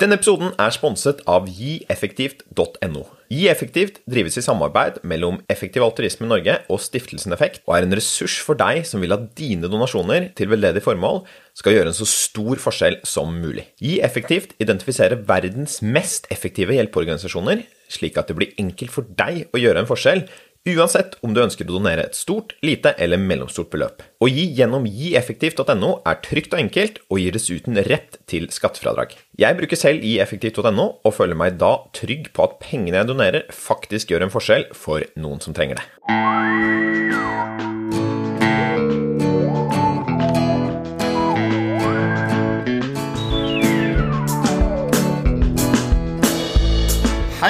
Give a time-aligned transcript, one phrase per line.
[0.00, 3.02] Denne episoden er sponset av gieffektivt.no.
[3.28, 8.38] GiEffektivt drives i samarbeid mellom Effektiv Altruisme Norge og Stiftelsen Effekt, og er en ressurs
[8.40, 11.20] for deg som vil at dine donasjoner til veldedig formål
[11.60, 13.66] skal gjøre en så stor forskjell som mulig.
[13.84, 19.84] GiEffektivt identifiserer verdens mest effektive hjelpeorganisasjoner, slik at det blir enkelt for deg å gjøre
[19.84, 20.24] en forskjell
[20.68, 24.02] Uansett om du ønsker å donere et stort, lite eller mellomstort beløp.
[24.20, 29.16] Å gi gjennom gieffektivt.no er trygt og enkelt, og gir dessuten rett til skattefradrag.
[29.40, 34.12] Jeg bruker selv gieffektivt.no, og føler meg da trygg på at pengene jeg donerer, faktisk
[34.12, 37.69] gjør en forskjell for noen som trenger det.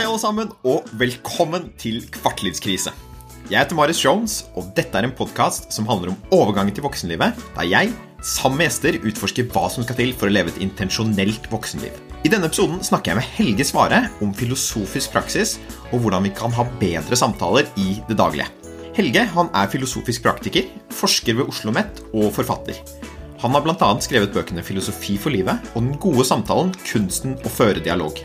[0.00, 2.88] Hei alle sammen, og velkommen til Kvartlivskrise.
[3.50, 7.36] Jeg heter Marius Jones, og dette er en podkast som handler om overgangen til voksenlivet,
[7.52, 7.90] der jeg,
[8.24, 12.00] sammen med gjester, utforsker hva som skal til for å leve et intensjonelt voksenliv.
[12.24, 15.58] I denne episoden snakker jeg med Helge Svare om filosofisk praksis,
[15.92, 18.48] og hvordan vi kan ha bedre samtaler i det daglige.
[18.96, 22.80] Helge han er filosofisk praktiker, forsker ved Oslo OsloMet og forfatter.
[23.44, 23.94] Han har bl.a.
[24.00, 28.16] skrevet bøkene Filosofi for livet og Den gode samtalen, kunsten å føre dialog.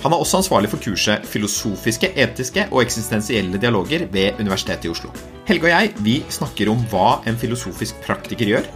[0.00, 5.10] Han er også ansvarlig for kurset Filosofiske, etiske og eksistensielle dialoger ved Universitetet i Oslo.
[5.44, 8.68] Helge og jeg vi snakker om hva en filosofisk praktiker gjør,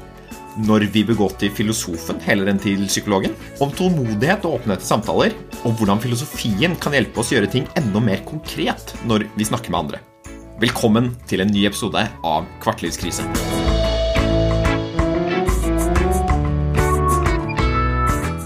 [0.68, 3.32] når vi bør gå til filosofen heller enn til psykologen,
[3.64, 5.32] om tålmodighet og åpenhet til samtaler,
[5.64, 9.72] og hvordan filosofien kan hjelpe oss å gjøre ting enda mer konkret når vi snakker
[9.72, 10.04] med andre.
[10.60, 13.24] Velkommen til en ny episode av Kvartlivskrise.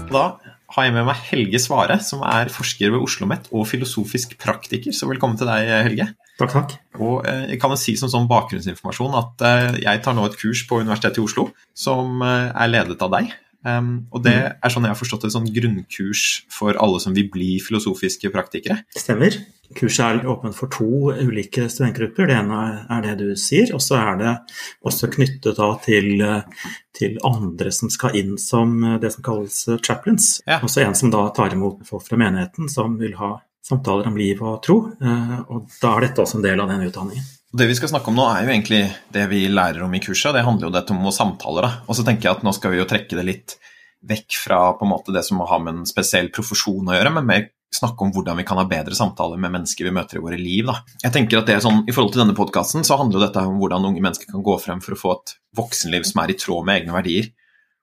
[0.09, 0.23] Da
[0.79, 4.95] har jeg med meg Helge Svare, som er forsker ved Oslo OsloMet og filosofisk praktiker.
[4.95, 6.07] Så velkommen til deg, Helge.
[6.39, 6.75] Takk, takk.
[6.99, 10.37] Og eh, jeg kan jo si som sånn bakgrunnsinformasjon at eh, jeg tar nå et
[10.39, 13.33] kurs på Universitetet i Oslo som eh, er ledet av deg.
[13.65, 14.59] Um, og det mm.
[14.63, 18.83] er sånn jeg har forstått et sånn grunnkurs for alle som vil bli filosofiske praktikere.
[18.95, 19.35] Stemmer.
[19.77, 22.29] Kurset er åpent for to ulike studentgrupper.
[22.29, 24.31] Det ene er det du sier, og så er det
[24.87, 26.23] også knyttet til,
[26.97, 30.39] til, andre som skal inn som det som kalles chaplains.
[30.47, 30.57] Ja.
[30.65, 33.35] Også en som da tar imot folk fra menigheten som vil ha
[33.69, 34.79] samtaler om liv og tro.
[35.01, 37.27] Eh, og da er dette også en del av den utdanningen.
[37.49, 38.79] Det vi skal snakke om nå, er jo egentlig
[39.09, 40.35] det vi lærer om i kurset.
[40.35, 41.65] Det handler jo dette om samtaler.
[41.65, 41.71] da.
[41.89, 43.55] Og så tenker jeg at nå skal vi jo trekke det litt
[44.05, 47.25] vekk fra på en måte det som har med en spesiell profesjon å gjøre, men
[47.25, 50.37] mer snakke om hvordan vi kan ha bedre samtaler med mennesker vi møter i våre
[50.37, 50.69] liv.
[50.69, 50.77] Da.
[51.01, 53.45] Jeg tenker at det er sånn, I forhold til denne podkasten så handler jo dette
[53.45, 56.37] om hvordan unge mennesker kan gå frem for å få et voksenliv som er i
[56.37, 57.31] tråd med egne verdier.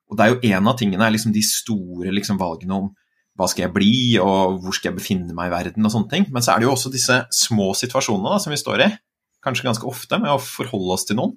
[0.07, 2.93] Og det er jo en av tingene er liksom de store liksom, valgene om
[3.37, 6.31] hva skal jeg bli, og hvor skal jeg befinne meg i verden, og sånne ting.
[6.31, 8.89] Men så er det jo også disse små situasjonene da, som vi står i,
[9.45, 11.37] kanskje ganske ofte, med å forholde oss til noen.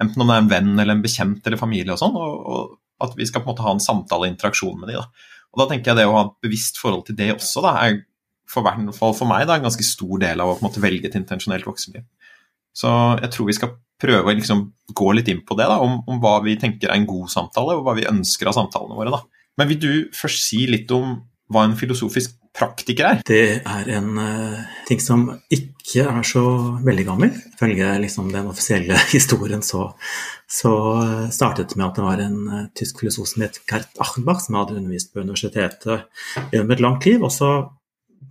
[0.00, 2.78] Enten om det er en venn eller en bekjent eller familie og sånn, og, og,
[3.04, 5.00] at vi skal på en måte ha en samtale og interaksjon med dem.
[5.00, 5.36] Da.
[5.50, 8.02] Og da tenker jeg det å ha et bevisst forhold til det også, da, er
[8.50, 10.82] for, hvert fall for meg da, en ganske stor del av å på en måte
[10.82, 12.04] velge et intensjonelt voksenliv.
[12.76, 12.90] Så
[13.20, 14.62] jeg tror vi skal prøve å liksom
[14.96, 17.76] gå litt inn på det, da, om, om, hva vi tenker er en god samtale,
[17.76, 19.12] og hva vi ønsker av samtalene våre.
[19.14, 19.48] Da.
[19.60, 21.18] Men vil du først si litt om
[21.50, 23.22] hva en filosofisk praktiker er?
[23.26, 26.42] Det er en uh, ting som ikke er så
[26.84, 27.32] veldig gammel.
[27.54, 29.90] Ifølge liksom, den offisielle historien så,
[30.50, 30.74] så,
[31.32, 34.58] startet det med at det var en uh, tysk filosof som het Gert Achenbach, som
[34.58, 36.06] hadde undervist på universitetet
[36.50, 37.22] gjennom et langt liv.
[37.22, 37.50] Og så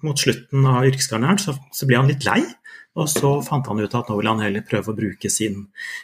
[0.06, 2.41] mot slutten av yrkeskarrieren så, så ble han litt lei.
[3.00, 5.62] Og så fant han ut at nå ville han heller prøve å bruke sin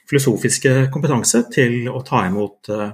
[0.08, 2.92] filosofiske kompetanse til å ta imot uh,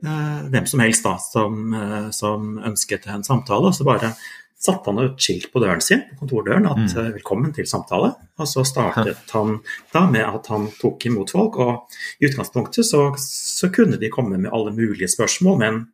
[0.00, 1.74] hvem som helst da, som,
[2.16, 3.68] som, ønsket en samtale.
[3.68, 4.14] Og så bare
[4.60, 6.88] satte han et skilt på døren sin, på kontordøren, at mm.
[6.90, 8.12] Eh, 'velkommen til samtale'.
[8.38, 9.60] Og så startet han
[9.92, 14.38] da med at han tok imot folk, og i utgangspunktet så, så kunne de komme
[14.38, 15.86] med alle mulige spørsmål, men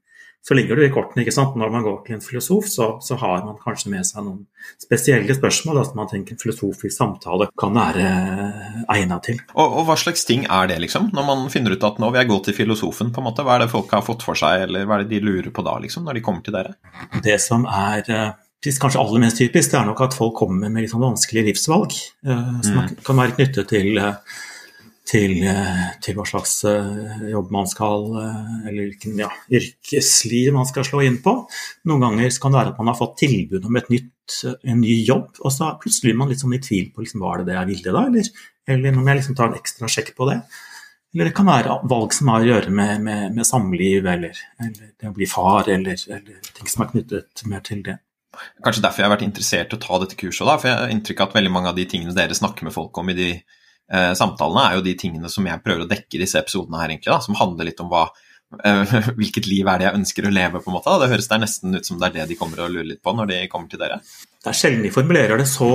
[0.48, 1.24] så ligger det i kortene.
[1.24, 1.56] ikke sant?
[1.58, 4.44] Når man går til en filosof, så, så har man kanskje med seg noen
[4.78, 9.40] spesielle spørsmål som man tenker en filosofisk samtale kan være eh, egnet til.
[9.56, 11.10] Og, og, Hva slags ting er det, liksom?
[11.16, 13.56] Når man finner ut at nå vil jeg gå til filosofen, på en måte, hva
[13.56, 15.80] er det folk har fått for seg, eller hva er det de lurer på da,
[15.82, 16.76] liksom, når de kommer til dere?
[17.26, 18.28] Det som er eh,
[18.64, 21.96] kanskje aller mest typisk, det er nok at folk kommer med litt sånn vanskelige livsvalg.
[22.26, 23.00] Eh, som mm.
[23.06, 24.00] kan være knyttet til
[25.06, 30.68] til, eh, til, hva slags eh, jobb man skal, eh, eller hvilken ja, yrkesliv man
[30.68, 31.38] skal slå inn på.
[31.86, 35.36] Noen ganger kan det være at man har fått tilbud om nytt, en ny jobb,
[35.38, 37.70] og så plutselig er man litt sånn i tvil på liksom, var det det jeg
[37.70, 38.30] ville da, eller,
[38.74, 40.40] eller om jeg liksom tar en ekstra sjekk på det.
[41.14, 44.90] Eller det kan være valg som har å gjøre med, med, med samliv, eller, eller,
[44.98, 48.00] det å bli far, eller, eller, ting som er knyttet mer til det.
[48.64, 50.94] Kanskje derfor jeg har vært interessert i å ta dette kurset, da, for jeg har
[50.94, 53.30] inntrykk av at veldig mange av de tingene dere snakker med folk om i de
[53.36, 56.94] eh, samtalene, er jo de tingene som jeg prøver å dekke i disse episodene her,
[56.94, 58.06] egentlig, da, som handler litt om hva,
[59.18, 60.98] hvilket liv er det jeg ønsker å leve, på en måte.
[61.02, 63.14] Det høres der nesten ut som det er det de kommer og lurer litt på
[63.16, 63.98] når de kommer til dere.
[64.42, 65.70] Det er sjelden de formulerer det så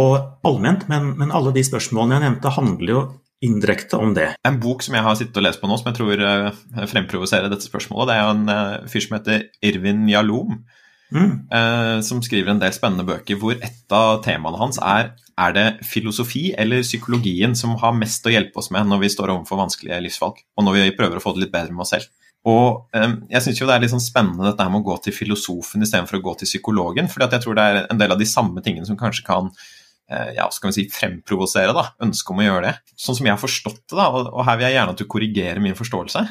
[0.47, 3.01] allment, men, men alle de spørsmålene jeg nevnte, handler jo
[3.41, 4.27] indirekte om det.
[4.47, 7.49] En bok som jeg har sittet og lest på nå, som jeg tror uh, fremprovoserer
[7.49, 10.61] dette spørsmålet, det er en uh, fyr som heter Irvin Jalom,
[11.13, 11.33] mm.
[11.53, 15.67] uh, som skriver en del spennende bøker hvor et av temaene hans er er det
[15.87, 20.01] filosofi eller psykologien som har mest å hjelpe oss med når vi står overfor vanskelige
[20.05, 22.09] livsvalg, og når vi prøver å få det litt bedre med oss selv.
[22.45, 25.85] Og um, Jeg syns det er litt sånn spennende dette med å gå til filosofen
[25.85, 27.09] istedenfor å gå til psykologen.
[27.09, 29.51] fordi jeg tror det er en del av de samme tingene som kanskje kan
[30.11, 32.95] Eh, ja, skal vi si, fremprovosere da, ønsket om å gjøre det.
[32.99, 35.63] Sånn som jeg har forstått det, da, og her vil jeg gjerne at du korrigerer
[35.63, 36.23] min forståelse,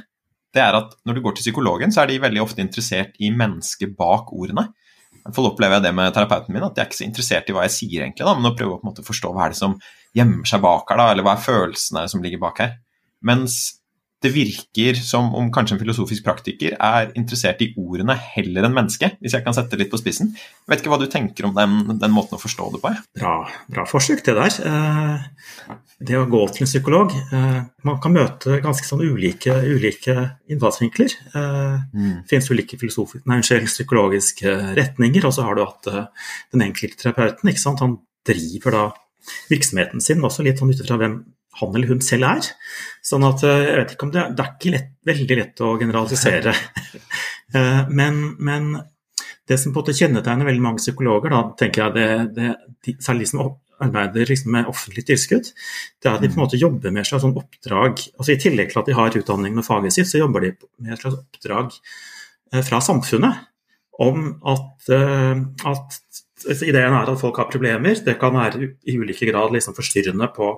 [0.55, 3.31] det er at når du går til psykologen, så er de veldig ofte interessert i
[3.35, 4.69] mennesket bak ordene.
[5.21, 7.55] I hvert opplever jeg det med terapeuten min, at de er ikke så interessert i
[7.55, 9.55] hva jeg sier, egentlig, da, men å prøve å på en måte forstå hva er
[9.55, 9.77] det som
[10.17, 12.73] gjemmer seg bak her, da, eller hva er følelsene som ligger bak her.
[13.27, 13.59] Mens
[14.21, 19.17] det virker som om kanskje en filosofisk praktiker er interessert i ordene heller enn mennesket,
[19.23, 20.35] hvis jeg kan sette det litt på spissen.
[20.37, 22.93] Jeg vet ikke hva du tenker om den, den måten å forstå det på?
[23.17, 23.35] Bra,
[23.73, 24.59] bra forsøk, det der.
[24.69, 25.73] Eh,
[26.11, 30.17] det å gå til en psykolog eh, Man kan møte ganske sånn ulike, ulike
[30.53, 31.17] innfallsvinkler.
[31.33, 32.15] Eh, mm.
[32.21, 32.81] Det finnes ulike
[33.25, 35.93] nei, psykologiske retninger, og så har du hatt
[36.53, 37.57] den enkelte terapeuten.
[37.81, 38.87] Han driver da
[39.49, 41.23] virksomheten sin også litt sånn ut ifra hvem
[41.59, 42.49] han eller hun selv er.
[43.05, 45.75] Sånn at eh, jeg vet ikke om det, det er ikke lett, veldig lett å
[45.81, 46.57] generalisere.
[47.51, 48.67] Eh, men, men,
[49.51, 52.05] det som på en måte kjennetegner veldig mange psykologer, da, tenker jeg det,
[52.37, 52.51] det,
[52.87, 53.41] de, særlig de som
[53.83, 57.11] arbeider liksom med offentlig tilskudd, det er at de på en måte jobber med et
[57.11, 60.23] slags sånn oppdrag altså I tillegg til at de har utdanning med faget sitt, så
[60.23, 63.43] jobber de med et slags oppdrag eh, fra samfunnet
[64.07, 65.99] om at, at
[66.47, 67.99] altså Ideen er at folk har problemer.
[68.07, 70.55] Det kan være i ulike grad liksom forstyrrende på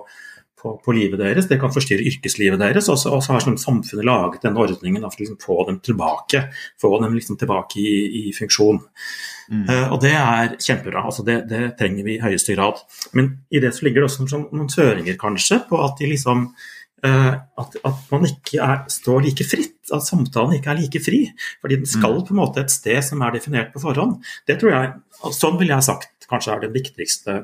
[0.63, 2.87] på, på, livet deres, det kan forstyrre yrkeslivet deres.
[2.91, 6.45] Og så har sånn, samfunnet laget denne ordningen for å liksom, få dem tilbake
[6.81, 8.79] få dem liksom, tilbake i, i funksjon.
[9.51, 9.65] Mm.
[9.67, 12.79] Uh, og det er kjempebra, altså det, det, trenger vi i høyeste grad.
[13.17, 16.47] Men i det så ligger det også sånn, noen føringer kanskje på at, de liksom,
[17.05, 17.33] uh,
[17.63, 21.25] at, at man ikke er, står like fritt, at samtalen ikke er like fri.
[21.63, 22.27] Fordi den skal mm.
[22.29, 24.21] på en måte et sted som er definert på forhånd.
[24.47, 24.93] Det tror jeg,
[25.31, 27.35] Sånn ville jeg sagt kanskje er den viktigste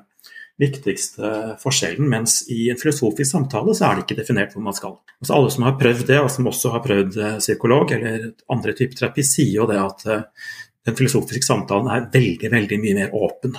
[0.60, 1.30] viktigste
[1.62, 4.98] forskjellen, mens i en filosofisk samtale så er det ikke definert hvor man skal.
[5.22, 8.76] Altså Alle som har prøvd det, og som også har prøvd eh, psykolog eller andre
[8.76, 10.52] typer terapi, sier jo det at eh,
[10.90, 13.56] den filosofiske samtalen er veldig, veldig mye mer åpen.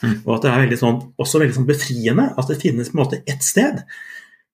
[0.00, 0.14] Mm.
[0.22, 3.02] Og at det er veldig sånn, også veldig sånn befriende at det finnes på en
[3.02, 3.82] måte ett sted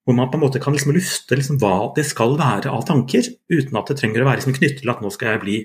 [0.07, 3.27] hvor man på en måte kan liksom lufte liksom hva det skal være av tanker,
[3.51, 5.57] uten at det trenger å være liksom knyttet til at nå skal jeg bli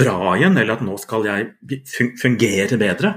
[0.00, 1.84] bra igjen, eller at nå skal jeg
[2.18, 3.12] fungere bedre.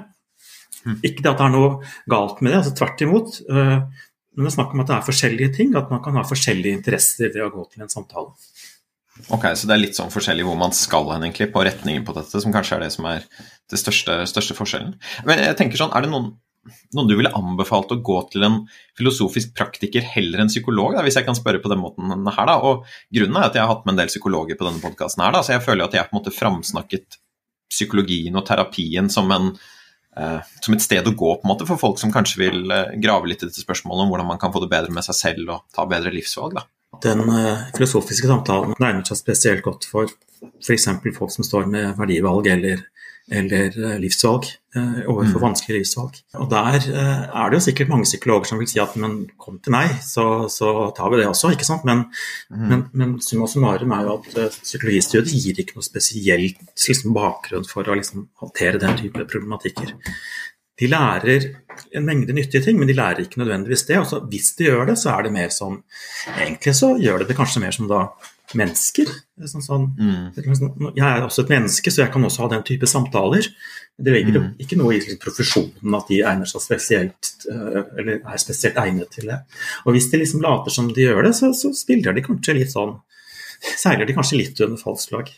[1.08, 1.76] Ikke at det er noe
[2.12, 3.40] galt med det, altså tvert imot.
[3.50, 3.78] Eh,
[4.34, 6.80] men det er snakk om at det er forskjellige ting, at man kan ha forskjellige
[6.80, 8.34] interesser ved å gå til en samtale.
[9.30, 12.16] Ok, Så det er litt sånn forskjellig hvor man skal hen, egentlig, på retningen på
[12.18, 13.28] dette, som kanskje er det som er
[13.70, 14.96] det største, største forskjellen.
[15.28, 16.32] Men jeg tenker sånn, er det noen,
[16.98, 18.58] noen du ville anbefalt å gå til en
[18.98, 22.50] filosofisk praktiker heller enn psykolog, da, hvis jeg kan spørre på den måten her?
[22.50, 25.28] da, og Grunnen er at jeg har hatt med en del psykologer på denne podkasten,
[25.38, 27.22] så jeg føler at jeg på en måte framsnakket
[27.70, 29.54] psykologien og terapien som en
[30.62, 33.30] som et sted å gå på en måte for folk som kanskje vil eh, grave
[33.30, 35.64] litt i dette spørsmålet om hvordan man kan få det bedre med seg selv og
[35.74, 36.60] ta bedre livsvalg.
[36.60, 36.68] Da.
[37.04, 40.12] Den uh, filosofiske samtalen nærmer seg spesielt godt for
[40.62, 40.88] f.eks.
[41.18, 42.84] folk som står med verdivalg eller
[43.32, 45.44] eller eh, livsvalg eh, overfor mm.
[45.46, 46.18] vanskelige livsvalg.
[46.42, 49.60] Og Der eh, er det jo sikkert mange psykologer som vil si at men kom
[49.64, 51.54] til meg, så, så tar vi det også.
[51.56, 51.86] ikke sant?
[51.88, 52.06] Men,
[52.52, 52.66] mm.
[52.68, 57.88] men, men summa summarum er jo at psykologistudiet gir ikke noe spesielt liksom, bakgrunn for
[57.88, 59.96] å liksom, håndtere den type problematikker.
[60.82, 61.52] De lærer
[61.96, 64.00] en mengde nyttige ting, men de lærer ikke nødvendigvis det.
[64.02, 65.80] Altså, hvis de gjør det, så er det mer sånn
[66.34, 68.08] Egentlig så gjør de det kanskje mer som da
[68.60, 69.10] mennesker.
[69.50, 70.94] Sånn, sånn, mm.
[70.96, 73.48] Jeg er også et menneske, så jeg kan også ha den type samtaler.
[73.98, 74.48] Det ligger mm.
[74.64, 79.12] ikke noe i liksom, profesjonen at de egner seg spesielt, eh, eller er spesielt egnet
[79.14, 79.40] til det.
[79.86, 82.74] Og hvis de liksom later som de gjør det, så, så spiller de kanskje litt
[82.74, 82.98] sånn
[83.64, 85.30] Seiler de kanskje litt under falskt lag.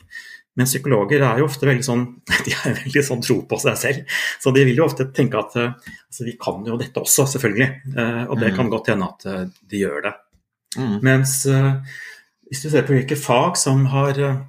[0.57, 2.07] Men psykologer er jo ofte veldig sånn
[2.47, 4.15] de har veldig sånn tro på seg selv.
[4.41, 5.75] Så de vil jo ofte tenke at eh,
[6.07, 7.67] altså, vi kan jo dette også, selvfølgelig.
[7.91, 8.57] Eh, og det mm.
[8.57, 9.27] kan godt hende at
[9.61, 10.15] de gjør det.
[10.79, 10.97] Mm.
[11.05, 11.37] Mens
[12.49, 14.41] hvis du ser på hvilke fag som har eh,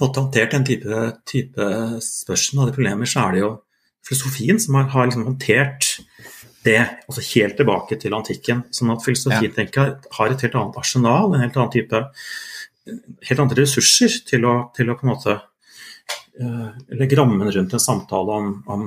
[0.00, 1.68] fått håndtert den type, type
[2.04, 3.52] spørsmål og problemer, så er det jo
[4.04, 5.90] filosofien som har, har liksom håndtert
[6.64, 8.64] det, altså helt tilbake til antikken.
[8.72, 9.86] Sånn at filosofien ja.
[10.18, 12.04] har et helt annet arsenal, en helt annen type
[12.84, 17.82] helt andre ressurser til å, til å på en måte uh, legge rammen rundt en
[17.82, 18.86] samtale om, om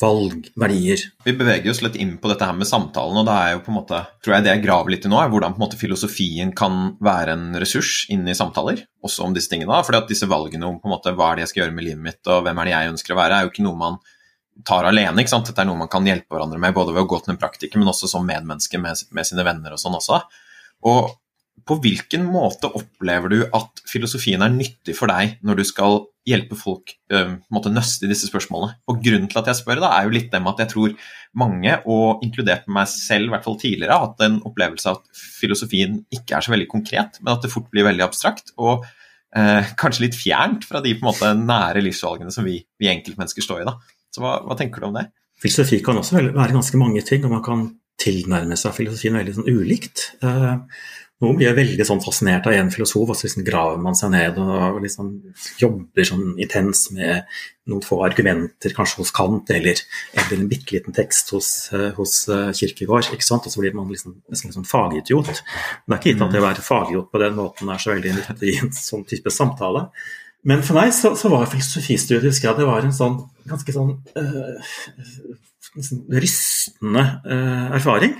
[0.00, 1.00] valg, verdier.
[1.24, 3.72] Vi beveger oss litt inn på dette her med samtalen, og det er jo på
[3.72, 5.80] en måte, tror jeg det jeg graver litt i nå, er hvordan på en måte
[5.80, 9.82] filosofien kan være en ressurs inn i samtaler, også om disse tingene.
[9.84, 11.88] fordi at disse valgene om på en måte hva er det jeg skal gjøre med
[11.88, 13.98] livet mitt, og hvem er det jeg ønsker å være, er jo ikke noe man
[14.66, 15.22] tar alene.
[15.22, 15.50] ikke sant?
[15.50, 17.78] Dette er noe man kan hjelpe hverandre med, både ved å gå til en praktiker,
[17.78, 20.22] men også som medmenneske med, med sine venner og sånn også.
[20.86, 21.14] Og
[21.66, 26.58] på hvilken måte opplever du at filosofien er nyttig for deg når du skal hjelpe
[26.58, 27.38] folk øh,
[27.72, 28.76] nøste i disse spørsmålene?
[28.90, 30.94] Og Grunnen til at jeg spør, da, er jo litt det med at jeg tror
[31.38, 35.24] mange, og inkludert meg selv i hvert fall tidligere, har hatt en opplevelse av at
[35.40, 38.52] filosofien ikke er så veldig konkret, men at det fort blir veldig abstrakt.
[38.56, 38.86] og
[39.36, 43.44] øh, kanskje litt fjernt fra de på en måte nære livsvalgene som vi, vi enkeltmennesker
[43.44, 43.68] står i.
[43.68, 43.76] da.
[44.14, 45.08] Så hva, hva, tenker du om det?
[45.38, 49.50] Filosofi kan også være ganske mange ting, og man kan tilnærme seg filosofien veldig sånn
[49.50, 50.04] ulikt.
[51.18, 54.12] Uh, blir jeg veldig sånn fascinert av en filosof, og så liksom graver man seg
[54.12, 55.08] ned og liksom
[55.58, 57.26] jobber sånn intens med
[57.68, 59.82] noen få argumenter, kanskje hos Kant, eller,
[60.14, 63.10] eller en bitte liten tekst hos, uh, hos uh, Kirkegård.
[63.10, 65.32] Og så blir man liksom, nesten liksom fagidiot.
[65.34, 68.14] Det er ikke gitt at det å være fagidiot på den måten er så veldig
[68.20, 69.88] nyttig i en sånn type samtale.
[70.46, 73.18] Men for meg så, så var filosofistudiet husker jeg, det var en sånn
[73.50, 74.54] ganske sånn øh,
[76.14, 77.04] rystende
[77.74, 78.14] erfaring.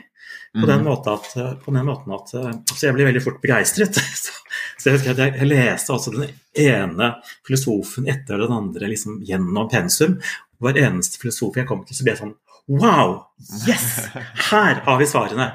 [0.56, 4.00] På den, måten at, på den, måten at, altså Jeg blir veldig fort begeistret.
[4.78, 7.08] Så, så, jeg jeg, jeg leste altså den ene
[7.46, 10.14] filosofen etter den andre liksom gjennom pensum.
[10.62, 12.36] Hver eneste filosof jeg kom til, så ble jeg sånn
[12.68, 13.16] Wow!
[13.66, 13.88] Yes!
[14.50, 15.48] Her har vi svarene!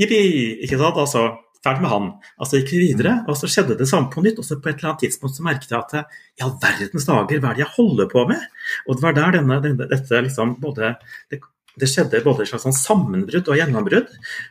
[0.00, 0.20] Jippi!
[0.64, 0.98] Ikke sant?
[1.02, 1.26] Altså,
[1.64, 2.08] ferdig med han.
[2.40, 4.40] Altså gikk vi videre, og så skjedde det samme på nytt.
[4.40, 5.96] Og så på et eller annet tidspunkt så merket jeg at
[6.38, 8.44] i all verdens dager, hva er det jeg holder på med?
[8.86, 10.94] Og det var der denne, denne dette liksom både
[11.32, 11.42] det,
[11.78, 14.10] det skjedde både et slags sånn sammenbrudd og gjennombrudd.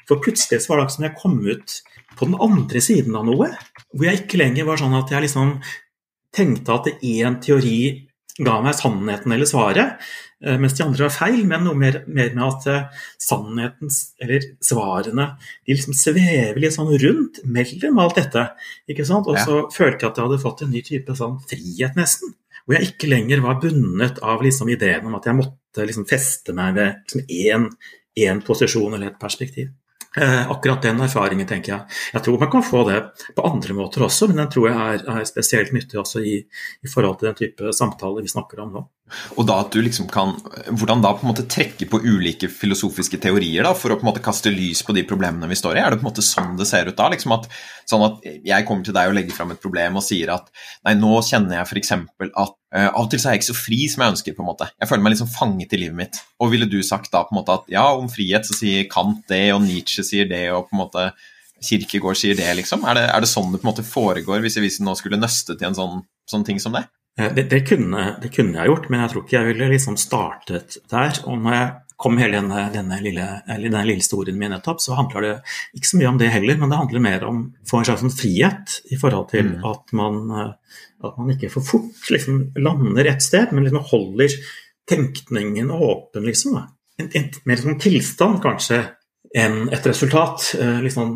[0.10, 1.78] For plutselig var det akkurat som jeg kom ut
[2.20, 3.52] på den andre siden av noe.
[3.94, 5.58] Hvor jeg ikke lenger var sånn at jeg liksom
[6.36, 7.80] tenkte at én teori
[8.40, 10.10] ga meg sannheten eller svaret,
[10.46, 13.92] eh, mens de andre var feil, men noe mer, mer med at eh, sannheten
[14.24, 15.26] eller svarene
[15.68, 18.46] de liksom svever litt sånn rundt mellom alt dette.
[18.88, 19.28] ikke sant?
[19.28, 19.70] Og så ja.
[19.76, 22.36] følte jeg at jeg hadde fått en ny type sånn frihet, nesten.
[22.64, 26.56] Hvor jeg ikke lenger var bundet av liksom ideen om at jeg måtte liksom feste
[26.58, 27.70] meg ved liksom
[28.20, 29.70] én posisjon eller et perspektiv.
[30.18, 31.98] Eh, akkurat den erfaringen tenker jeg.
[32.16, 33.02] Jeg tror man kan få det
[33.38, 36.40] på andre måter også, men den tror jeg er, er spesielt nyttig også i,
[36.82, 38.84] i, forhold til den type samtaler vi snakker om nå.
[39.38, 40.36] Og da at du liksom kan,
[40.70, 44.12] Hvordan da på en måte trekke på ulike filosofiske teorier da, for å på en
[44.12, 45.84] måte kaste lys på de problemene vi står i?
[45.84, 47.10] Er det på en måte sånn det ser ut da?
[47.14, 47.50] Liksom at,
[47.90, 50.50] sånn at jeg kommer til deg og legger fram et problem og sier at
[50.88, 51.96] nei, nå kjenner jeg f.eks.
[52.30, 54.34] at Uh, av og til så er jeg ikke så fri som jeg ønsker.
[54.38, 54.68] på en måte.
[54.78, 56.20] Jeg føler meg liksom fanget i livet mitt.
[56.38, 59.24] Og ville du sagt da på en måte at ja, om frihet så sier Kant
[59.32, 61.08] det, og Nietzsche sier det, og på en måte
[61.66, 62.86] Kirkegård sier det, liksom?
[62.88, 65.64] Er det, er det sånn det på en måte foregår, hvis jeg nå skulle nøstet
[65.64, 66.86] i en sånn, sånn ting som det?
[67.20, 70.00] Eh, det, det, kunne, det, kunne, jeg gjort, men jeg tror ikke jeg ville liksom
[70.00, 71.22] startet der.
[71.28, 75.26] Og når jeg kom hele denne, denne, lille, denne lille historien min nettopp, så handler
[75.26, 75.34] det
[75.76, 78.06] ikke så mye om det heller, men det handler mer om å få en slags
[78.06, 79.66] sånn frihet i forhold til mm.
[79.68, 84.40] at, man, eh, at, man, ikke for fort liksom lander et sted, men liksom holder
[84.90, 86.56] tenkningen åpen, liksom.
[87.00, 88.80] En, en, mer sånn tilstand, kanskje,
[89.38, 90.54] enn et resultat.
[90.58, 91.12] Eh, liksom,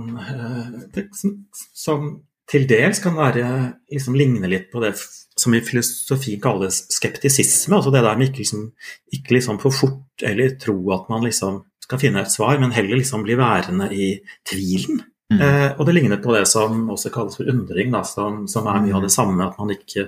[1.74, 2.12] som
[2.50, 3.48] til dels kan være
[3.91, 4.93] liksom ligne litt på det
[5.39, 7.75] som i filosofi kalles skeptisisme.
[7.77, 8.67] altså Det der med ikke, liksom,
[9.13, 12.99] ikke liksom for fort eller tro at man liksom skal finne et svar, men heller
[12.99, 14.13] liksom bli værende i
[14.47, 15.01] tvilen.
[15.33, 15.41] Mm.
[15.41, 18.85] Eh, og det ligner på det som også kalles for undring, da, som, som, er
[18.85, 19.17] mye av det mm.
[19.17, 19.49] samme.
[19.49, 20.07] At man ikke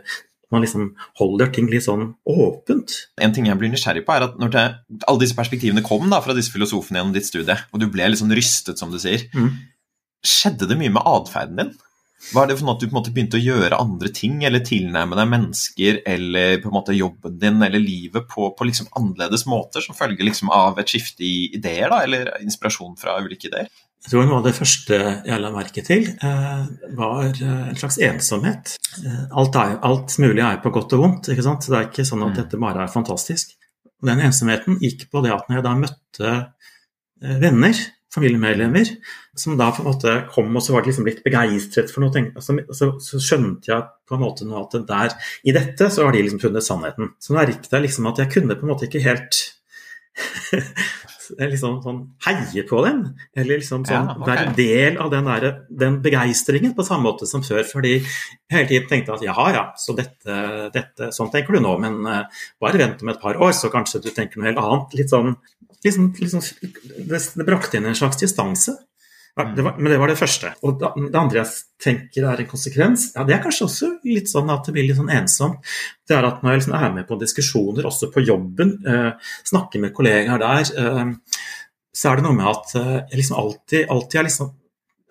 [0.53, 2.93] man liksom holder ting litt sånn åpent.
[3.21, 4.65] En ting jeg blir nysgjerrig på, er at når det,
[5.09, 8.33] alle disse perspektivene kom da, fra disse filosofene gjennom ditt studie, og du ble sånn
[8.37, 9.49] rystet, som du sier, mm.
[10.25, 11.73] skjedde det mye med atferden din?
[12.33, 15.17] Var det for at du på en måte begynte å gjøre andre ting, eller tilnærme
[15.19, 19.83] deg mennesker eller på en måte jobben din eller livet på, på liksom annerledes måter,
[19.85, 23.69] som følge liksom av et skifte i ideer, da, eller inspirasjon fra ulike ideer?
[24.05, 26.65] Jeg tror noe av det første jeg la merke til, eh,
[26.97, 28.75] var eh, en slags ensomhet.
[29.01, 31.65] Eh, alt, er, alt, mulig er på godt og vondt, ikke sant?
[31.65, 32.37] det er ikke sånn at mm.
[32.37, 33.55] dette bare er fantastisk.
[34.05, 36.35] Den ensomheten gikk på det at når jeg da møtte
[37.41, 37.79] venner
[38.15, 38.91] familiemedlemmer
[39.37, 42.25] som da på en måte kom og så var de liksom litt begeistret for noe.
[42.35, 46.15] Altså, så, så, skjønte jeg på en måte nå at der, i dette så har
[46.15, 47.13] de liksom funnet sannheten.
[47.19, 49.41] Så da gikk det liksom at jeg kunne på en måte ikke helt
[51.39, 53.01] liksom sånn heie på dem,
[53.35, 54.27] eller liksom sånn ja, okay.
[54.29, 57.63] være del av den, der, den begeistringen på samme måte som før.
[57.67, 58.05] Fordi jeg
[58.53, 60.37] hele tiden tenkte at jaha, ja, så dette,
[60.75, 64.03] dette sånn tenker du nå, men uh, bare vent om et par år, så kanskje
[64.05, 64.97] du tenker noe helt annet.
[65.01, 65.35] Litt sånn
[65.85, 66.43] liksom, liksom
[67.07, 68.75] det, det, brakte inn en slags distanse.
[69.35, 70.53] Det var, men det var det første.
[70.63, 74.51] Og det andre jeg tenker er en konsekvens, ja, det er kanskje også litt sånn
[74.53, 75.59] at det blir litt sånn ensomt.
[76.07, 79.83] Det er at når jeg liksom er med på diskusjoner, også på jobben, eh, snakker
[79.83, 81.41] med kollegaer der, eh,
[81.95, 84.53] så er det noe med at eh, jeg liksom alltid, alltid er liksom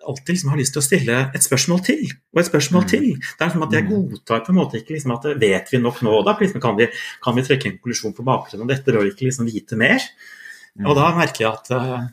[0.05, 2.89] alltid liksom har lyst til å stille et spørsmål til, og et spørsmål mm.
[2.91, 3.05] til.
[3.17, 3.91] Det er som at Jeg mm.
[3.91, 6.89] godtar på en måte ikke liksom at vet vi nok nå, da liksom kan, vi,
[7.23, 10.03] kan, vi, trekke en konklusjon på bakgrunn av dette og ikke liksom vite mer.
[10.75, 10.87] Mm.
[10.89, 12.07] Og da merker jeg at, eh,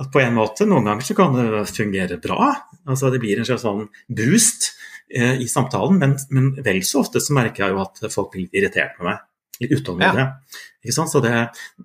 [0.00, 2.52] at, på en måte, noen ganger så kan det fungere bra.
[2.84, 4.70] altså Det blir en slags sånn boost
[5.08, 8.52] eh, i samtalen, men, men, vel så ofte så merker jeg jo at folk blir
[8.52, 9.24] irritert med meg.
[9.56, 10.26] Litt utålmodige.
[10.26, 10.60] Ja.
[10.84, 11.10] Ikke sant?
[11.10, 11.32] Så det,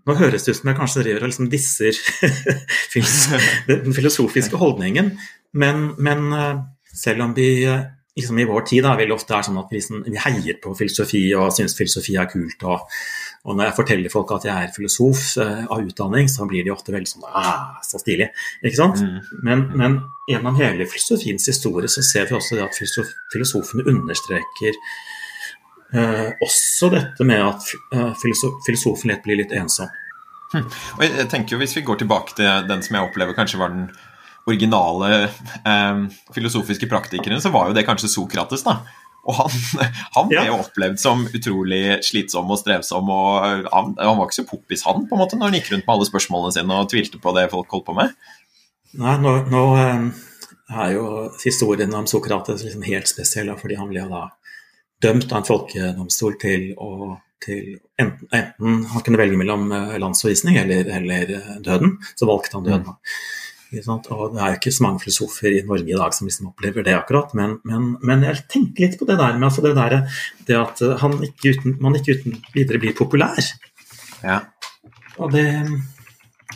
[0.04, 1.96] nå høres det ut som jeg kanskje driver og liksom disser
[3.72, 5.16] den filosofiske holdningen,
[5.56, 9.48] men, men, eh, selv om vi eh, liksom i vår tid da, veldig ofte er
[9.48, 12.68] sånn at vi, liksom, vi heier på filosofi og syns filosofi er kult.
[12.68, 13.02] Og,
[13.42, 16.74] og, når jeg forteller folk at jeg er filosof uh, av utdanning, så blir de
[16.74, 18.30] ofte veldig sånn ah, så stilig.
[18.62, 19.02] Ikke sant?
[19.02, 19.40] Mm.
[19.48, 22.78] Men, men, gjennom hele filosofiens historie så ser vi også at
[23.34, 24.78] filosofene understreker
[25.92, 27.66] Eh, også dette med at
[28.22, 29.92] filosof, filosofen lett blir litt ensom.
[30.52, 30.68] Hm.
[30.98, 33.72] Og jeg tenker jo Hvis vi går tilbake til den som jeg opplever kanskje var
[33.72, 33.86] den
[34.50, 36.02] originale eh,
[36.36, 38.64] filosofiske praktikeren, så var jo det kanskje Sokrates.
[38.68, 38.82] da.
[39.30, 39.56] Og han,
[40.16, 43.10] han ble jo opplevd som utrolig slitsom og strevsom.
[43.14, 45.88] og han, han, var ikke så poppis, han, på en måte, når han gikk rundt
[45.88, 48.16] med alle spørsmålene sine og tvilte på det folk holdt på med.
[49.02, 50.06] Nei, nå, nå eh,
[50.72, 51.08] er jo
[51.44, 54.26] historien om Sokrates liksom helt spesiell, fordi han ble da
[55.02, 60.60] dømt av en folkedomstol til å til enten, enten, han kunne velge mellom eh, landsforvisning
[60.62, 62.84] eller, eller, eh, døden, så valgte han døden.
[62.86, 63.41] Mm.
[63.72, 66.84] Og Det er jo ikke så mange filosofer i Norge i dag som liksom opplever
[66.84, 70.18] det akkurat, men, men, men, jeg tenker litt på det der med altså det, der,
[70.48, 73.40] det at han ikke uten, man ikke uten videre blir populær.
[74.26, 74.42] Ja.
[75.18, 75.46] Og det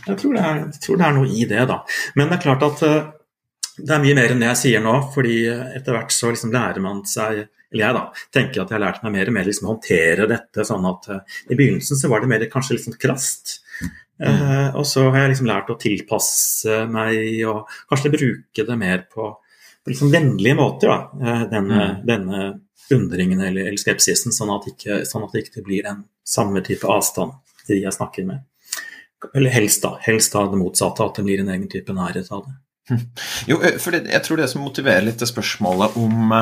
[0.06, 1.80] jeg tror, er, jeg tror, det er, noe i det, da.
[2.20, 3.08] Men det er klart at eh,
[3.80, 6.84] det er mye mer enn det jeg sier nå, fordi etter hvert så liksom lærer
[6.84, 9.68] man seg eller jeg da, tenker at jeg har lært meg mer og mer liksom,
[9.68, 10.64] håndtere dette.
[10.64, 13.58] sånn at I begynnelsen så var det mer kanskje litt sånn krast.
[14.16, 19.04] Uh, og så har jeg liksom lært å tilpasse meg og kanskje bruke det mer
[19.12, 19.28] på,
[19.84, 20.92] på liksom vennlige måter.
[20.92, 21.00] Da.
[21.20, 22.06] Uh, denne, mm.
[22.08, 22.46] denne,
[22.94, 26.86] undringen eller, eller skepsisen, sånn at, ikke, sånn at det ikke blir en samme type
[26.86, 28.44] avstand til de jeg snakker med.
[29.34, 32.46] Eller helst da, helst da det motsatte, at det blir en egen type nærhet av
[32.46, 32.54] det.
[33.50, 36.36] Jo, for jeg tror det som motiverer litt det spørsmålet om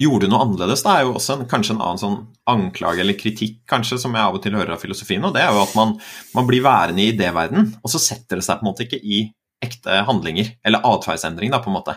[0.00, 2.18] gjorde noe annerledes, da, er jo også en, kanskje en annen sånn
[2.50, 5.24] anklage eller kritikk kanskje, som jeg av og til hører av filosofien.
[5.24, 5.96] og Det er jo at man,
[6.36, 9.24] man blir værende i idéverden, og så setter det seg på en måte ikke i
[9.64, 11.52] ekte handlinger eller atferdsendring.
[11.54, 11.96] da, på en måte.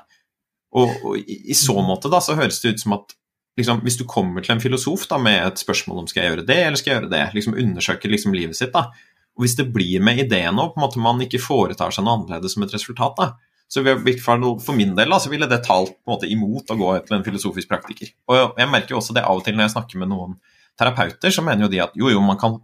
[0.78, 3.16] Og, og i, i, så måte da, så høres det ut som at
[3.60, 6.48] liksom, hvis du kommer til en filosof da, med et spørsmål om skal jeg gjøre
[6.48, 8.88] det eller skal jeg gjøre det, liksom undersøker liksom livet sitt, da,
[9.36, 12.20] og hvis det blir med ideen og på en måte man ikke foretar seg noe
[12.20, 13.30] annerledes som et resultat, da,
[13.70, 16.94] så for min del da, så ville det talt på en måte imot å gå
[17.06, 18.10] til en filosofisk praktiker.
[18.30, 20.40] Og jeg merker jo også det av og til når jeg snakker med noen
[20.80, 22.58] terapeuter, så mener jo de at jo, jo, man kan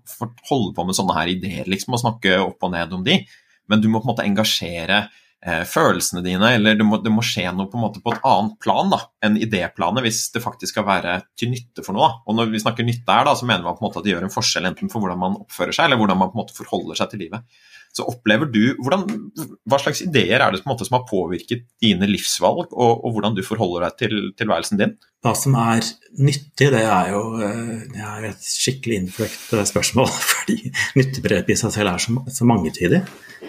[0.49, 3.19] holde på med sånne her ideer liksom, og snakke opp og ned om de,
[3.69, 5.03] men du må på en måte engasjere
[5.45, 8.89] følelsene dine, eller det må, det må, skje noe på en på et annet plan
[8.89, 12.09] da, enn idéplanet hvis det faktisk skal være til nytte for noe.
[12.25, 14.15] Og når vi snakker nytte her, da, så mener man på en måte at det
[14.15, 16.57] gjør en forskjell enten for hvordan man oppfører seg, eller hvordan man på en måte
[16.57, 17.45] forholder seg til livet
[17.95, 19.05] så opplever du hvordan,
[19.69, 23.43] Hva slags ideer er det måte, som har påvirket dine livsvalg, og, og hvordan du
[23.45, 24.95] forholder deg til tilværelsen din?
[25.23, 25.85] Hva som er
[26.21, 30.11] nyttig, det er jo eh, det er et skikkelig innfløkt spørsmål.
[30.33, 30.57] Fordi
[30.99, 33.01] nyttebegrepet i seg selv er så, så mangetydig.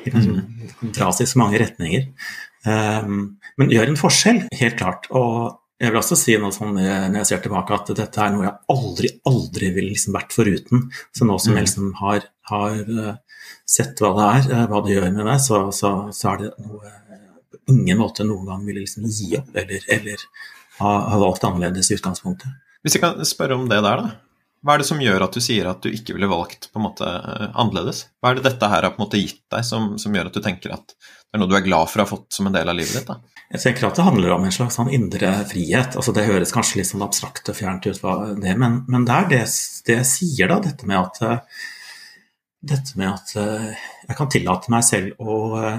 [0.07, 0.95] Det kan mm.
[0.97, 2.09] dras i så mange retninger.
[2.67, 5.09] Um, men gjør en forskjell, helt klart.
[5.17, 8.31] Og jeg vil også si noe sånn eh, når jeg ser tilbake, at dette er
[8.33, 10.87] noe jeg aldri, aldri ville liksom vært foruten.
[11.13, 12.79] Så nå som jeg liksom har, har
[13.69, 16.55] sett hva det er, eh, hva det gjør med deg, så, så, så er det
[16.65, 16.95] noe
[17.67, 20.23] på ingen måte noen gang ville liksom gi opp eller, eller
[20.79, 22.53] ha, ha, valgt annerledes i utgangspunktet.
[22.85, 24.15] Hvis jeg kan spørre om det der, da.
[24.65, 26.87] Hva er det som gjør at du sier at du ikke ville valgt på en
[26.89, 28.07] måte eh, annerledes?
[28.19, 30.37] Hva er det dette her har på en måte gitt deg som, som, gjør at
[30.37, 32.57] du tenker at det er noe du er glad for å ha fått som en
[32.57, 33.11] del av livet ditt?
[33.11, 33.21] da?
[33.53, 35.95] Jeg tenker at det handler om en slags sånn indre frihet.
[35.95, 38.01] altså Det høres kanskje litt sånn abstrakt og fjernt ut,
[38.43, 39.43] det, men, men det er det,
[39.87, 40.59] det jeg sier, da.
[40.65, 41.63] Dette med at eh,
[42.67, 45.37] dette med at eh, jeg kan tillate meg selv å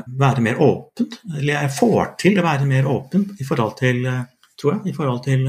[0.07, 1.09] være mer åpen.
[1.33, 4.05] Eller jeg får til å være mer åpen i forhold til,
[4.55, 5.43] tror jeg, i forhold til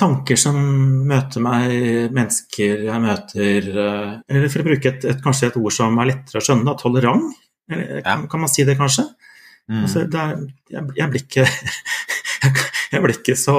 [0.00, 0.56] tanker som
[1.08, 1.72] møter meg,
[2.12, 6.42] mennesker jeg møter Eller for å bruke et, et, kanskje et ord som er lettere
[6.42, 7.30] å skjønne, tolerant.
[7.70, 9.06] Kan, kan, man si det, kanskje?
[9.70, 9.84] Mm.
[9.84, 10.42] Altså, det er,
[10.74, 11.46] jeg, jeg, blir ikke
[12.92, 13.56] jeg blir ikke så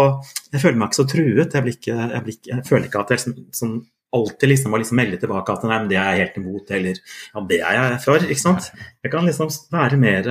[0.52, 1.58] Jeg føler meg ikke så truet.
[1.58, 3.76] Jeg, ikke, jeg, blir, jeg føler ikke at jeg liksom, sånn
[4.12, 6.98] alltid liksom må liksom melde tilbake at nei, men det er jeg helt imot, eller
[7.00, 8.26] ja, det er jeg for.
[8.28, 8.68] ikke sant?
[9.00, 10.28] Jeg kan liksom være mer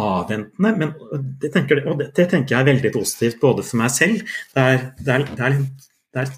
[0.00, 0.94] avventende, men
[1.40, 4.22] det tenker, og det, det, tenker jeg er veldig positivt både for meg selv.
[4.54, 5.58] Det er, det er, det er,
[6.12, 6.32] det er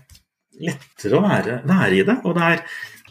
[0.64, 2.64] lettere å være, være, i det, og det er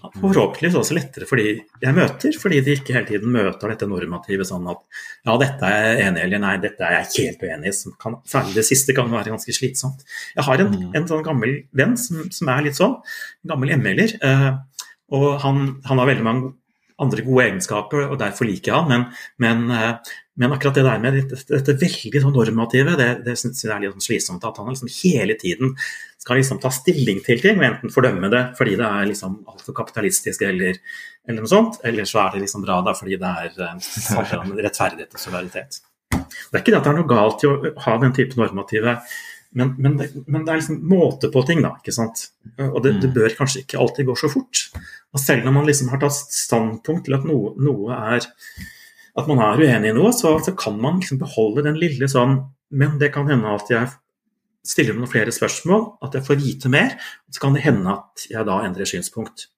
[0.03, 4.43] forhåpentligvis også lettere for de jeg møter, fordi de ikke hele tiden møter dette normative
[4.47, 4.81] sånn at
[5.23, 7.93] ja, dette er jeg enig i, eller nei, dette er jeg helt uenig i.
[8.01, 10.03] Kan, særlig det siste kan være ganske slitsomt.
[10.35, 10.89] Jeg har en, mm.
[10.99, 12.97] en sånn gammel venn som, som, er litt sånn,
[13.45, 14.51] en gammel ML-er, eh,
[15.15, 16.51] og han, han har veldig mange
[17.03, 18.91] andre gode egenskaper, og derfor liker jeg han.
[18.91, 19.07] Men,
[19.41, 23.61] men, eh, men akkurat det der med dette, dette veldig sånn normative, det, det syns
[23.61, 24.45] jeg er litt sånn slitsomt.
[24.47, 25.75] At han liksom hele tiden
[26.17, 29.77] skal liksom ta stilling til ting, og enten fordømme det fordi det er liksom altfor
[29.77, 30.79] kapitalistisk eller,
[31.27, 35.13] eller, noe sånt, eller så er det liksom bra da fordi det er uh, rettferdighet
[35.13, 35.83] og solidaritet.
[36.13, 38.97] Det er ikke det at det er noe galt i å ha den type normative
[39.53, 41.75] men, men, det, men, det, er liksom måte på ting, da.
[41.77, 42.23] ikke sant?
[42.57, 43.13] Og det, det, mm.
[43.13, 44.63] bør kanskje ikke alltid gå så fort.
[45.13, 48.25] Og selv når man liksom har tatt standpunkt til at noe, noe er
[49.19, 52.39] At man er uenig i noe, så, så, kan man liksom beholde den lille sånn
[52.73, 53.91] Men det kan hende at jeg
[54.65, 56.95] stiller noen flere spørsmål, at jeg får vite mer.
[57.29, 59.49] Så kan det hende at jeg da endrer synspunkt.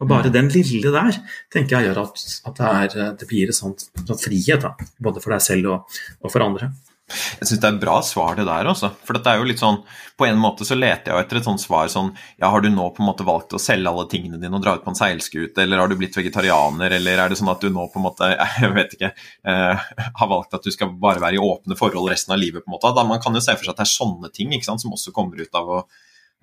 [0.00, 0.34] Og bare mm.
[0.34, 1.20] den lille der
[1.52, 5.22] tenker jeg gjør at, at det, er, det, blir en sånn, sånn frihet, da, både
[5.24, 6.72] for deg selv og, og for andre.
[7.06, 8.66] Jeg syns det er et bra svar, det der.
[8.66, 8.88] Også.
[9.06, 9.78] For dette er jo litt sånn,
[10.18, 12.08] På en måte så leter jeg etter et sånt svar sånn
[12.40, 14.74] Ja, har du nå på en måte valgt å selge alle tingene dine og dra
[14.74, 17.70] ut på en seilskute, eller har du blitt vegetarianer, eller er det sånn at du
[17.70, 18.30] nå på en måte
[18.62, 19.86] Jeg vet ikke eh,
[20.18, 22.74] Har valgt at du skal bare være i åpne forhold resten av livet, på en
[22.74, 22.90] måte.
[22.96, 24.96] Da Man kan jo se for seg at det er sånne ting ikke sant, som
[24.96, 25.78] også kommer ut av å,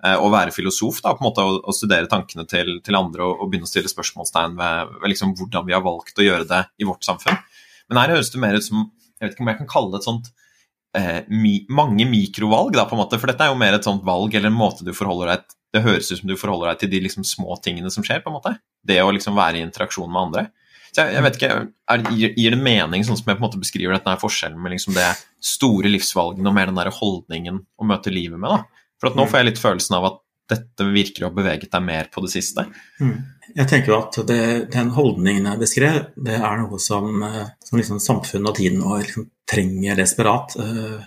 [0.06, 3.42] eh, å være filosof, da, på en måte, å, studere tankene til, til andre og,
[3.42, 6.62] og, begynne å stille spørsmålstegn ved, ved liksom, hvordan vi har valgt å gjøre det
[6.80, 7.36] i vårt samfunn.
[7.92, 8.86] Men her høres det mer ut som
[9.20, 10.32] Jeg vet ikke om jeg kan kalle det et sånt
[10.98, 14.04] eh, mi, mange mikrovalg, da, på en måte, for dette er jo mer et sånt
[14.06, 16.82] valg eller en måte du forholder deg til Det høres ut som du forholder deg
[16.84, 18.52] til de liksom små tingene som skjer, på en måte.
[18.86, 20.44] Det å liksom være i interaksjon med andre.
[20.94, 21.54] Så jeg, jeg vet ikke,
[21.90, 24.60] er, gir, gir, det mening, sånn som jeg på en måte beskriver dette her forskjellen
[24.62, 25.08] med liksom det
[25.42, 28.54] store livsvalgene og mer den der holdningen å møte livet med?
[28.54, 28.84] da?
[29.02, 29.32] For at nå mm.
[29.32, 32.30] får jeg litt følelsen av at dette virker å ha beveget deg mer på det
[32.34, 32.66] siste.
[33.00, 33.16] Mm.
[33.54, 34.42] Jeg tenker jo at det,
[34.74, 39.02] den holdningen jeg beskrev, det er noe som, eh, som liksom samfunnet og tiden vår
[39.06, 40.56] liksom trenger desperat.
[40.60, 41.02] Eh,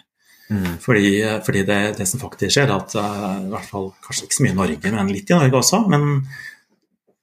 [0.53, 0.75] mm.
[0.83, 1.07] Fordi,
[1.45, 4.55] fordi det, det, som faktisk skjer, at eh, i hvert fall kanskje ikke så mye
[4.55, 6.03] i Norge, men litt i Norge også, men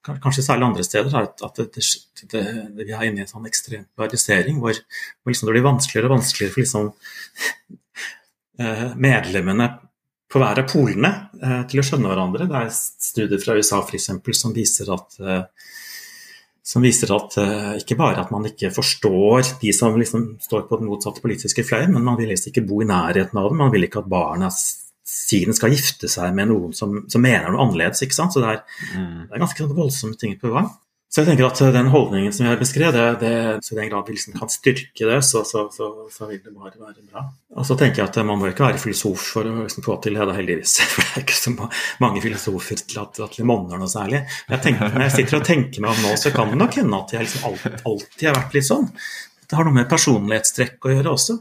[0.04, 2.44] kanskje særlig andre steder, at, at det,
[2.76, 6.18] vi er inne i en sånn ekstrem polarisering hvor, hvor liksom det blir vanskeligere og
[6.18, 6.84] vanskeligere for liksom
[9.00, 9.66] medlemmene
[10.34, 12.48] på hver av polene eh, til å skjønne hverandre.
[12.50, 15.44] Det er studier fra USA for eksempel, som viser at, eh,
[16.64, 20.80] som viser at eh, ikke bare at man ikke forstår de som liksom står på
[20.80, 23.62] den motsatte politiske fløy, men man vil helst ikke bo i nærheten av dem.
[23.62, 24.50] Man vil ikke at barna
[25.04, 28.02] siden skal gifte seg med noen som, som mener noe annerledes.
[28.02, 28.34] ikke sant?
[28.34, 28.64] Så det er,
[28.96, 29.28] mm.
[29.28, 30.72] det er ganske voldsomme ting på gang.
[31.14, 34.08] Så jeg tenker at den holdningen som jeg beskrev, det, det, så i den grad
[34.08, 37.22] vi liksom kan styrke det, så, så, så, så, vil det bare være bra.
[37.54, 40.18] Og så tenker jeg at man må ikke være filosof for å liksom få til
[40.18, 40.72] det, da, heldigvis.
[40.90, 41.52] For det er ikke så
[42.02, 44.24] mange filosofer til at, at det monner noe særlig.
[44.48, 46.98] Jeg tenker, når jeg sitter og tenker meg om nå, så kan det nok hende
[46.98, 48.90] at jeg liksom alltid, alltid har vært litt sånn.
[49.44, 51.38] Det har noe med personlighetstrekk å gjøre også.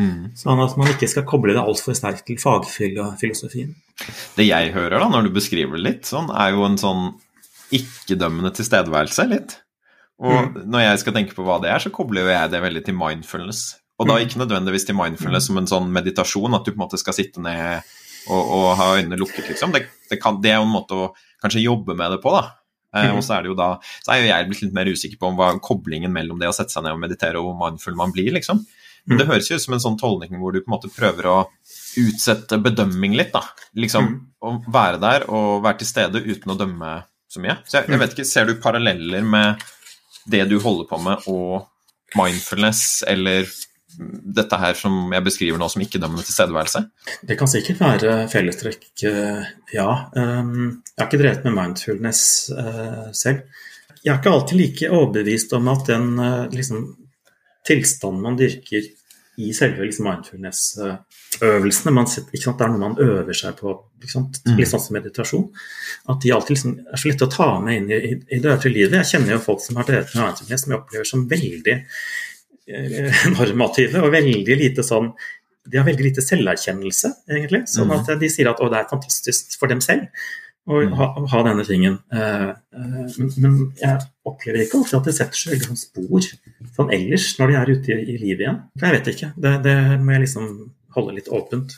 [0.00, 0.32] Mm.
[0.40, 3.76] Sånn at man ikke skal koble det altfor sterkt til fagfilosofien.
[4.40, 7.04] Det jeg hører da, når du beskriver det litt, sånn, er jo en sånn
[7.78, 9.56] ikke-dømmende tilstedeværelse litt.
[10.22, 10.64] Og mm.
[10.70, 12.96] når jeg skal tenke på hva det er, så kobler jo jeg det veldig til
[12.98, 13.64] mindfulness.
[13.98, 14.24] Og da mm.
[14.26, 17.42] ikke nødvendigvis til mindfulness som en sånn meditasjon, at du på en måte skal sitte
[17.42, 17.86] ned
[18.32, 19.74] og, og ha øynene lukket, liksom.
[19.74, 21.08] Det, det, kan, det, er jo en måte å
[21.42, 22.46] kanskje jobbe med det på, da.
[22.94, 23.18] Eh, mm.
[23.18, 25.26] og så er det jo da Så er jo jeg blitt litt mer usikker på
[25.32, 28.14] om hva koblingen mellom det å sette seg ned og meditere og hvor mindful man
[28.14, 28.62] blir, liksom.
[29.04, 29.32] Men det mm.
[29.34, 31.38] høres jo ut som en sånn tolkning hvor du på en måte prøver å
[32.00, 33.42] utsette bedømming litt, da.
[33.76, 34.20] Liksom mm.
[34.46, 36.94] å være der og være til stede uten å dømme
[37.34, 37.58] så mye.
[37.66, 39.62] Så jeg, jeg, vet ikke, Ser du paralleller med
[40.30, 41.66] det du holder på med og
[42.16, 43.48] mindfulness, eller
[43.98, 46.82] dette her som jeg beskriver nå som ikke-dømmende tilstedeværelse?
[47.26, 49.88] Det kan sikkert være fellestrekk, eh, ja.
[50.16, 53.44] Um, jeg har ikke drevet med mindfulness uh, selv.
[54.02, 56.88] Jeg er ikke alltid like overbevist om at den uh, liksom,
[57.66, 58.90] tilstanden man dyrker
[59.36, 62.04] i selve liksom, mindfulness-øvelsene.
[62.04, 63.74] Det er noe man øver seg på,
[64.10, 65.46] sant, litt sånn som meditasjon.
[66.12, 68.52] At de alltid liksom, er så lette å ta med inn i, i, i det
[68.52, 68.98] øvrige livet.
[69.02, 73.24] Jeg kjenner jo folk som har drevet med mindfulness som jeg opplever som veldig eh,
[73.38, 75.10] normative og veldig lite sånn
[75.64, 77.64] De har veldig lite selverkjennelse, egentlig.
[77.72, 77.98] Sånn mm.
[77.98, 80.10] at de sier at å, det er fantastisk for dem selv
[80.64, 80.94] å mm.
[80.96, 81.98] ha, ha, denne tingen.
[82.12, 86.28] Eh, eh, men, men, jeg opplever ikke alltid at det setter seg veldig sånn spor
[86.78, 88.62] sånn ellers når de er ute i, i livet igjen.
[88.78, 89.28] For jeg vet ikke.
[89.44, 90.48] Det, det, må jeg liksom
[90.96, 91.76] holde litt åpent.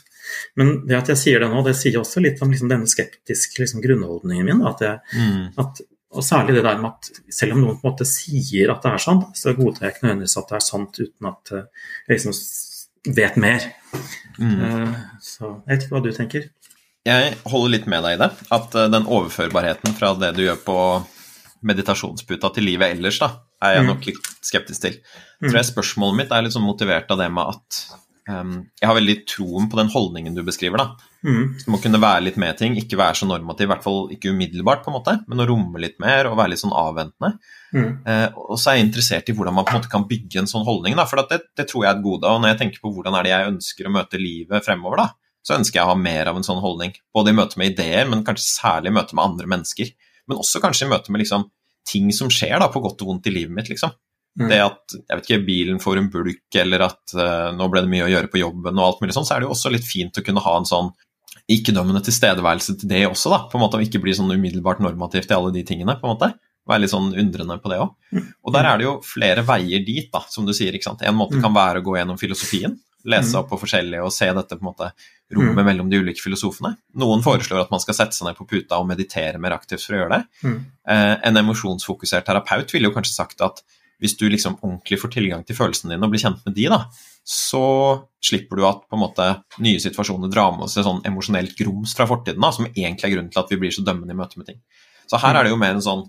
[0.59, 3.63] Men det at jeg sier det nå, det sier også litt om liksom denne skeptiske
[3.63, 4.63] liksom, grunnholdningen min.
[4.69, 5.59] At, jeg, mm.
[5.63, 5.83] at
[6.17, 8.93] og særlig det der med at selv om noen på en måte sier at det
[8.93, 12.37] er sånn, så godtar jeg ikke nødvendigvis at det er sant uten at jeg liksom
[13.17, 13.67] vet mer.
[14.37, 14.95] Mm.
[15.23, 16.47] Så jeg vet ikke hva du tenker.
[17.07, 18.31] Jeg holder litt med deg i det.
[18.53, 20.79] At den overførbarheten fra det du gjør på
[21.67, 23.31] meditasjonsputa til livet ellers, da,
[23.63, 23.91] er jeg mm.
[23.91, 24.97] nok litt skeptisk til.
[24.99, 27.79] Jeg tror jeg Spørsmålet mitt er litt sånn motivert av det med at
[28.29, 30.83] um, jeg har veldig troen på den holdningen du beskriver.
[30.83, 31.13] da.
[31.25, 31.57] Mm.
[31.63, 34.31] Du må kunne være litt med ting, ikke være så normativ, i hvert fall ikke
[34.35, 37.37] umiddelbart, på en måte, men å romme litt mer og være litt sånn avventende.
[37.73, 37.89] Mm.
[38.05, 40.51] Uh, og så er jeg interessert i hvordan man på en måte kan bygge en
[40.51, 42.29] sånn holdning, da, for det, det, tror jeg er et gode.
[42.29, 45.26] Og når jeg tenker på hvordan er det jeg ønsker å møte livet fremover, da,
[45.47, 46.91] så ønsker jeg å ha mer av en sånn holdning.
[47.15, 49.93] Både i møte med ideer, men kanskje særlig i møte med andre mennesker.
[50.27, 51.47] Men også kanskje i møte med liksom,
[51.87, 53.95] ting som skjer, da, på godt og vondt i livet mitt, liksom.
[54.37, 54.49] Mm.
[54.51, 57.91] Det at jeg vet ikke, bilen får en bulk, eller at uh, nå ble det
[57.93, 59.87] mye å gjøre på jobben, og alt mulig sånn, så er det jo også litt
[59.87, 60.91] fint å kunne ha en sånn
[61.47, 63.39] ikke-dømmende tilstedeværelse til det også, da.
[63.47, 65.95] På en måte, Og ikke bli sånn umiddelbart normativt i alle de tingene.
[65.95, 66.33] på en måte.
[66.67, 67.93] Være litt sånn undrende på det òg.
[68.11, 68.25] Mm.
[68.43, 70.75] Og der er det jo flere veier dit, da, som du sier.
[70.75, 71.05] ikke sant?
[71.07, 71.43] En måte mm.
[71.45, 72.75] kan være å gå gjennom filosofien.
[73.07, 74.91] Lese opp på forskjellige og se dette på en måte
[75.35, 76.75] rommet mellom de ulike filosofene.
[76.99, 79.97] Noen foreslår at man skal sette seg ned på puta og meditere mer aktivt for
[79.97, 80.21] å gjøre det.
[80.87, 83.63] Eh, en emosjonsfokusert terapeut ville jo kanskje sagt at
[83.99, 86.83] hvis du liksom ordentlig får tilgang til følelsene dine og blir kjent med de, da,
[87.27, 87.63] så
[88.23, 89.25] slipper du at på en måte
[89.65, 93.33] nye situasjoner drar med seg sånn emosjonelt grums fra fortiden, da, som egentlig er grunnen
[93.33, 94.61] til at vi blir så dømmende i møte med ting.
[95.09, 96.05] Så her er det jo mer en sånn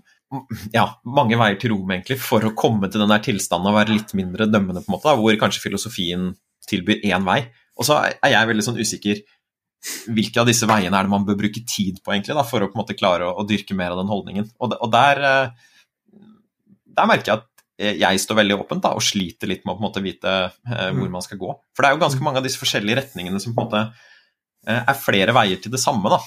[0.75, 3.95] ja, mange veier til rom egentlig for å komme til den der tilstanden og være
[3.95, 6.29] litt mindre dømmende, på en måte, da, hvor kanskje filosofien
[6.69, 7.41] tilbyr én vei.
[7.79, 9.21] Og så er jeg veldig sånn usikker
[10.11, 12.67] hvilke av disse veiene er det man bør bruke tid på egentlig da, for å
[12.67, 14.49] på en måte klare å, å dyrke mer av den holdningen.
[14.59, 16.25] Og, og der, eh,
[16.99, 17.47] der merker jeg at
[17.79, 20.89] jeg står veldig åpent da, og sliter litt med å på en måte vite eh,
[20.91, 21.13] hvor mm.
[21.15, 21.53] man skal gå.
[21.71, 23.83] For det er jo ganske mange av disse forskjellige retningene som på en måte
[24.67, 26.11] eh, er flere veier til det samme.
[26.11, 26.19] da.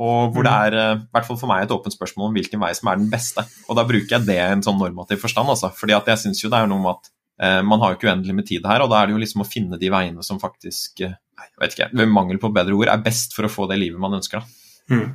[0.00, 0.64] Og hvor det mm.
[0.66, 2.98] er eh, i hvert fall for meg et åpent spørsmål om hvilken vei som er
[2.98, 3.46] den beste.
[3.68, 5.52] Og da bruker jeg det i en sånn normativ forstand.
[5.54, 5.70] altså.
[5.78, 8.34] Fordi at jeg syns jo det er noe med at man har jo ikke uendelig
[8.36, 11.00] med tid her, og da er det jo liksom å finne de veiene som faktisk
[11.06, 13.78] eh, jeg vet ikke, ved mangel på bedre ord, er best for å få det
[13.80, 14.42] livet man ønsker.
[14.42, 14.96] da.
[14.96, 15.10] Mm.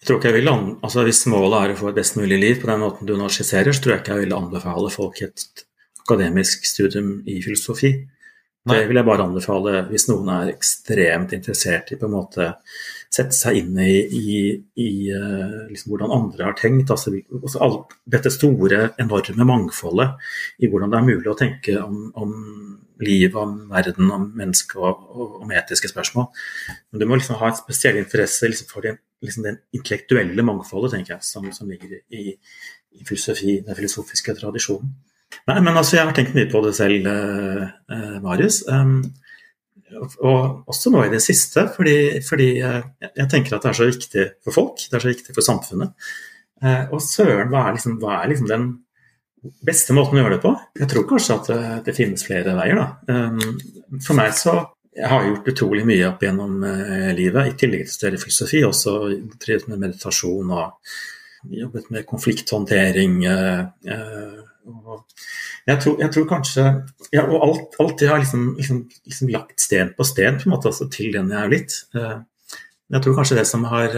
[0.00, 2.60] Jeg tror ikke jeg vil altså Hvis målet er å få et best mulig liv
[2.62, 5.44] på den måten du nå skisserer, så tror jeg ikke jeg vil anbefale folk et
[6.00, 7.92] akademisk studium i filosofi.
[8.00, 8.76] Nei.
[8.76, 12.48] Det vil jeg bare anbefale hvis noen er ekstremt interessert i på en måte
[13.10, 14.34] sette seg inn i, i,
[14.78, 16.92] i eh, liksom hvordan andre har tenkt.
[16.94, 17.12] Altså,
[17.64, 20.20] alt, dette store, enorme mangfoldet
[20.62, 22.36] i hvordan det er mulig å tenke om, om
[23.02, 26.28] liv, om verden, om mennesket og, og, om etiske spørsmål.
[26.90, 31.16] Men du må liksom ha en spesiell interesse liksom, for det, liksom intellektuelle mangfoldet, tenker
[31.16, 32.36] jeg, som, som ligger i,
[32.94, 34.92] i filosofi, den filosofiske tradisjonen.
[35.46, 38.62] Nei, men altså, jeg har tenkt mye på det selv, eh, eh Marius.
[38.70, 39.00] Um,
[39.98, 43.88] og også nå i det siste, fordi, fordi eh, jeg tenker at det er så
[43.88, 46.10] viktig for folk, det er så viktig for samfunnet.
[46.62, 48.68] Eh, og søren, hva er, liksom, hva er liksom den
[49.66, 50.52] beste måten å gjøre det på?
[50.82, 52.88] Jeg tror kanskje at det, det finnes flere veier, da.
[53.08, 54.58] Um, for meg så
[54.90, 58.62] jeg har gjort utrolig mye opp gjennom eh, livet, i tillegg til å studere filosofi.
[58.66, 58.94] Også
[59.40, 60.94] drevet med meditasjon og
[61.60, 63.20] jobbet med konflikthåndtering.
[63.30, 64.40] og eh,
[65.70, 66.64] jeg, tror, jeg, tror, kanskje
[67.14, 70.54] ja, Og alt, alt jeg har liksom, liksom, liksom, lagt sten på sten på en
[70.54, 71.78] måte, altså, til den jeg er blitt.
[72.90, 73.94] Jeg tror kanskje det som har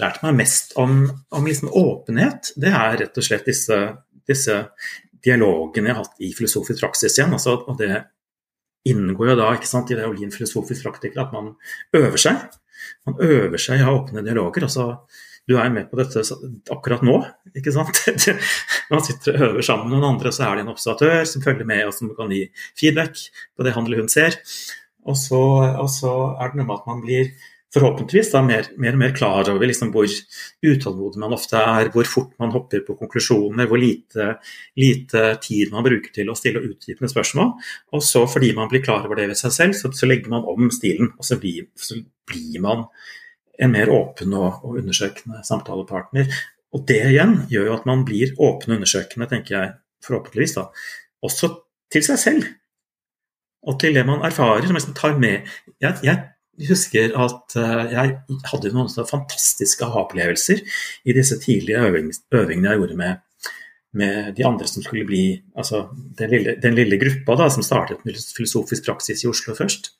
[0.00, 1.02] lært meg mest om,
[1.36, 3.76] om liksom åpenhet, det er rett og slett disse,
[4.28, 4.60] disse
[5.26, 7.34] dialogene jeg har hatt i filosofisk praksis igjen.
[7.36, 8.04] Altså, og det
[8.86, 11.52] inngår jo da sant, i det å bli en filosofisk praktiker at man
[11.96, 12.44] øver seg.
[13.08, 14.68] Man øver seg i å ha åpne dialoger.
[14.68, 14.86] altså
[15.46, 16.22] du er med på dette
[16.74, 17.20] akkurat nå.
[17.54, 18.00] ikke sant?
[18.92, 21.68] Man sitter og øver sammen med noen andre, så er det en observatør som følger
[21.68, 22.46] med og som kan gi
[22.78, 23.20] feedback
[23.54, 24.38] på det han eller hun ser.
[25.06, 25.42] Og så,
[25.78, 27.30] og så er det noe med at man blir
[27.76, 30.06] forhåpentligvis da mer, mer, og mer klar over liksom hvor
[30.64, 34.36] utålmodig man ofte er, hvor fort man hopper på konklusjoner, hvor lite,
[34.80, 37.52] lite tid man bruker til å stille utdypende spørsmål.
[37.96, 40.46] Og så fordi man blir klar over det ved seg selv, så, så legger man
[40.48, 41.12] om stilen.
[41.18, 42.86] Og så blir, så blir man
[43.62, 46.30] en mer åpen og, og, undersøkende samtalepartner.
[46.76, 50.68] Og det igjen gjør jo at man blir åpen og undersøkende, tenker jeg, forhåpentligvis, da.
[51.24, 51.52] Også
[51.92, 52.48] til seg selv.
[53.66, 55.48] Og til det man erfarer, som liksom tar med
[55.82, 58.12] jeg, jeg husker at eh, jeg
[58.50, 60.62] hadde noen fantastiske aha-opplevelser
[61.04, 63.20] i disse tidlige øvingene jeg gjorde med,
[63.96, 65.24] med, de andre som skulle bli
[65.56, 65.86] altså
[66.18, 69.95] den lille, den lille gruppa da, som startet med filosofisk praksis i Oslo først.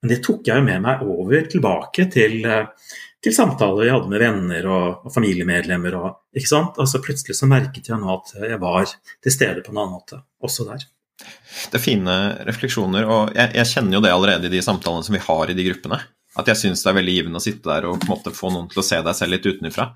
[0.00, 4.24] Men det tok jeg med meg over tilbake til, eh, til samtaler jeg hadde med
[4.24, 5.98] venner og, og familiemedlemmer.
[5.98, 6.80] Og, ikke sant?
[6.80, 10.22] Altså Plutselig så merket jeg nå at jeg var til stede på en annen måte,
[10.44, 10.88] også der.
[11.20, 12.14] Det er fine
[12.48, 15.56] refleksjoner, og jeg, jeg, kjenner jo det allerede i de samtalene som vi har i
[15.56, 15.98] de gruppene.
[16.38, 18.52] At jeg syns det er veldig givende å sitte der og på en måte få
[18.54, 19.90] noen til å se deg selv litt utenfra.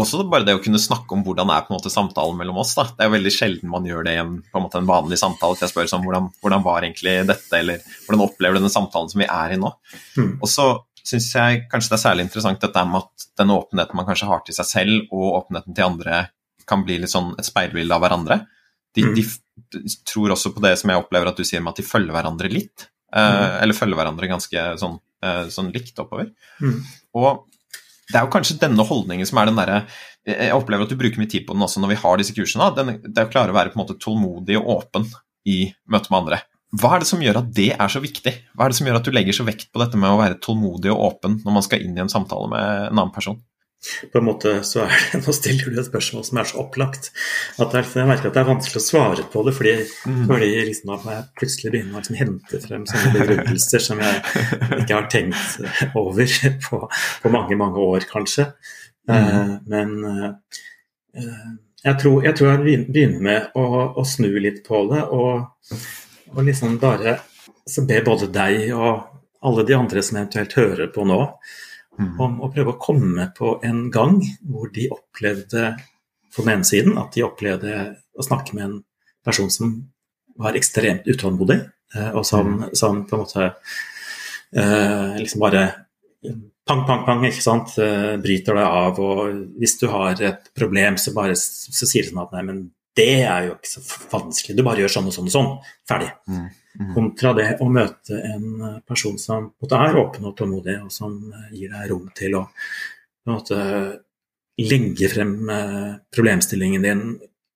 [0.00, 2.74] Også bare det å kunne snakke om hvordan er på en måte samtalen mellom oss.
[2.78, 2.86] da.
[2.88, 5.58] Det er jo veldig sjelden man gjør det i en, på en, en vanlig samtale.
[5.58, 9.12] til jeg spør sånn, hvordan, hvordan var egentlig dette, eller hvordan opplever du den samtalen
[9.12, 9.72] som vi er i nå?
[10.16, 10.32] Mm.
[10.38, 10.68] Og så
[11.02, 14.42] syns jeg kanskje det er særlig interessant dette med at den åpenheten man kanskje har
[14.46, 16.24] til seg selv, og åpenheten til andre,
[16.68, 18.38] kan bli litt sånn et speilbilde av hverandre.
[18.94, 19.14] De, mm.
[19.16, 19.24] de,
[19.74, 22.14] de, tror også på det som jeg opplever at du sier med at de følger
[22.14, 22.86] hverandre litt.
[23.12, 23.56] Eh, mm.
[23.64, 26.30] Eller følger hverandre ganske sånn, eh, sånn likt oppover.
[26.62, 26.78] Mm.
[27.18, 27.48] Og
[28.12, 29.82] det er jo kanskje denne holdningen som er den derre
[30.28, 32.68] Jeg opplever at du bruker mye tid på den også når vi har disse kursene.
[32.76, 35.08] Den, det å klare å være på en måte tålmodig og åpen
[35.48, 36.42] i møte med andre.
[36.78, 38.32] Hva er det som gjør at det er så viktig?
[38.56, 40.38] Hva er det som gjør at du legger så vekt på dette med å være
[40.40, 43.40] tålmodig og åpen når man skal inn i en samtale med en annen person?
[44.12, 47.08] På en måte så er det, Nå stiller du et spørsmål som er så opplagt
[47.62, 49.72] at jeg merker at det er vanskelig å svare på det, fordi,
[50.06, 50.20] mm.
[50.30, 54.22] fordi liksom jeg plutselig begynner å liksom hente frem sånne begrunnelser som jeg
[54.78, 56.36] ikke har tenkt over
[56.68, 56.80] på,
[57.24, 58.52] på mange, mange år, kanskje.
[59.10, 59.16] Mm.
[59.18, 60.30] Uh, men uh,
[61.82, 63.66] jeg, tror, jeg, tror, jeg begynner med å,
[63.98, 65.74] å, snu litt på det og,
[66.30, 67.18] og liksom bare
[67.88, 69.10] be både deg og
[69.42, 71.18] alle de andre som eventuelt hører på nå.
[72.00, 75.74] Om å prøve å komme på en gang hvor de opplevde
[76.32, 77.82] på den ene siden at de opplevde
[78.16, 78.78] å snakke med en
[79.24, 79.74] person som
[80.40, 81.58] var ekstremt utålmodig,
[81.94, 82.68] eh, og som, mm.
[82.78, 83.48] som, på en måte
[84.56, 85.64] eh, liksom bare
[86.66, 89.00] pang, pang, pang, ikke sant, eh, bryter deg av.
[89.02, 92.64] Og hvis du har et problem, så, bare, så sier du sånn at nei, men
[92.96, 95.52] det er jo ikke så vanskelig, du bare gjør sånn og sånn og sånn,
[95.88, 96.10] ferdig.
[96.28, 96.48] Mm.
[96.80, 96.92] Mm.
[96.94, 101.18] Kontra det å møte en person som er åpen og tålmodig, og som
[101.52, 102.46] gir deg rom til å
[103.28, 103.58] måte,
[104.62, 107.04] legge frem eh, problemstillingen din,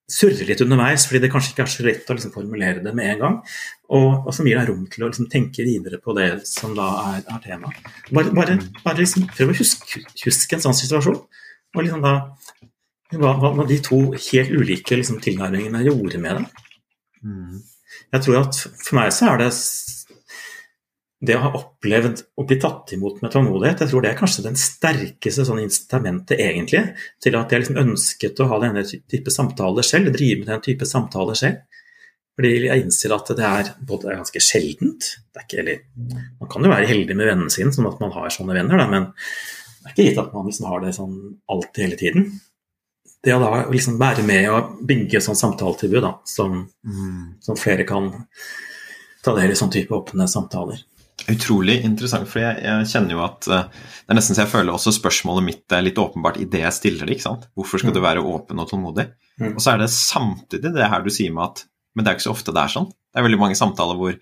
[0.06, 3.10] surre litt underveis, fordi det kanskje ikke er så lett å liksom formulere det med
[3.14, 3.38] en gang.
[3.88, 6.86] Og, og, som gir deg rom til å liksom tenke videre på det som da
[7.14, 7.72] er, er tema.
[8.12, 11.18] Bare, bare, bare liksom, prøv å huske, huske, en sånn situasjon.
[11.76, 12.14] Og liksom da
[13.16, 16.68] hva, hva de to helt ulike liksom, tilnærmingene gjorde med det.
[17.26, 17.58] Mm.
[18.14, 19.50] Jeg tror at for meg så er det
[21.26, 24.44] det å ha opplevd å bli tatt imot med tålmodighet, jeg tror det er kanskje
[24.44, 26.82] den sterkeste sånn incitamentet egentlig
[27.24, 30.88] til at jeg liksom ønsket å ha denne type samtaler selv, drive med den type
[30.88, 31.62] samtaler selv.
[32.36, 35.06] Fordi jeg innser at det er både ganske sjeldent
[35.40, 35.78] ikke, eller,
[36.36, 38.86] Man kan jo være heldig med vennene sine, sånn at man har sånne venner, da,
[38.92, 41.16] men det er ikke gitt at man liksom har det sånn
[41.48, 42.28] alltid hele tiden
[43.26, 47.22] det å da liksom være med og bygge sånn samtaletilbud da, som, mm.
[47.42, 48.12] som, flere kan
[49.26, 50.84] ta del i sånn type åpne samtaler.
[51.32, 54.76] Utrolig interessant, for jeg, jeg, kjenner jo at uh, det er nesten så jeg føler
[54.76, 57.16] også spørsmålet mitt er litt åpenbart i det jeg stiller det.
[57.16, 57.48] ikke sant?
[57.58, 57.96] Hvorfor skal mm.
[57.96, 59.08] du være åpen og tålmodig?
[59.40, 59.54] Mm.
[59.54, 61.64] Og så er det samtidig det her du sier med at
[61.96, 62.90] Men det er ikke så ofte det er sånn.
[62.92, 64.18] Det er veldig mange samtaler hvor,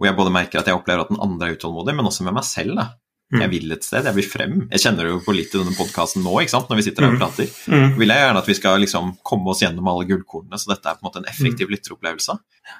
[0.00, 2.38] hvor jeg både merker at jeg opplever at den andre er utålmodig, men også med
[2.40, 2.72] meg selv.
[2.80, 2.86] da.
[3.28, 3.42] Mm.
[3.42, 4.52] Jeg vil et sted, jeg vil frem.
[4.70, 6.70] Jeg kjenner det jo på litt i denne podkasten nå, ikke sant?
[6.70, 7.20] når vi sitter her og mm.
[7.20, 7.50] prater.
[7.68, 7.90] Mm.
[8.00, 10.96] vil jeg gjerne at vi skal liksom komme oss gjennom alle gullkornene, så dette er
[10.96, 12.38] på en måte en effektiv lytteropplevelse.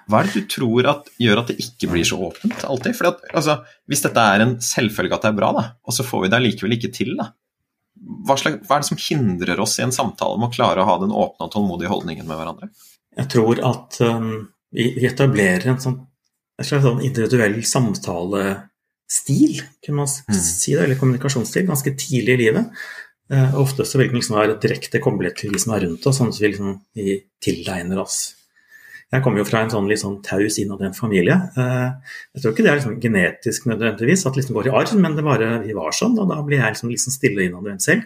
[0.08, 2.96] Hva er det du tror at gjør at det ikke blir så åpent alltid?
[2.96, 3.58] Fordi at, altså,
[3.88, 6.40] Hvis dette er en selvfølge at det er bra, da, og så får vi det
[6.40, 7.28] allikevel ikke til, da.
[7.98, 10.88] Hva, slags, hva er det som hindrer oss i en samtale med å klare å
[10.88, 12.70] ha den åpne og tålmodige holdningen med hverandre?
[13.18, 16.00] Jeg tror at um, vi etablerer en sånn,
[16.56, 18.44] en slags sånn individuell samtale
[19.08, 20.38] stil, kunne man mm.
[20.38, 22.82] si det, eller kommunikasjonsstil, ganske tidlig i livet.
[23.32, 26.20] Eh, ofte så vil den liksom være direkte koblet til de som er rundt oss,
[26.20, 28.18] sånn at vi, liksom, vi tilegner oss.
[29.08, 31.38] Jeg kommer jo fra en sånn litt sånn taus innadvendt familie.
[31.56, 34.94] Eh, jeg tror ikke det er liksom genetisk nødvendigvis at det liksom går i arv,
[35.00, 38.04] men det bare vi var sånn, og da blir jeg liksom, liksom stille innadvendt selv.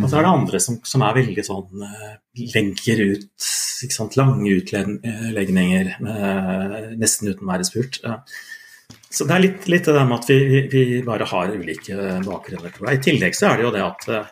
[0.00, 2.12] Og så er det andre som, som er veldig sånn uh,
[2.54, 3.48] legger ut
[3.84, 7.98] ikke sant, lange utlegninger uh, nesten uten å være spurt.
[9.12, 12.88] Så det er litt, litt det med at vi, vi, bare har ulike bakgrunner, tror
[12.88, 13.00] jeg.
[13.00, 14.30] I tillegg så er det jo det at eh,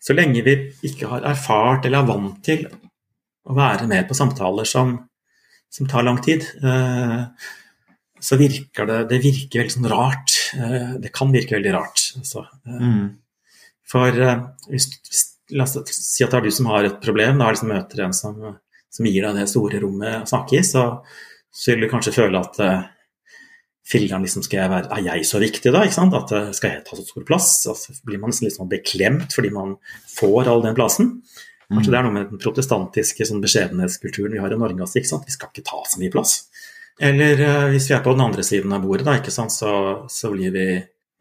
[0.00, 0.54] så lenge vi
[0.88, 2.64] ikke har erfart eller er vant til
[3.44, 4.94] å være med på samtaler som,
[5.68, 7.50] som tar lang tid, eh,
[8.24, 10.38] så virker det, det virker veldig sånn rart.
[10.56, 12.06] Eh, det kan virke veldig rart.
[12.22, 12.46] Altså.
[12.64, 13.12] Mm.
[13.92, 14.24] For
[14.70, 17.74] hvis, hvis, la oss si at det er du som har et problem, da liksom
[17.74, 18.40] møter en som,
[18.88, 20.86] som gir deg det store rommet å snakke i, så,
[21.52, 22.62] så vil du kanskje føle at
[23.88, 25.82] filler'n liksom, skal jeg være, Er jeg så viktig da?
[25.84, 26.14] ikke sant?
[26.16, 27.48] At eh, Skal jeg ta så stor plass?
[27.70, 29.76] Altså, blir man liksom litt sånn beklemt fordi man
[30.14, 31.18] får all den plassen?
[31.72, 35.12] Kanskje det er noe med den protestantiske sånn beskjedenhetskulturen vi har i Norge Altså, ikke
[35.12, 35.28] sant?
[35.28, 36.34] Vi skal ikke ta så mye plass.
[37.02, 39.50] Eller uh, hvis vi er på den andre siden av bordet, da, ikke sant?
[39.50, 39.70] Så,
[40.12, 40.66] så blir vi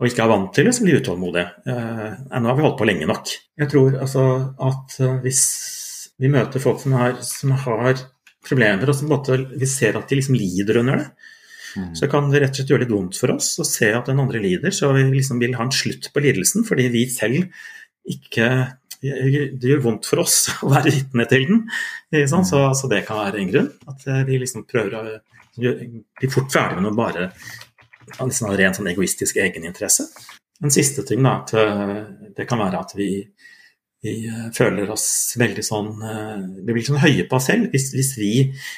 [0.02, 1.46] og ikke er vant til det, så blir vi utålmodige.
[1.70, 3.32] Uh, nå har vi holdt på lenge nok.
[3.62, 4.24] Jeg tror altså
[4.68, 5.44] at uh, hvis
[6.22, 8.02] vi møter folk som har, som har
[8.44, 11.32] problemer, og som måte, vi ser at de liksom lider under det,
[11.78, 11.94] Mm.
[11.98, 14.22] Så kan det rett og slett gjøre litt vondt for oss å se at den
[14.22, 17.50] andre lider, så vi liksom vil ha en slutt på lidelsen fordi vi selv
[18.10, 18.50] ikke
[19.04, 21.64] det gjør vondt for oss å være vitne til den.
[22.30, 23.72] Så, så, det kan være en grunn.
[23.92, 25.04] At vi liksom prøver å
[25.58, 27.32] bli fort ferdig med noe bare
[28.22, 30.08] liksom av ren sånn egoistisk egeninteresse.
[30.64, 31.52] En siste ting da, at
[32.38, 33.10] det kan være at vi,
[34.04, 34.14] vi
[34.56, 35.90] føler oss veldig sånn
[36.62, 37.68] Vi blir sånn høye på oss selv.
[37.74, 38.34] Hvis, hvis, vi,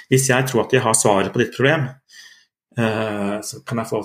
[0.10, 2.05] hvis jeg tror at jeg har svaret på ditt problem, Eh,
[2.76, 4.02] så kan jeg få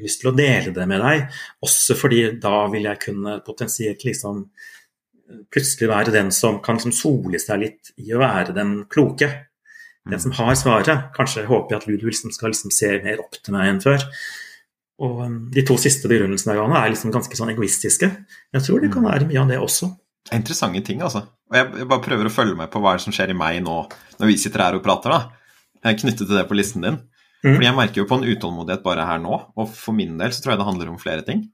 [0.00, 1.40] lyst til å dele det med deg.
[1.62, 4.44] Også fordi da vil jeg kunne potensielt liksom
[5.54, 9.30] plutselig være den som kan liksom sole seg litt i å være den kloke.
[10.08, 10.24] Den mm.
[10.24, 11.10] som har svaret.
[11.16, 14.06] Kanskje håper jeg at Ludo liksom skal liksom se mer opp til meg enn før.
[15.00, 18.10] Og um, De to siste begrunnelsene er liksom ganske sånn egoistiske.
[18.54, 19.10] Jeg tror det kan mm.
[19.12, 19.90] være mye av det også.
[20.36, 21.24] Interessante ting, altså.
[21.50, 23.76] Og jeg, jeg bare prøver å følge med på hva som skjer i meg nå
[24.20, 25.14] når vi sitter her og prater.
[25.14, 25.94] da.
[25.96, 27.00] Knyttet til det på listen din.
[27.40, 27.54] Mm.
[27.54, 30.44] Fordi jeg merker jo på en utålmodighet bare her nå, og for min del så
[30.44, 31.46] tror jeg det handler om flere ting.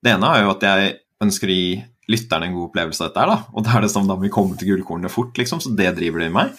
[0.00, 0.92] Det ene er jo at jeg
[1.24, 1.72] ønsker å gi
[2.10, 3.38] lytterne en god opplevelse av dette da.
[3.54, 6.24] Og da er det som da vi kommer til gullkornene fort, liksom, så det driver
[6.24, 6.52] det i meg.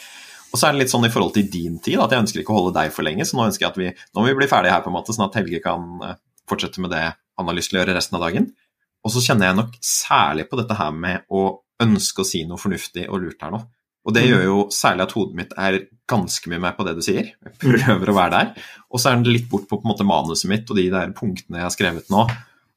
[0.52, 2.54] Og så er det litt sånn i forhold til din tid, at jeg ønsker ikke
[2.54, 4.50] å holde deg for lenge, så nå ønsker jeg at vi nå må vi bli
[4.52, 6.18] ferdige her, på en måte, sånn at Helge kan eh,
[6.50, 8.50] fortsette med det han har lyst til å gjøre resten av dagen.
[9.02, 11.46] Og så kjenner jeg nok særlig på dette her med å
[11.82, 13.62] ønske å si noe fornuftig og lurt her nå.
[14.02, 14.30] Og det mm.
[14.32, 15.78] gjør jo særlig at hodet mitt er
[16.10, 17.34] ganske mye med på det du sier.
[17.38, 18.70] Jeg prøver å være der.
[18.90, 21.62] Og så er det litt bort på, på måte, manuset mitt og de der punktene
[21.62, 22.26] jeg har skrevet nå.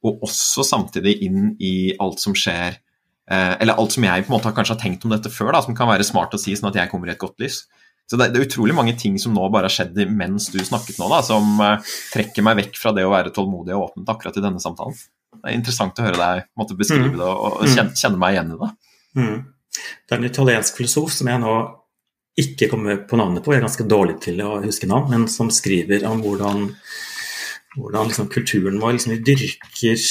[0.04, 4.36] Og også samtidig inn i alt som skjer eh, Eller alt som jeg på en
[4.36, 6.68] måte kanskje har tenkt om dette før, da, som kan være smart å si, sånn
[6.72, 7.62] at jeg kommer i et godt lys.
[8.04, 11.00] Så det, det, er utrolig mange ting som nå bare har skjedd mens du snakket
[11.00, 14.36] nå, da, som eh, trekker meg vekk fra det å være tålmodig og åpent akkurat
[14.36, 14.96] i denne samtalen.
[15.34, 17.18] Det er interessant å høre deg måte, beskrive mm.
[17.18, 18.70] det og, og kjenne, kjenne, meg igjen i det.
[19.16, 19.38] Mm.
[19.74, 21.54] Det er en italiensk filosof som jeg nå
[22.40, 25.52] ikke kommer på navnet på, jeg er ganske dårlig til å huske navn, men som
[25.54, 26.64] skriver om hvordan,
[27.76, 30.06] hvordan liksom kulturen vår liksom dyrker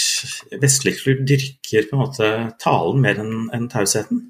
[0.61, 2.29] Vestlig kultur dyrker på en måte
[2.63, 4.29] talen mer enn en tausheten.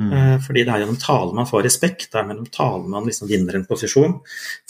[0.00, 0.12] Mm.
[0.12, 3.30] Eh, fordi det er gjennom talen man får respekt, det er gjennom talen man liksom
[3.30, 4.20] vinner en posisjon,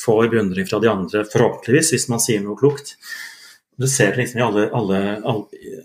[0.00, 2.96] får beundring fra de andre, forhåpentligvis, hvis man sier noe klokt.
[3.78, 5.76] Du ser liksom i alle, alle, alle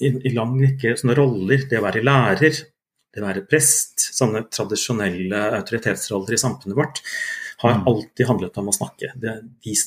[0.00, 2.62] i, i lang rekke sånne roller, det å være lærer,
[3.16, 7.02] det være prest, sånne tradisjonelle autoritetsroller i samfunnet vårt,
[7.62, 7.84] har mm.
[7.88, 9.12] alltid handlet om å snakke.
[9.20, 9.36] Det,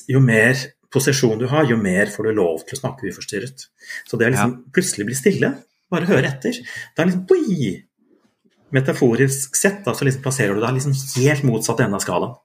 [0.10, 0.58] jo mer
[0.94, 3.68] posisjon du har, jo mer får du lov til å snakke uforstyrret.
[4.10, 4.74] Så det å liksom ja.
[4.74, 5.54] plutselig bli stille,
[5.90, 7.76] bare høre etter, det er liksom boi!
[8.70, 12.36] Metaforisk sett da, så liksom plasserer du deg liksom helt motsatt ende av skalaen.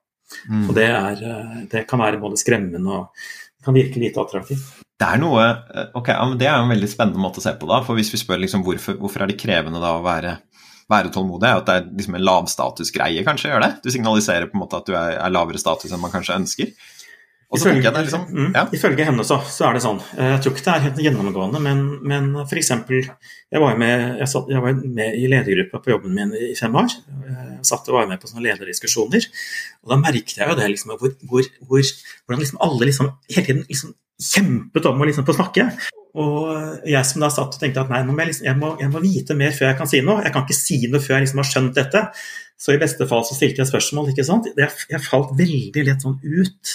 [0.48, 0.62] Mm.
[0.70, 3.26] Og det, er, eh, det, kan være både skremmende og
[3.64, 4.80] kan virke lite attraktivt.
[4.96, 6.08] Det er noe, eh, ok,
[6.40, 7.68] det er en veldig spennende måte å se på.
[7.68, 10.38] da, for Hvis vi spør liksom hvorfor, hvorfor er det krevende da å være
[10.90, 13.70] være tålmodig, er at det er liksom en lavstatusgreie, kanskje, gjør det?
[13.84, 16.74] Du signaliserer på en måte at du er, er lavere status enn man kanskje ønsker.
[17.54, 18.64] Ifølge, liksom, mm, ja.
[18.72, 20.00] ifølge, henne så, så, er det sånn.
[20.16, 22.70] Eh, jeg tror ikke det er helt gjennomgående, men, men f.eks.
[22.90, 26.74] Jeg var med, jeg, satt, jeg var med i ledergruppa på jobben min i fem
[26.80, 26.90] år.
[26.90, 29.28] Jeg satt og var med på sånne lederdiskusjoner.
[29.84, 31.92] Og da merket jeg jo det liksom, hvor, hvor, hvor,
[32.24, 33.94] hvordan liksom alle liksom, hele tiden liksom
[34.34, 35.68] kjempet om å liksom få snakke.
[36.14, 39.02] Og jeg som da satt og tenkte at nei, jeg, liksom, jeg, må, jeg, må,
[39.02, 40.22] vite mer før jeg kan si noe.
[40.22, 42.02] Jeg kan ikke si noe før jeg liksom har skjønt dette.
[42.60, 44.12] Så i beste fall så stilte jeg spørsmål.
[44.12, 44.46] ikke sant?
[44.54, 46.74] Jeg, jeg falt veldig lett sånn ut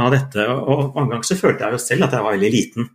[0.00, 0.46] av dette.
[0.48, 2.88] Og mange ganger så følte jeg jo selv at jeg var veldig liten.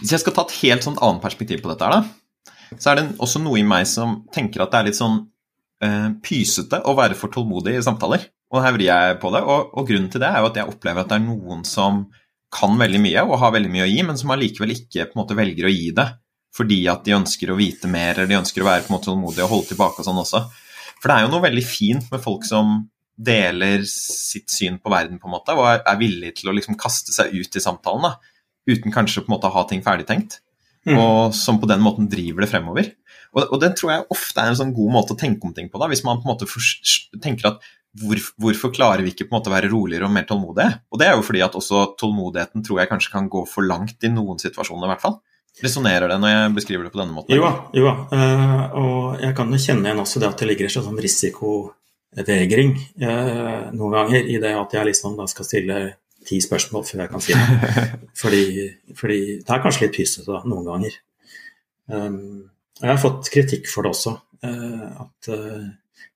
[0.00, 2.98] Hvis jeg skal ta et helt sånt annet perspektiv på dette, her da, så er
[2.98, 6.96] det også noe i meg som tenker at det er litt sånn uh, pysete å
[6.98, 8.26] være for tålmodig i samtaler.
[8.52, 9.44] Og her vrir jeg på det.
[9.46, 12.04] Og, og grunnen til det er jo at jeg opplever at det er noen som
[12.52, 15.22] kan veldig mye og har veldig mye å gi, men som allikevel ikke på en
[15.22, 16.08] måte velger å gi det
[16.52, 19.08] fordi at de ønsker å vite mer eller de ønsker å være på en måte
[19.08, 20.42] tålmodige og holde tilbake og sånn også.
[21.00, 22.74] For det er jo noe veldig fint med folk som
[23.16, 27.14] deler sitt syn på verden på en måte, og er, villig til å liksom kaste
[27.14, 28.12] seg ut i samtalen da,
[28.68, 30.40] uten kanskje på en måte å ha ting ferdigtenkt,
[30.88, 30.96] mm.
[30.96, 32.90] og som på den måten driver det fremover.
[33.32, 35.70] Og, og det tror jeg ofte er en sånn god måte å tenke om ting
[35.72, 36.48] på, da, hvis man på en måte
[37.24, 37.70] tenker at
[38.00, 40.78] hvor, hvorfor klarer vi ikke på en måte å være roligere og mer tålmodige?
[40.92, 44.06] Og det er jo fordi at også tålmodigheten tror jeg kanskje kan gå for langt
[44.06, 45.18] i noen situasjoner, i hvert fall.
[45.60, 47.36] Resonnerer det når jeg beskriver det på denne måten?
[47.36, 47.44] Jo
[47.84, 51.02] da, uh, og jeg kan jo kjenne igjen også det at det ligger en sånn
[51.04, 52.72] risikovegring
[53.04, 55.82] uh, noen ganger i det at jeg liksom da skal stille
[56.24, 57.84] ti spørsmål før jeg kan si det.
[58.22, 58.42] fordi,
[58.96, 60.96] fordi det er kanskje litt pysete noen ganger.
[61.92, 62.18] Um,
[62.80, 64.16] jeg har fått kritikk for det også.
[64.42, 65.28] At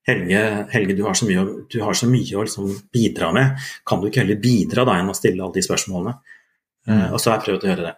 [0.07, 3.69] Helge, Helge du, har så mye, du har så mye å liksom bidra med.
[3.87, 6.13] Kan du ikke heller bidra da enn å stille alle de spørsmålene?
[6.87, 6.93] Mm.
[6.93, 7.95] Uh, og så har jeg prøvd å gjøre det.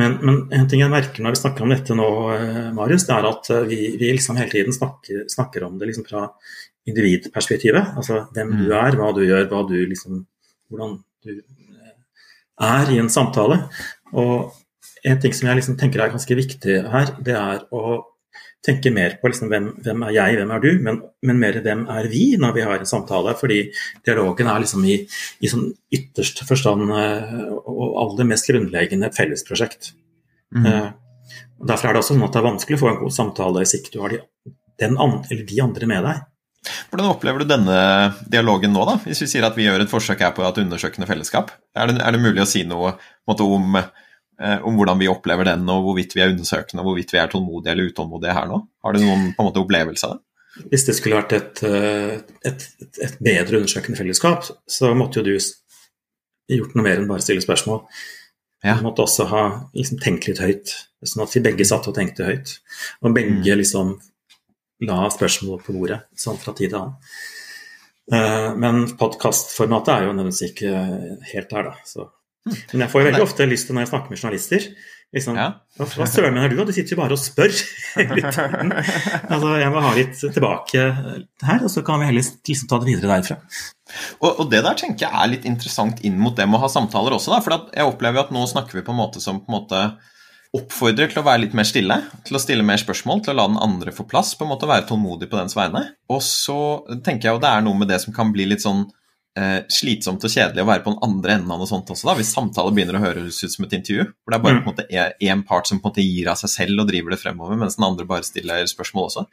[0.00, 3.14] Men, men, en ting jeg merker når vi snakker om dette nå, uh, Marius, det
[3.14, 6.26] er at uh, vi, vi, liksom hele tiden snakker, snakker om det liksom fra
[6.90, 7.94] individperspektivet.
[8.00, 8.60] Altså hvem mm.
[8.64, 10.24] du er, hva du gjør, hva du liksom,
[10.72, 11.34] hvordan du
[12.60, 13.62] er i en samtale.
[14.18, 14.50] Og
[15.06, 18.00] en ting som jeg liksom tenker er ganske viktig her, det er å
[18.64, 21.86] tenke mer på liksom, hvem, hvem, er jeg, hvem er du, men, men, mer hvem
[21.92, 23.34] er vi når vi har en samtale.
[23.40, 23.60] Fordi
[24.06, 24.98] dialogen er liksom i,
[25.40, 29.92] i sånn ytterste forstand eh, og aller mest grunnleggende et fellesprosjekt.
[30.50, 30.66] Mm.
[30.66, 31.38] Uh,
[31.70, 33.76] derfor er det også sånn at det er vanskelig å få en god samtale hvis
[33.78, 36.26] ikke du har de, andre, de andre med deg.
[36.90, 37.80] Hvordan opplever du denne
[38.28, 38.98] dialogen nå, da?
[39.06, 41.54] Hvis vi sier at vi gjør et forsøk her på et undersøkende fellesskap.
[41.72, 42.92] Er det, er det mulig å si noe
[43.28, 43.78] måte, om,
[44.40, 47.74] om, hvordan vi opplever den, og hvorvidt vi er undersøkende, og hvorvidt vi er tålmodige
[47.74, 48.60] eller utålmodige her nå?
[48.86, 50.24] Har du noen på en måte, opplevelse av det?
[50.72, 51.60] Hvis det skulle vært et,
[52.48, 57.22] et, et, et, bedre undersøkende fellesskap, så måtte jo du gjort noe mer enn bare
[57.24, 57.84] stille spørsmål.
[58.64, 58.76] Ja.
[58.76, 59.42] Du måtte også ha
[59.76, 60.72] liksom, tenkt litt høyt,
[61.06, 62.56] sånn at vi begge satt og tenkte høyt.
[63.00, 63.60] Og begge mm.
[63.62, 63.94] liksom
[64.88, 66.96] la spørsmål på bordet sånn fra tid til annen.
[68.10, 70.70] Uh, men podkastformatet er jo nødvendigvis ikke
[71.30, 71.74] helt der, da.
[71.86, 72.08] Så.
[72.72, 74.66] Men jeg får jo veldig ofte lyst til når jeg snakker med journalister
[75.14, 75.48] liksom, ja.
[75.80, 76.66] Hva søren mener du, da?
[76.68, 77.50] Du sitter jo bare og spør
[79.32, 82.90] altså, jeg må ha litt tilbake her, og så kan vi heller liksom ta det
[82.92, 83.40] videre derfra.
[84.20, 86.70] Og, og, det der tenker jeg er litt interessant inn mot det med å ha
[86.70, 87.42] samtaler også, da.
[87.42, 89.82] For jeg opplever at nå snakker vi på en måte som på en måte
[90.56, 93.44] oppfordrer til å være litt mer stille, til å stille mer spørsmål, til å la
[93.52, 95.84] den andre få plass, på en måte være tålmodig på dens vegne.
[96.10, 96.56] Og så
[97.06, 98.88] tenker jeg jo det er noe med det som kan bli litt sånn
[99.38, 102.16] eh, slitsomt og kjedelig å være på den andre enden av noe sånt også, da,
[102.18, 104.08] hvis samtaler begynner å høres ut som et intervju.
[104.24, 104.66] For det er bare mm.
[104.66, 107.60] på én part som på en måte gir av seg selv og driver det fremover,
[107.60, 109.26] mens den andre bare stiller spørsmål også.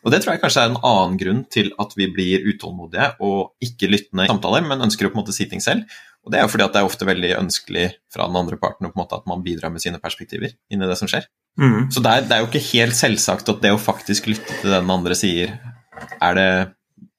[0.00, 3.66] Og Det tror jeg kanskje er en annen grunn til at vi blir utålmodige og
[3.66, 5.84] ikke lyttende i samtaler, men ønsker å på en måte si ting selv.
[6.24, 8.88] Og Det er jo fordi at det er ofte veldig ønskelig fra den andre parten
[8.88, 11.28] på en måte at man bidrar med sine perspektiver inn i det som skjer.
[11.60, 11.90] Mm.
[11.92, 14.70] Så det er, det er, jo ikke helt selvsagt at det å faktisk lytte til
[14.70, 15.56] det den andre sier,
[16.20, 16.50] er det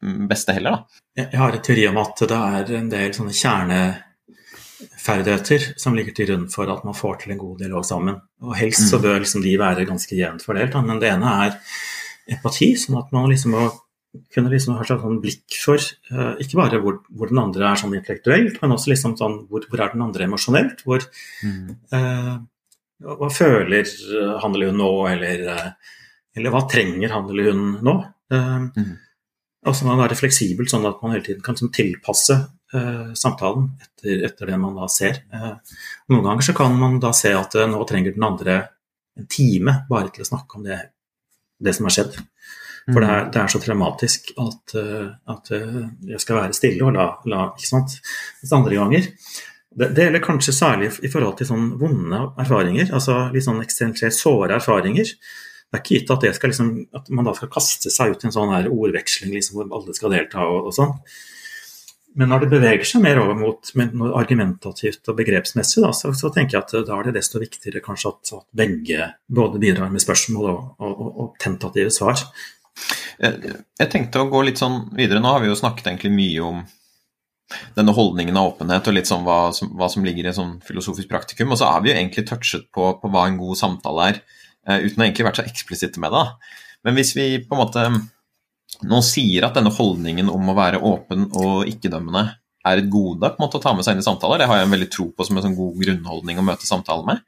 [0.02, 0.86] beste heller, da.
[1.22, 6.28] Jeg har en teori om at det er en del sånne kjerneferdigheter som ligger til
[6.30, 8.16] grunn for at man får til en god dialog sammen.
[8.46, 9.04] Og helst så mm.
[9.06, 11.52] bør liksom de være ganske jevnt fordelt, men det ene er
[12.32, 13.64] empati, sånn at man liksom må
[14.34, 15.80] kunne liksom ha et sånn blikk for
[16.12, 19.62] uh, ikke bare hvor, hvor, den andre er sånn intellektuelt, men også liksom sånn hvor,
[19.72, 20.78] hvor er den andre emosjonelt?
[20.88, 21.02] Hvor,
[21.48, 21.68] mm.
[21.96, 22.36] uh,
[23.22, 23.84] hva føler
[24.44, 25.70] han eller hun nå, eller, uh,
[26.38, 27.96] eller hva trenger han eller hun nå?
[28.32, 28.92] Mm.
[29.68, 32.40] Og så må man være fleksibel, sånn at man hele tiden kan sånn, tilpasse
[33.20, 35.18] samtalen etter, etter, det man da ser.
[36.08, 38.56] noen ganger så kan man da se at nå trenger den andre
[39.20, 40.80] en time bare til å snakke om det,
[41.60, 42.16] det som har skjedd.
[42.90, 43.30] For det er, mm.
[43.34, 47.46] det er, så traumatisk at, eh, at, eh, jeg skal være stille og la, la
[47.52, 47.98] ikke sant.
[48.42, 53.28] Mens andre ganger det, det gjelder kanskje særlig i forhold til sånn vonde erfaringer, altså
[53.32, 55.14] litt sånn ekstremt såre erfaringer.
[55.72, 58.28] Det er ikke gitt at, skal liksom, at, man da skal kaste seg ut i
[58.28, 60.98] en sånn her ordveksling liksom, hvor alle skal delta og, og sånn.
[62.20, 63.70] Men når det beveger seg mer over mot
[64.20, 68.12] argumentativt og begrepsmessig, da, så, så, tenker jeg at da er det desto viktigere kanskje
[68.12, 72.20] at, at begge både bidrar med spørsmål og, og, og tentative svar.
[73.22, 75.24] Jeg tenkte å gå litt sånn videre.
[75.24, 76.62] Nå har vi jo snakket egentlig mye om
[77.76, 81.12] denne holdningen av åpenhet og litt sånn hva som, hva som ligger i sånn filosofisk
[81.12, 81.52] praktikum.
[81.54, 84.22] Og så har vi jo egentlig touchet på, på hva en god samtale er,
[84.68, 86.26] uten å egentlig vært så eksplisitte med det.
[86.86, 87.86] Men hvis vi på en måte
[88.88, 92.24] nå sier at denne holdningen om å være åpen og ikke-dømmende
[92.70, 94.62] er et gode på en måte å ta med seg inn i samtaler, det har
[94.62, 97.24] jeg en veldig tro på som en sånn god grunnholdning å møte samtalen med.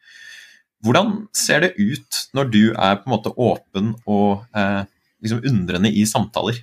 [0.84, 4.84] Hvordan ser det ut når du er på en måte åpen og eh,
[5.24, 6.60] liksom undrende i samtaler.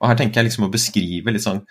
[0.00, 1.62] Og her tenker jeg liksom å beskrive litt sånn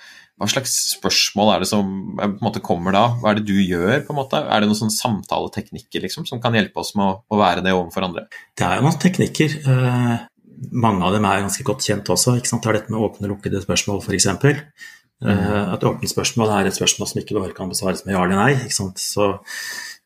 [0.42, 3.04] hva slags spørsmål er det som på en måte kommer da?
[3.22, 4.02] Hva er det du gjør?
[4.08, 4.42] på en måte?
[4.42, 7.76] Er det noen sånne samtaleteknikker liksom, som kan hjelpe oss med å, å, være det
[7.76, 8.26] overfor andre?
[8.58, 9.56] Det er jo noen teknikker.
[9.62, 10.16] Eh,
[10.74, 12.36] mange av dem er ganske godt kjent også.
[12.40, 12.66] ikke sant?
[12.66, 14.30] Det er dette med åpne og lukkede spørsmål, f.eks.
[14.34, 15.30] Mm.
[15.30, 18.42] Eh, et åpent spørsmål er et spørsmål som ikke bare kan besvares med ja eller
[18.42, 18.52] nei.
[18.58, 19.02] ikke sant?
[19.02, 19.36] Så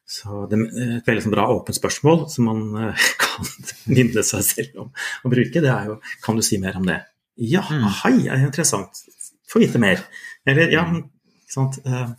[0.08, 3.48] så det er Et veldig sånn bra åpent spørsmål som man eh, kan
[3.92, 7.02] minne seg selv om å bruke, det er jo Kan du si mer om det?
[7.38, 7.88] Ja, mm.
[8.02, 9.04] hei, er interessant.
[9.48, 10.02] Få vite mer.
[10.48, 11.80] Eller ja, ikke sant.
[11.86, 12.10] Eh,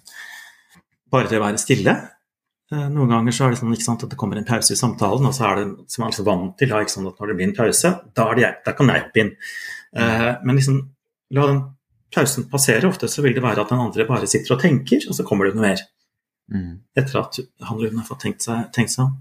[1.13, 1.97] bare til å være stille.
[2.73, 5.29] Eh, noen ganger så er det sånn sant, at det kommer en pause i samtalen,
[5.29, 7.39] og så er det som man er så vant til ikke sant, at når det
[7.41, 9.35] blir en pause, da, det jeg, da kan jeg hoppe inn.
[9.99, 10.83] Men liksom,
[11.37, 11.63] la den
[12.15, 12.89] pausen passere.
[12.89, 15.49] Ofte så vil det være at den andre bare sitter og tenker, og så kommer
[15.49, 15.83] det noe mer.
[16.49, 16.79] Mm.
[16.97, 19.17] Etter at han eller hun har fått tenkt seg, tenkt seg om.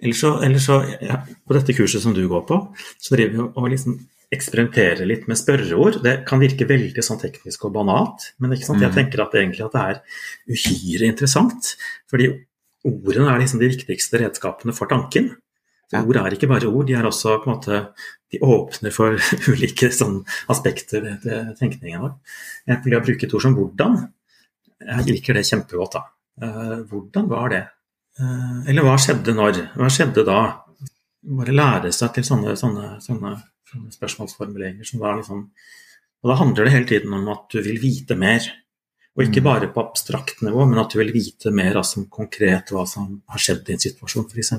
[0.00, 2.56] Eller så, eller så ja, På dette kurset som du går på,
[2.96, 3.98] så driver vi og liksom
[4.30, 6.00] eksperimenterer litt med spørreord.
[6.04, 8.82] Det kan virke veldig sånn teknisk og banalt, men sant?
[8.82, 8.96] jeg mm.
[8.96, 10.00] tenker at egentlig at det er
[10.54, 11.74] uhyre interessant.
[12.10, 12.30] Fordi
[12.86, 15.32] ordene er liksom de viktigste redskapene for tanken.
[15.90, 16.04] Ja.
[16.04, 17.82] Ord er ikke bare ord, de er også på en måte
[18.30, 19.18] de åpner for
[19.50, 20.20] ulike sånn,
[20.54, 21.26] aspekter ved
[21.58, 22.14] tenkningen vår.
[22.70, 24.00] Jeg vil bruke et ord som 'hvordan'.
[24.80, 26.06] Jeg liker det kjempegodt, da.
[26.40, 27.64] Eh, hvordan var det?
[28.16, 29.58] Eh, eller hva skjedde når?
[29.76, 30.40] Hva skjedde da?
[31.20, 33.34] bare lære seg til sånne, sånne, sånne
[33.94, 35.50] spørsmålsformuleringer som da liksom
[36.22, 38.40] Og da handler det hele tiden om at du vil vite mer.
[39.16, 39.44] Og ikke Mm.
[39.44, 43.38] bare på abstrakt nivå, men at du vil vite mer altså, konkret hva som har
[43.38, 44.50] skjedd i en situasjon, f.eks.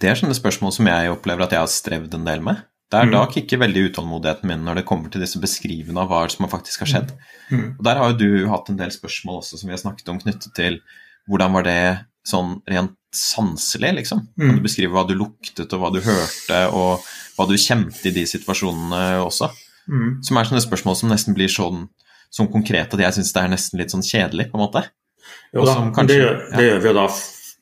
[0.00, 2.56] Det er sånne spørsmål som jeg opplever at jeg har strevd en del med.
[2.90, 3.12] Det er Mm.
[3.12, 6.78] da kicker veldig utålmodigheten min når det kommer til disse beskrivende av hva som faktisk
[6.80, 7.12] har skjedd.
[7.50, 7.76] Mm.
[7.78, 10.18] Og Der har jo du hatt en del spørsmål også som vi har snakket om
[10.18, 10.80] knyttet til
[11.28, 14.20] hvordan var det sånn rent sanselig, liksom?
[14.38, 14.56] Kan Mm.
[14.56, 17.00] du beskrive hva du luktet og hva du hørte, og
[17.36, 19.50] hva du kjente i de situasjonene også?
[19.88, 20.22] Mm.
[20.24, 21.88] Som er sånne spørsmål som nesten blir sånn
[22.36, 24.82] sånn konkret at jeg syns det er nesten litt sånn kjedelig, på en måte.
[25.54, 27.06] Jo da, kanskje- det, gjør, det gjør vi jo da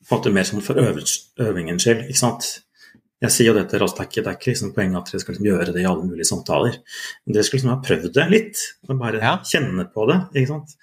[0.09, 2.49] på en mer sånn for øvingens skyld, ikke sant.
[3.23, 5.47] Jeg sier jo det til Rostacket, det er ikke liksom poenget at dere skal liksom
[5.47, 6.75] gjøre det i alle mulige samtaler.
[7.27, 8.57] Men dere skal liksom ha prøvd det litt,
[8.89, 9.37] og bare Ja.
[9.39, 10.19] kjenne på det.
[10.35, 10.75] ikke sant?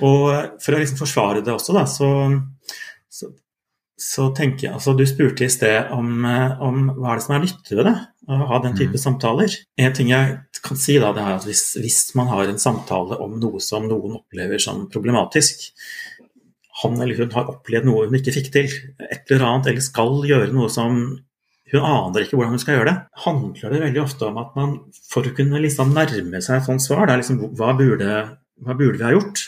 [0.00, 2.08] Og for å liksom forsvare det også, da, så,
[3.08, 3.30] så,
[4.00, 7.36] så tenker jeg altså Du spurte i sted om, eh, om hva er det som
[7.36, 7.96] er nyttig ved det,
[8.30, 9.54] å ha den type samtaler.
[9.80, 13.18] En ting jeg kan si, da, det er at hvis, hvis man har en samtale
[13.20, 15.70] om noe som noen opplever som problematisk,
[16.82, 18.70] han eller hun har opplevd noe hun ikke fikk til,
[19.04, 21.00] et eller annet, eller skal gjøre noe som
[21.70, 24.76] hun aner ikke hvordan hun skal gjøre det, handler det veldig ofte om at man
[25.10, 28.14] for å kunne liksom nærme seg et sånt svar, det er liksom hva burde,
[28.64, 29.44] hva burde vi ha gjort,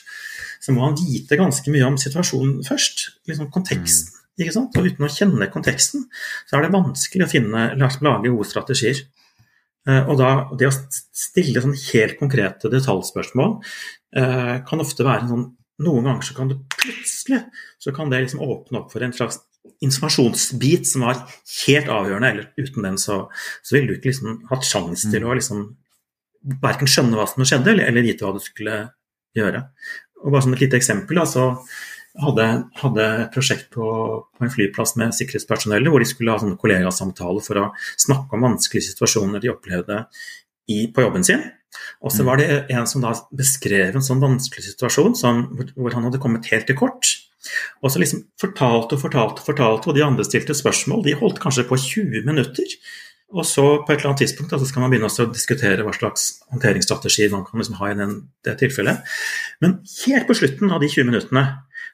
[0.63, 3.09] så må han vite ganske mye om situasjonen først.
[3.27, 4.12] liksom Konteksten.
[4.41, 4.77] Ikke sant?
[4.79, 6.07] Og uten å kjenne konteksten,
[6.49, 9.03] så er det vanskelig å finne, lage gode strategier.
[9.89, 13.57] Eh, Og da, det å stille sånn helt konkrete detaljspørsmål
[14.17, 15.51] eh, kan ofte være en sånn
[15.83, 17.39] Noen ganger så kan det plutselig
[17.81, 19.41] så kan det liksom åpne opp for en slags
[19.83, 21.23] informasjonsbit som var
[21.65, 23.17] helt avgjørende, eller uten den så,
[23.65, 25.65] så ville du ikke liksom hatt sjanse til å liksom
[26.63, 28.77] verken skjønne hva som skjedde, eller, eller vite hva du skulle
[29.35, 29.65] gjøre.
[30.23, 31.49] Og bare som et lite eksempel, da, så
[32.21, 32.47] hadde
[32.77, 33.87] hadde et prosjekt på,
[34.37, 37.67] på en flyplass med sikkerhetspersonellet, hvor de skulle ha sånne kollegasamtaler for å
[38.01, 40.03] snakke om vanskelige situasjoner de opplevde
[40.69, 41.45] i, på jobben sin.
[42.05, 46.09] Og så var det en som da beskrev en sånn vanskelig situasjon som, hvor, han
[46.09, 47.09] hadde kommet helt til kort.
[47.83, 51.07] Og så liksom fortalte og fortalte og fortalte, og de andre stilte spørsmål.
[51.07, 52.77] De holdt kanskje på 20 minutter.
[53.33, 56.27] Og så på et eller annet tidspunkt altså skal man begynne å diskutere hva slags
[56.53, 59.15] håndteringsstrategi man kan liksom ha i den, det tilfellet.
[59.65, 61.47] Men helt på slutten av de 20 minuttene,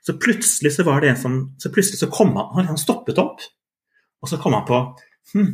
[0.07, 3.43] så plutselig så var det en som så plutselig så kom han, han stoppet opp,
[4.23, 4.81] og så kom han på
[5.35, 5.53] hm,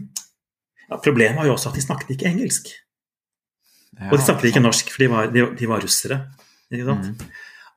[0.88, 2.70] ja, Problemet var jo også at de snakket ikke engelsk.
[3.94, 6.20] Ja, Og de snakket ikke norsk, for de var, de, de var russere.
[6.74, 7.14] Mm.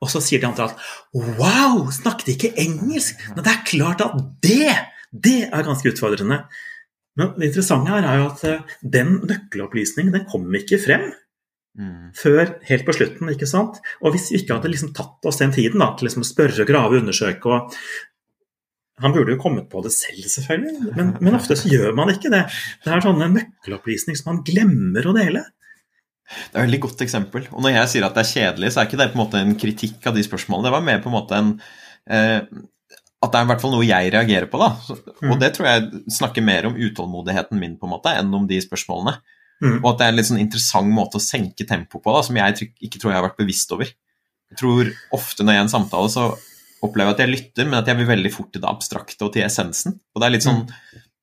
[0.02, 3.22] Og så sier de andre at wow, snakket ikke engelsk?
[3.36, 4.74] Men det er klart at det,
[5.12, 6.42] det er ganske utfordrende.
[7.18, 11.08] Men det interessante her er jo at eh, den nøkkelopplysningen den kom ikke frem
[11.78, 12.10] Mm.
[12.18, 13.30] før helt på slutten.
[13.30, 13.76] ikke sant?
[14.02, 16.66] Og hvis vi ikke hadde liksom tatt oss den tiden da, til liksom å spørre,
[16.66, 17.76] grave, undersøke og
[18.98, 22.32] Han burde jo kommet på det selv, selvfølgelig, men, men ofte så gjør man ikke
[22.34, 22.40] det.
[22.82, 25.44] Det er sånne nøkkelopplysninger som man glemmer å dele.
[26.28, 27.46] Det er et veldig godt eksempel.
[27.54, 29.44] Og når jeg sier at det er kjedelig, så er ikke det på en måte
[29.44, 30.66] en kritikk av de spørsmålene.
[30.66, 31.54] Det var mer på en måte en
[32.10, 32.42] eh,
[33.22, 34.74] At det er i hvert fall noe jeg reagerer på, da.
[34.82, 35.32] Så, Mm.
[35.34, 38.60] Og det tror jeg snakker mer om utålmodigheten min, på en måte, enn om de
[38.62, 39.16] spørsmålene.
[39.64, 39.80] Mm.
[39.80, 42.38] Og at det er en litt sånn interessant måte å senke tempoet på, da, som
[42.38, 43.90] jeg ikke tror jeg har vært bevisst over.
[44.52, 46.28] Jeg tror ofte når jeg er i en samtale, så
[46.86, 49.34] opplever jeg at jeg lytter, men at jeg vil veldig fort til det abstrakte og
[49.34, 49.98] til essensen.
[50.14, 50.64] Og det er litt sånn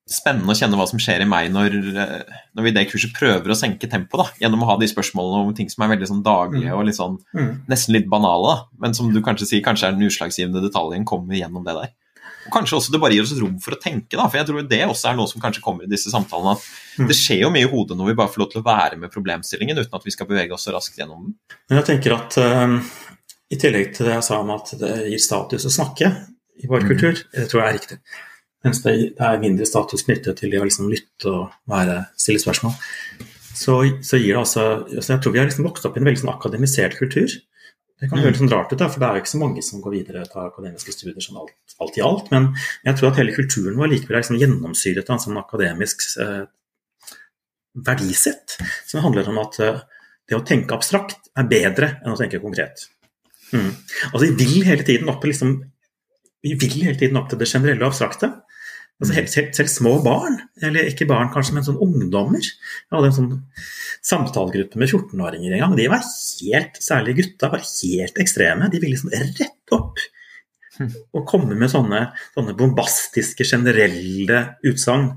[0.05, 3.15] spennende å kjenne hva som skjer i meg når, eh, når vi i det kurset
[3.17, 6.09] prøver å senke tempoet, da, gjennom å ha de spørsmålene om ting som er veldig
[6.11, 7.63] sånn daglige og litt sånn, Mm.
[7.71, 8.67] nesten litt banale, da.
[8.79, 11.89] men som du kanskje sier kanskje er den utslagsgivende detaljen kommer gjennom det der.
[12.47, 14.67] Og Kanskje også det bare gir oss rom for å tenke, da, for jeg tror
[14.69, 16.57] det også er noe som kanskje kommer i disse samtalene.
[16.59, 17.09] at Mm.
[17.09, 19.11] Det skjer jo mye i hodet når vi bare får lov til å være med
[19.11, 21.35] problemstillingen uten at vi skal bevege oss så raskt gjennom den.
[21.71, 22.77] Men jeg tenker at eh,
[23.51, 26.13] i tillegg til det jeg sa om at det gir status å snakke
[26.63, 26.89] i vår Mhm.
[26.93, 27.99] kultur, det tror jeg er riktig.
[28.65, 32.39] Mens det, det er mindre status knyttet til det å liksom lytte og være, stille
[32.41, 32.73] spørsmål.
[33.55, 36.07] Så, så gir det altså altså Jeg tror vi har liksom vokst opp i en
[36.07, 37.29] veldig sånn akademisert kultur.
[38.01, 38.25] Det kan Mhm.
[38.27, 40.21] høres sånn rart ut, da, for det er jo ikke så mange som går videre
[40.23, 42.31] og tar akademiske studier sånn alt, alt i alt.
[42.33, 46.03] Men jeg tror at hele kulturen vår likevel er liksom gjennomsyret av en sånn akademisk
[46.21, 46.47] eh,
[47.75, 49.81] verdisett, som handler om at eh,
[50.29, 52.87] det å tenke abstrakt er bedre enn å tenke konkret.
[53.53, 53.71] Mm.
[54.13, 55.57] Altså, vi vil hele tiden opp liksom,
[56.43, 58.31] vi vil hele tiden opp til det generelle og abstrakte.
[59.03, 62.45] Altså, helt, helt, selv små barn, eller ikke barn kanskje, men sånn ungdommer.
[62.45, 63.33] Jeg hadde en sånn
[64.07, 65.77] samtalegruppe med 14-åringer en gang.
[65.79, 68.71] De var helt, særlig gutta, var helt ekstreme.
[68.71, 70.03] De ville liksom rett opp
[71.15, 72.01] og komme med sånne,
[72.35, 75.11] sånne bombastiske, generelle utsagn.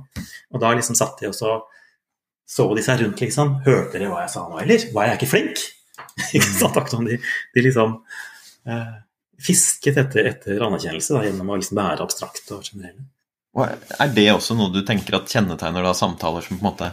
[0.53, 1.57] Og da liksom satt de og så
[2.47, 3.57] så de seg rundt, liksom.
[3.65, 4.87] Hørte dere hva jeg sa nå, eller?
[4.95, 5.63] Var jeg ikke flink?
[6.37, 6.77] ikke sant?
[6.79, 7.17] Akkurat som de,
[7.53, 7.97] de liksom
[8.71, 8.93] eh,
[9.43, 13.03] fisket etter, etter anerkjennelse da, gjennom å liksom være abstrakt og generelle.
[13.57, 16.91] Og Er det også noe du tenker at kjennetegner da samtaler som på en måte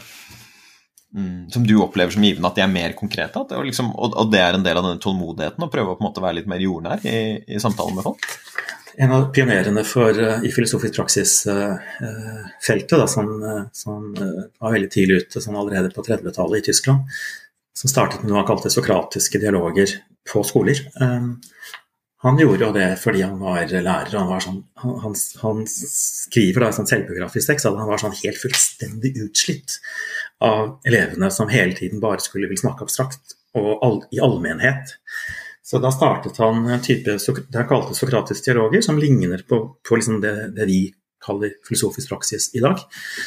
[1.13, 3.45] mm, som du opplever som givende, at de er mer konkrete?
[3.49, 5.99] Det er liksom, og, og, det er en del av denne tålmodigheten å prøve å
[5.99, 8.23] på en måte være litt mer jordnær i, i samtalen med folk?
[8.95, 15.17] En av pionerene for, uh, i filosofisk praksis-feltet, uh, som, uh, som var veldig tidlig
[15.25, 17.01] ute, som allerede på 30-tallet i Tyskland,
[17.75, 19.97] som startet med noe han kalte sokratiske dialoger
[20.31, 20.79] på skoler.
[21.03, 21.43] Um,
[22.25, 24.17] han gjorde jo det fordi han var lærer.
[24.17, 28.41] Han, var sånn, han, han, skriver da sånn selvbiografisk tekst at han var sånn helt
[28.41, 29.77] fullstendig utslitt
[30.45, 34.97] av elevene som hele tiden bare skulle vil snakke abstrakt og all, i allmennhet.
[35.65, 40.01] Så da startet han en type det han kalte sokratiske dialoger, som ligner på, på
[40.01, 40.81] liksom det, det, vi
[41.25, 42.81] kaller filosofisk praksis i dag.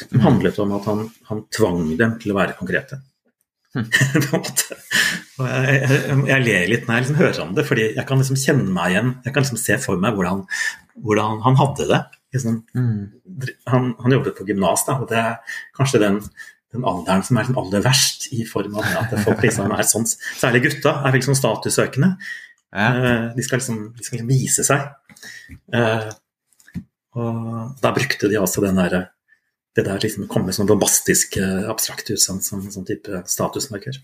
[0.08, 3.00] Som handlet om at han, han tvang dem til å være konkrete.
[3.74, 4.82] på en måte.
[5.38, 8.38] Jeg, jeg, jeg, ler litt når jeg liksom hører om det, fordi jeg kan liksom
[8.42, 9.10] kjenne meg igjen.
[9.24, 10.44] Jeg kan liksom se for meg hvordan,
[11.04, 12.00] hvordan han hadde det.
[12.34, 13.44] Liksom, mm.
[13.72, 16.18] han, han, jobbet på gymnas, og det er kanskje den,
[16.74, 20.08] den alderen som er liksom aller verst, i form av at folk liksom er sånn
[20.10, 22.14] Særlig gutta er sånn statussøkende.
[22.68, 22.88] Ja.
[22.92, 24.90] Uh, de, skal liksom, de skal liksom vise seg.
[25.72, 26.10] Uh,
[27.18, 29.06] og da brukte de altså den derre
[29.78, 34.00] det der liksom kommer som bombastisk eh, abstrakt ut som, som, som type statusmarkør.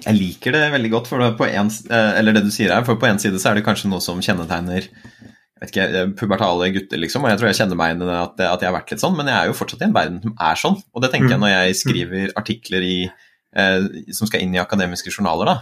[0.00, 2.86] Jeg liker det veldig godt, for det, på en, eh, eller det du sier her,
[2.86, 4.88] for på én side så er det kanskje noe som kjennetegner
[5.64, 8.40] vet ikke, eh, pubertale gutter, liksom, og jeg tror jeg kjenner meg inn i at,
[8.40, 10.34] at, jeg har vært litt sånn, men jeg er jo fortsatt i en verden som
[10.48, 10.78] er sånn.
[10.92, 11.34] Og det tenker mm.
[11.34, 12.98] jeg når jeg skriver artikler i,
[13.56, 15.56] eh, som skal inn i akademiske journaler, da,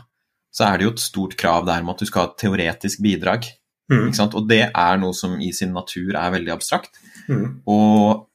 [0.53, 3.03] så er det jo et stort krav der om at du skal ha et teoretisk
[3.05, 3.49] bidrag.
[3.93, 4.13] Mm.
[4.25, 7.01] Og det er noe som i sin natur er veldig abstrakt.
[7.29, 7.63] Mm.
[7.69, 8.29] Og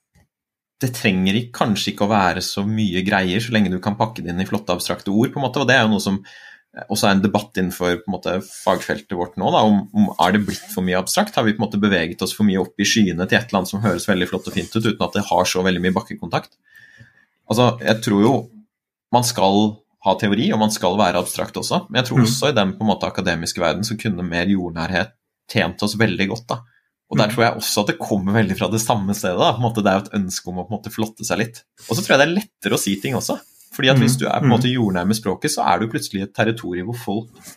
[0.82, 4.34] det trenger kanskje ikke å være så mye greier, så lenge du kan pakke det
[4.34, 5.32] inn i flotte, abstrakte ord.
[5.34, 6.20] på en måte, og Det er jo noe som
[6.86, 9.50] også er en debatt innenfor på en måte, fagfeltet vårt nå.
[9.54, 11.36] Da, om, om Er det blitt for mye abstrakt?
[11.36, 13.64] Har vi på en måte beveget oss for mye opp i skyene til et eller
[13.64, 15.98] annet som høres veldig flott og fint ut, uten at det har så veldig mye
[15.98, 16.54] bakkekontakt?
[17.50, 18.34] Altså, Jeg tror jo
[19.16, 22.26] man skal ha teori, og man skal være abstrakt også, men jeg tror mm.
[22.28, 25.16] også i den på en måte akademiske verden så kunne mer jordnærhet
[25.50, 26.46] tjent oss veldig godt.
[26.52, 26.60] da.
[27.08, 27.34] Og der mm.
[27.34, 29.40] tror jeg også at det kommer veldig fra det samme stedet.
[29.40, 29.54] Da.
[29.64, 31.62] Måte, det er jo et ønske om å måte, flotte seg litt.
[31.88, 33.38] Og så tror jeg det er lettere å si ting også.
[33.78, 34.20] Fordi at hvis mm.
[34.20, 34.74] du er på en måte mm.
[34.74, 37.48] jordnær med språket, så er du plutselig i et territorium hvor folk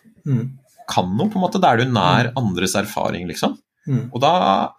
[0.90, 1.62] kan noe, på en måte.
[1.62, 3.58] Da er du nær andres erfaring, liksom.
[3.88, 4.32] Og da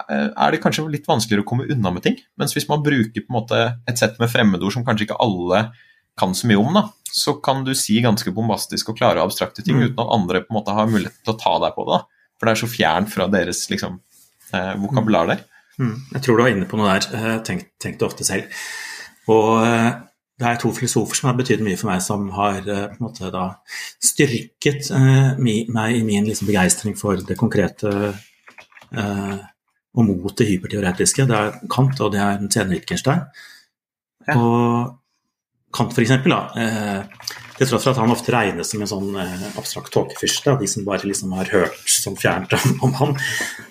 [0.07, 2.19] eh, er det kanskje litt vanskeligere å komme unna med ting.
[2.39, 5.65] Mens hvis man bruker på en måte et sett med fremmedord som kanskje ikke alle
[6.19, 9.63] kan så mye om, da, så kan du si ganske bombastisk og klare og abstrakte
[9.65, 11.97] ting uten at andre på en måte har mulighet til å ta deg på det.
[11.97, 12.27] Da.
[12.37, 13.97] For det er så fjernt fra deres liksom,
[14.53, 15.43] eh, vokabular der.
[15.81, 15.97] Mm.
[16.13, 17.09] Jeg tror du var inne på noe der.
[17.17, 18.63] Eh, tenk, tenk det ofte selv.
[19.31, 19.91] Og eh,
[20.41, 23.05] det er to filosofer som har betydd mye for meg, som har eh, på en
[23.05, 23.45] måte da
[24.01, 29.37] styrket eh, meg i min liksom, begeistring for det konkrete eh,
[29.91, 31.27] og mot det hyperteoretiske.
[31.29, 33.25] Det er Kant, og det er den senere Wittgenstein.
[34.27, 34.37] Ja.
[34.37, 34.97] Og
[35.75, 37.05] Kant, for eksempel, da,
[37.61, 40.69] til tross for at han ofte regnes som en sånn eh, abstrakt tåkefyrste av de
[40.69, 42.55] som bare liksom har hørt som fjernt
[42.85, 43.17] om, han,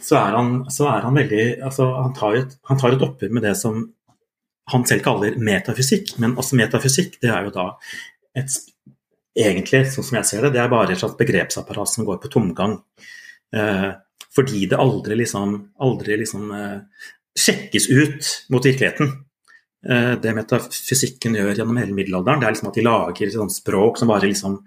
[0.04, 3.34] så er han, så er han veldig altså, han, tar et, han tar et oppgjør
[3.36, 3.82] med det som
[4.70, 7.72] han selv kaller metafysikk, men også metafysikk det er jo da
[8.38, 8.54] et
[9.40, 12.30] egentlig, sånn som jeg ser det, det er bare et slags begrepsapparat som går på
[12.32, 12.78] tomgang.
[13.56, 13.90] Eh,
[14.34, 19.12] fordi det aldri liksom, aldri liksom eh, sjekkes ut mot virkeligheten.
[19.80, 24.00] Eh, det metafysikken gjør gjennom hele middelalderen, det er liksom at de lager sånn språk
[24.00, 24.58] som bare liksom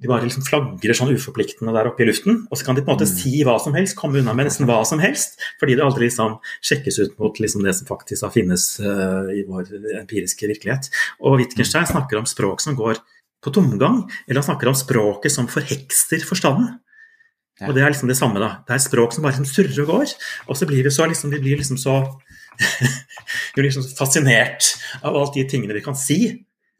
[0.00, 2.38] de bare liksom flagrer sånn uforpliktende der oppe i luften.
[2.48, 3.16] Og så kan de på en måte mm.
[3.20, 6.38] si hva som helst, komme unna med nesten hva som helst, fordi det aldri liksom
[6.64, 9.68] sjekkes ut mot liksom det som faktisk da finnes uh, i vår
[10.00, 10.88] empiriske virkelighet.
[11.20, 11.90] Og Wittgenstein mm.
[11.92, 13.02] snakker om språk som går
[13.44, 16.78] på tomgang, eller han snakker om språket som forhekster forstanden.
[17.60, 17.68] Ja.
[17.68, 18.54] Og det er liksom det samme, da.
[18.64, 20.16] Det er språk som bare liksom surrer og går.
[20.48, 22.00] Og så blir vi så liksom, vi blir liksom så
[23.54, 26.20] blir liksom fascinert av alt de tingene vi kan si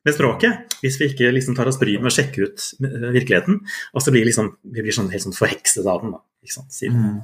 [0.06, 3.60] med språket, hvis vi ikke liksom tar oss bryet med å sjekke ut eh, virkeligheten.
[3.92, 6.14] Og så blir liksom, vi blir sånn, helt sånn forhekset av den.
[6.16, 7.18] Da, mm.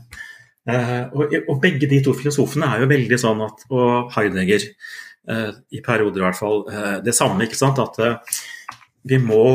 [0.68, 4.66] uh, og, og, begge de to filosofene er jo veldig sånn at Og Heidegger,
[5.32, 7.48] uh, i perioder i hvert fall, uh, det samme.
[7.48, 7.96] ikke sant, At
[9.08, 9.46] vi må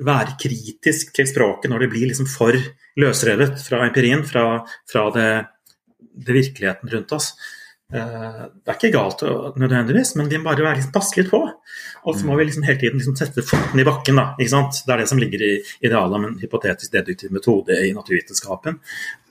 [0.00, 2.56] være kritisk til språket når det blir liksom for
[3.00, 5.30] løsrevet fra empirien, fra, fra det,
[6.14, 7.32] det virkeligheten rundt oss.
[7.92, 9.22] Eh, det er ikke galt
[9.58, 11.40] nødvendigvis, men vi må bare liksom passe litt på.
[12.06, 14.20] Og så må vi liksom hele tiden liksom sette foten i bakken.
[14.20, 14.34] Da?
[14.38, 18.78] Det er det som ligger i idealet om en hypotetisk deduktiv metode i naturvitenskapen.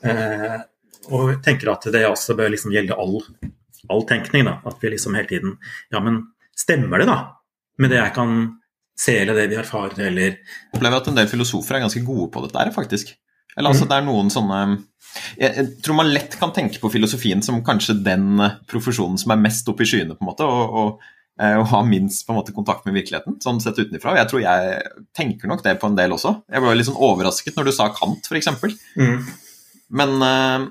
[0.03, 0.59] Eh,
[1.09, 3.21] og jeg tenker at det også bør liksom gjelde all,
[3.89, 4.45] all tenkning.
[4.49, 4.59] Da.
[4.67, 5.57] At vi liksom hele tiden
[5.93, 6.25] Ja, men
[6.57, 7.19] stemmer det, da?
[7.79, 8.35] Med det jeg kan
[8.99, 12.27] se eller det vi erfarer, eller Jeg opplever at en del filosofer er ganske gode
[12.33, 13.15] på dette faktisk.
[13.57, 14.59] Eller altså, det er noen sånne
[15.39, 19.67] jeg, tror man lett kan tenke på filosofien som kanskje den profesjonen som er mest
[19.71, 21.05] oppe i skyene, på en måte, og, og,
[21.41, 24.17] eh, og har minst på en måte kontakt med virkeligheten, sånn sett utenfra.
[24.19, 24.81] Jeg tror jeg
[25.17, 26.35] tenker nok det på en del også.
[26.51, 28.51] Jeg ble litt sånn overrasket når du sa Kant, f.eks.
[28.99, 29.29] Mm.
[29.99, 30.69] Men uh,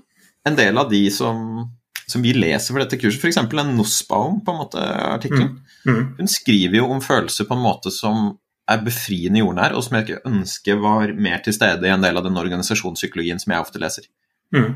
[0.48, 1.64] en del av de som,
[2.06, 3.40] som vi leser for dette kurset, f.eks.
[3.42, 5.88] en Nussbaum, på en måte, artikkelen, mm.
[5.88, 6.04] mm.
[6.20, 8.36] hun skriver jo om følelser på en måte som
[8.68, 12.20] er befriende jordnær, og som jeg ikke ønsker var mer til stede i en del
[12.20, 14.08] av den organisasjonspsykologien som jeg ofte leser.
[14.54, 14.70] Mm.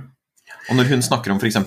[0.71, 1.59] Og når hun snakker om f.eks.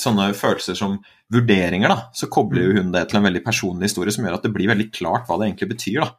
[0.00, 0.98] sånne følelser som
[1.32, 4.44] vurderinger, da, så kobler jo hun det til en veldig personlig historie som gjør at
[4.46, 6.02] det blir veldig klart hva det egentlig betyr.
[6.02, 6.10] da.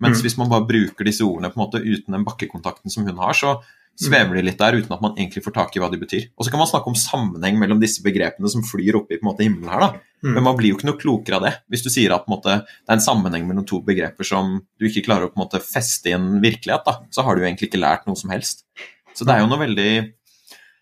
[0.00, 0.24] Mens mm.
[0.24, 3.36] hvis man bare bruker disse ordene på en måte uten den bakkekontakten som hun har,
[3.36, 3.58] så
[4.00, 6.30] svever de litt der uten at man egentlig får tak i hva de betyr.
[6.38, 9.26] Og så kan man snakke om sammenheng mellom disse begrepene som flyr oppe i på
[9.26, 9.82] en måte, himmelen her.
[9.84, 10.06] da.
[10.24, 10.32] Mm.
[10.38, 12.36] Men man blir jo ikke noe klokere av det hvis du sier at på en
[12.38, 15.44] måte, det er en sammenheng mellom to begreper som du ikke klarer å på en
[15.44, 16.86] måte feste i en virkelighet.
[16.86, 16.96] da.
[17.12, 18.64] Så har du jo egentlig ikke lært noe som helst.
[19.12, 19.90] Så det er jo noe veldig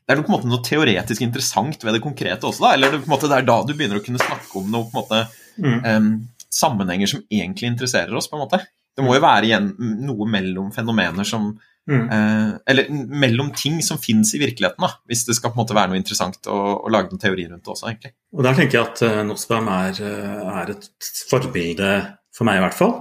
[0.08, 2.72] det er måte noe teoretisk interessant ved det konkrete også, da?
[2.78, 5.26] Eller det, måte, det er da du begynner å kunne snakke om noe, måte,
[5.60, 5.80] mm.
[5.84, 6.12] um,
[6.48, 8.62] sammenhenger som egentlig interesserer oss, på en måte.
[8.96, 9.68] Det må jo være igjen
[10.06, 12.06] noe mellom fenomener som mm.
[12.08, 15.76] uh, Eller mellom ting som fins i virkeligheten, da, hvis det skal på en måte
[15.76, 18.14] være noe interessant å, å lage noen teori rundt det også, egentlig.
[18.32, 20.88] Og der tenker jeg at uh, Nussbaum er, uh, er et
[21.28, 21.92] forbilde
[22.32, 22.96] for meg i hvert fall.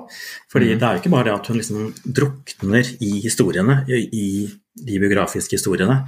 [0.52, 0.76] Fordi mm.
[0.76, 1.88] det er jo ikke bare det at hun liksom
[2.20, 4.28] drukner i historiene, i, i
[4.88, 6.02] de biografiske historiene.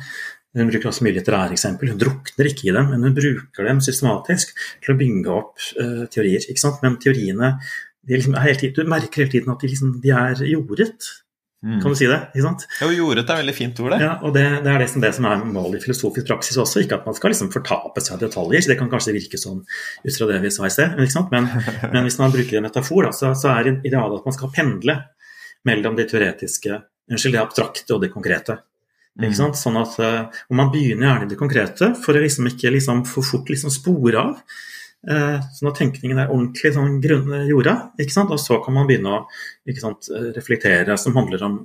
[0.57, 1.91] Hun bruker også mye litterære eksempel.
[1.93, 6.05] Hun drukner ikke i dem, men hun bruker dem systematisk til å bygge opp uh,
[6.09, 6.47] teorier.
[6.49, 6.81] ikke sant?
[6.81, 7.53] Men teoriene
[8.09, 10.95] liksom tiden, Du merker hele tiden at de, liksom, de er jordet.
[11.59, 11.81] Mm.
[11.83, 12.17] Kan du si det?
[12.31, 12.65] ikke sant?
[12.79, 13.99] Jo, jordet er veldig fint ord, det.
[14.05, 16.85] Ja, og det, det er liksom det som er målet i filosofisk praksis også.
[16.85, 20.15] Ikke at man skal liksom fortape seg detaljer, så det kan kanskje virke sånn ut
[20.15, 20.95] fra det vi sa i sted.
[21.33, 21.49] Men,
[21.93, 24.97] men hvis man bruker en metafor, da, så, så er idealet at man skal pendle
[25.67, 26.79] mellom de teoretiske,
[27.11, 28.61] unnskyld, det abstrakte og det konkrete.
[29.19, 33.25] Sånn at og man begynner gjerne i det konkrete for å liksom ikke liksom for
[33.25, 34.43] fort liksom spore av.
[34.99, 38.33] Uh, sånn at tenkningen er ordentlig sånn grunn, jorda, ikke sant?
[38.35, 41.61] og så kan man begynne å sant, eh, reflektere, som handler om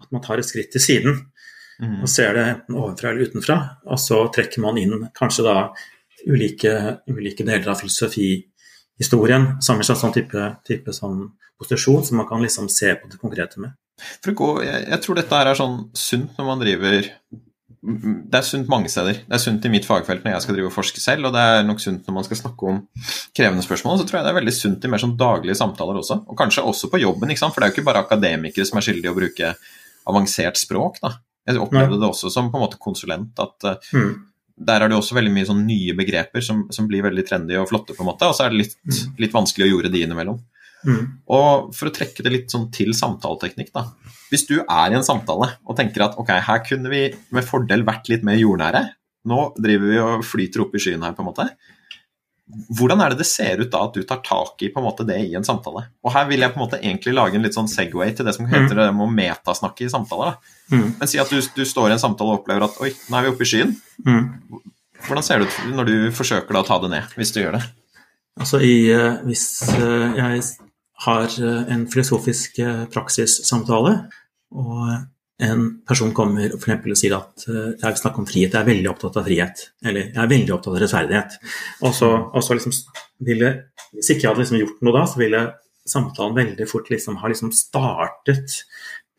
[0.00, 1.18] at man tar et skritt til siden
[1.80, 1.98] mm.
[2.00, 3.58] og ser det enten ovenfra eller utenfra.
[3.92, 5.56] Og så trekker man inn kanskje da
[6.26, 6.72] ulike,
[7.10, 11.26] ulike deler av filosofihistorien Samme slags sånn type, type sånn
[11.60, 13.76] posisjon som man kan liksom se på det konkrete med.
[14.24, 17.08] Gå, jeg, jeg, tror dette er sånn sunt når man driver
[17.80, 19.22] Det er sunt mange steder.
[19.24, 21.42] Det er sunt i mitt fagfelt når jeg skal drive og forske selv, og det
[21.42, 22.82] er nok sunt når man skal snakke om
[23.36, 24.00] krevende spørsmål.
[24.00, 26.66] Så tror jeg det er veldig sunt i mer sånn daglige samtaler også, og kanskje
[26.68, 27.32] også på jobben.
[27.40, 29.54] For det er jo ikke bare akademikere som er skyldige i å bruke
[30.10, 31.00] avansert språk.
[31.00, 31.14] da.
[31.48, 34.12] Jeg opplevde det også som på en måte konsulent at uh, mm.
[34.68, 37.68] der er det også veldig mye sånn nye begreper som, som, blir veldig trendy og
[37.70, 39.16] flotte, på en måte, og så er det litt, mm.
[39.24, 40.40] litt vanskelig å gjøre de innimellom.
[40.86, 41.02] Mm.
[41.36, 43.86] Og for å trekke det litt sånn til samtaleteknikk, da.
[44.30, 47.02] Hvis du er i en samtale og tenker at ok, her kunne vi
[47.34, 48.86] med fordel vært litt mer jordnære,
[49.30, 51.48] nå driver vi og flyter opp i skyen her, på en måte.
[52.74, 55.04] Hvordan er det det ser ut da at du tar tak i på en måte
[55.06, 55.84] det i en samtale?
[56.02, 58.34] Og her vil jeg på en måte egentlig lage en litt sånn Segway til det
[58.34, 58.80] som heter mm.
[58.80, 60.32] det med å metasnakke i samtaler.
[60.32, 60.56] da.
[60.74, 60.88] Mm.
[60.98, 63.26] Men si at du, du, står i en samtale og opplever at oi, nå er
[63.26, 63.76] vi oppe i skyen.
[64.06, 64.24] Mm.
[65.06, 67.60] Hvordan ser det ut når du forsøker da å ta det ned, hvis du gjør
[67.60, 67.62] det?
[68.40, 70.42] Altså i, uh, Hvis uh, jeg
[71.06, 73.94] har eh, en filosofisk eh, praksissamtale,
[74.50, 74.92] og
[75.40, 78.60] en person kommer og for og sier at eh, jeg vil snakke om frihet, jeg
[78.60, 79.64] er veldig opptatt av frihet.
[79.84, 81.38] Eller jeg er veldig opptatt av rettferdighet.
[81.88, 82.76] Og så, og så liksom
[83.24, 83.54] ville,
[83.94, 85.42] Hvis ikke jeg hadde liksom gjort noe da, så ville
[85.88, 88.60] samtalen veldig fort liksom ha liksom startet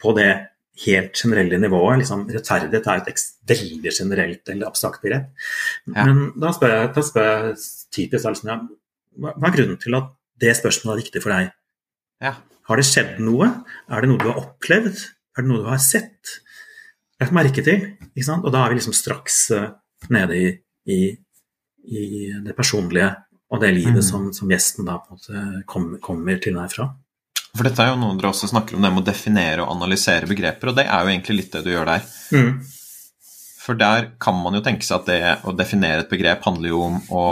[0.01, 0.29] på det
[0.85, 2.03] helt generelle nivået.
[2.03, 5.33] Liksom, rettferdighet er et veldig generelt eller abstrakt begrep.
[5.89, 6.05] Ja.
[6.05, 7.57] Men da spør jeg, da spør jeg
[7.91, 8.61] typisk liksom, ja,
[9.17, 11.51] hva er grunnen til at det spørsmålet er viktig for deg?
[12.21, 12.35] Ja.
[12.69, 13.49] Har det skjedd noe?
[13.89, 15.01] Er det noe du har opplevd?
[15.35, 16.37] Er det noe du har sett?
[17.21, 17.83] Lagt merke til?
[18.11, 18.45] Ikke sant?
[18.45, 19.71] Og da er vi liksom straks uh,
[20.13, 20.47] nede i,
[20.87, 20.99] i,
[21.91, 22.01] i,
[22.45, 23.11] det personlige
[23.51, 24.07] og det livet mm.
[24.07, 26.87] som, som, gjesten da på en måte kommer, kommer til deg fra.
[27.51, 30.29] For dette er jo noe dere også snakker om, det med å definere og analysere
[30.29, 32.05] begreper, og det er jo egentlig litt det du gjør der.
[32.31, 32.53] Mm.
[33.61, 36.79] For der kan man jo tenke seg at det å definere et begrep handler jo
[36.85, 37.25] om å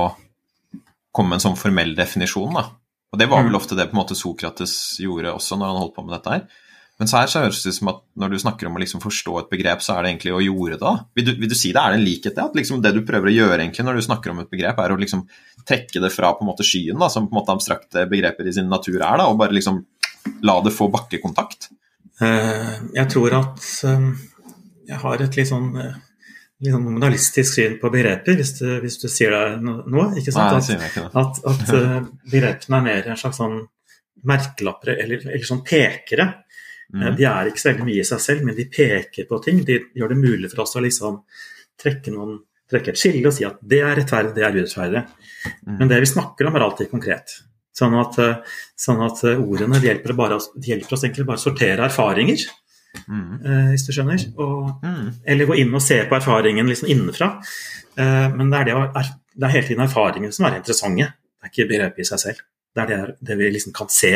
[1.15, 2.67] komme med en sånn formell definisjon, da.
[3.09, 3.59] Og det var vel mm.
[3.59, 6.65] ofte det på en måte Sokrates gjorde også når han holdt på med dette her.
[6.99, 8.99] Men så her så høres det ut som at når du snakker om å liksom
[8.99, 10.91] forstå et begrep, så er det egentlig å gjøre det.
[11.15, 11.79] Vil du, vil du si det?
[11.79, 12.47] Er det en likhet det?
[12.51, 14.93] At liksom det du prøver å gjøre egentlig når du snakker om et begrep, er
[14.93, 15.23] å liksom
[15.63, 18.55] trekke det fra på en måte skyen, da, som på en måte abstrakte begreper i
[18.57, 19.79] sin natur er, da, og bare liksom
[20.43, 21.69] la det få bakkekontakt?
[22.19, 24.09] Eh, jeg tror at eh,
[24.91, 25.71] jeg har et litt sånn
[26.59, 30.09] eh, litt sånn nominalistisk syn på begreper, hvis du, hvis du sier det nå.
[30.19, 30.69] ikke sant?
[30.69, 31.99] Nei, at, at, at uh,
[32.29, 33.61] begrepene er mer en slags sånn
[34.27, 36.27] merkelapper eller, eller, sånn pekere
[36.89, 37.15] Mm.
[37.19, 39.59] De er ikke så veldig mye i seg selv, men de peker på ting.
[39.65, 41.19] De gjør det mulig for oss å liksom
[41.79, 42.39] trekke, noen,
[42.69, 45.03] trekke et skille og si at det er rettferdig, det er urettferdig.
[45.67, 45.75] Mm.
[45.75, 47.35] Men det vi snakker om, er alltid konkret.
[47.77, 48.17] Sånn at,
[48.79, 52.47] sånn at ordene de hjelper, bare, de hjelper, oss egentlig bare å sortere erfaringer.
[53.07, 53.39] Mm.
[53.45, 54.23] Eh, hvis du skjønner.
[54.41, 55.07] Og, mm.
[55.29, 57.31] Eller gå inn og se på erfaringen liksom innenfra.
[57.99, 61.11] Eh, men det er, det, det er, hele tiden erfaringen som er interessante.
[61.39, 62.43] Det er ikke begrepet i seg selv.
[62.75, 64.13] Det er det, det vi liksom kan se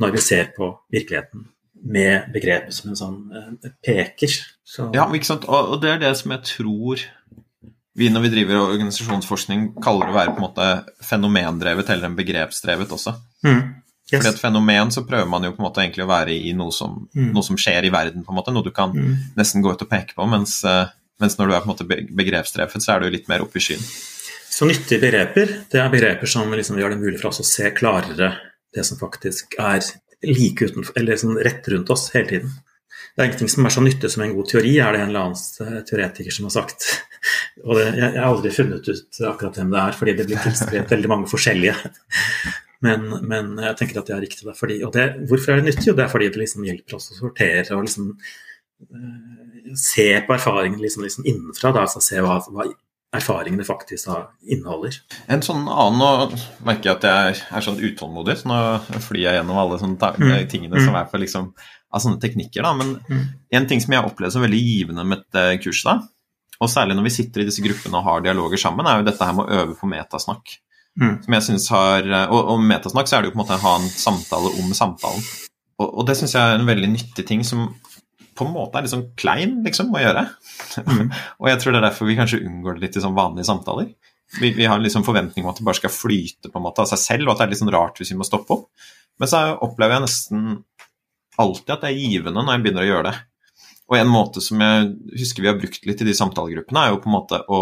[0.00, 1.48] når vi ser på virkeligheten
[1.90, 4.32] med begrepet som en sånn uh, peker.
[4.64, 4.90] Så.
[4.96, 5.46] Ja, ikke sant?
[5.48, 7.04] Og, det er det som jeg tror
[8.00, 10.66] vi når vi driver organisasjonsforskning kaller det å være på en måte
[11.04, 13.16] fenomendrevet eller en begrepsdrevet også.
[13.44, 13.79] Mm.
[14.10, 14.24] Yes.
[14.24, 16.74] Fordi et fenomen så prøver man jo på en måte egentlig å være i noe
[16.74, 17.28] som, mm.
[17.34, 19.36] noe som skjer i verden, på en måte, noe du kan mm.
[19.38, 20.90] nesten gå ut og peke på, mens, uh,
[21.22, 23.66] mens, når du er på en måte begrepsdrevet, så er du litt mer oppe i
[23.68, 23.84] skyen.
[24.50, 27.70] Så nyttige begreper, det er begreper som liksom gjør det mulig for oss å se
[27.76, 28.32] klarere
[28.74, 29.78] det som faktisk er
[30.26, 32.58] like utenfor, eller liksom rett rundt oss hele tiden.
[33.14, 35.28] Det er ingenting som er så nyttig som en god teori, er det en eller
[35.28, 36.86] annen eh, teoretiker som har sagt.
[37.66, 40.42] Og det, jeg, jeg, har aldri funnet ut akkurat hvem det er, fordi det blir
[40.44, 41.74] tilskrevet veldig mange forskjellige.
[42.84, 44.46] Men, men, jeg tenker at det er riktig.
[44.56, 45.88] Fordi, og det, hvorfor er det nyttig?
[45.90, 48.12] Jo, det er fordi det liksom hjelper oss å sortere og liksom,
[48.88, 51.74] uh, se på erfaringen liksom, liksom innenfra.
[51.76, 52.68] Da, altså se hva, hva
[53.16, 54.12] erfaringene faktisk
[54.46, 55.00] inneholder.
[55.32, 58.60] En sånn annen, Nå merker jeg at jeg er sånn utålmodig, så nå
[59.02, 60.32] flyr jeg gjennom alle sånne mm.
[60.52, 60.84] tingene mm.
[60.86, 61.50] som er for liksom,
[61.90, 62.62] av sånne teknikker.
[62.64, 63.26] da, Men mm.
[63.58, 65.98] en ting som jeg opplever som veldig givende med et kurs, da,
[66.60, 69.26] og særlig når vi sitter i disse gruppene og har dialoger sammen, er jo dette
[69.26, 70.58] her med å øve på metasnakk.
[70.98, 71.20] Mm.
[71.22, 73.62] Som jeg synes har, Og, og metasnakk så er det jo på en måte å
[73.62, 75.22] ha en samtale om samtalen.
[75.80, 77.68] Og, og det syns jeg er en veldig nyttig ting som
[78.36, 80.24] på en måte er litt sånn klein liksom, å gjøre.
[80.86, 81.10] Mm.
[81.40, 83.90] og jeg tror det er derfor vi kanskje unngår det litt i sånn vanlige samtaler.
[84.38, 86.90] Vi, vi har liksom forventning om at det bare skal flyte på en måte av
[86.92, 88.68] seg selv, og at det er litt sånn rart hvis vi må stoppe opp.
[89.20, 90.44] Men så opplever jeg nesten
[91.40, 93.16] alltid at det er givende når jeg begynner å gjøre det.
[93.90, 97.00] Og en måte som jeg husker vi har brukt litt i de samtalegruppene, er jo
[97.02, 97.60] på en måte å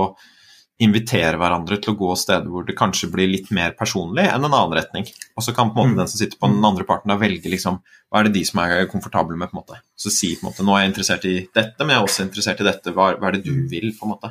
[0.83, 4.53] invitere hverandre til å gå steder hvor det kanskje blir litt mer personlig enn en
[4.53, 5.09] annen retning.
[5.35, 6.01] Og så kan på en måte mm.
[6.03, 8.61] den som sitter på den andre parten da velge liksom, hva er det de som
[8.63, 9.51] er komfortable med.
[9.51, 9.81] på en måte.
[9.99, 12.27] Så si på en måte nå er jeg interessert i dette, men jeg er også
[12.29, 12.95] interessert i dette.
[12.95, 13.91] Hva, hva er det du vil?
[13.99, 14.31] på en måte?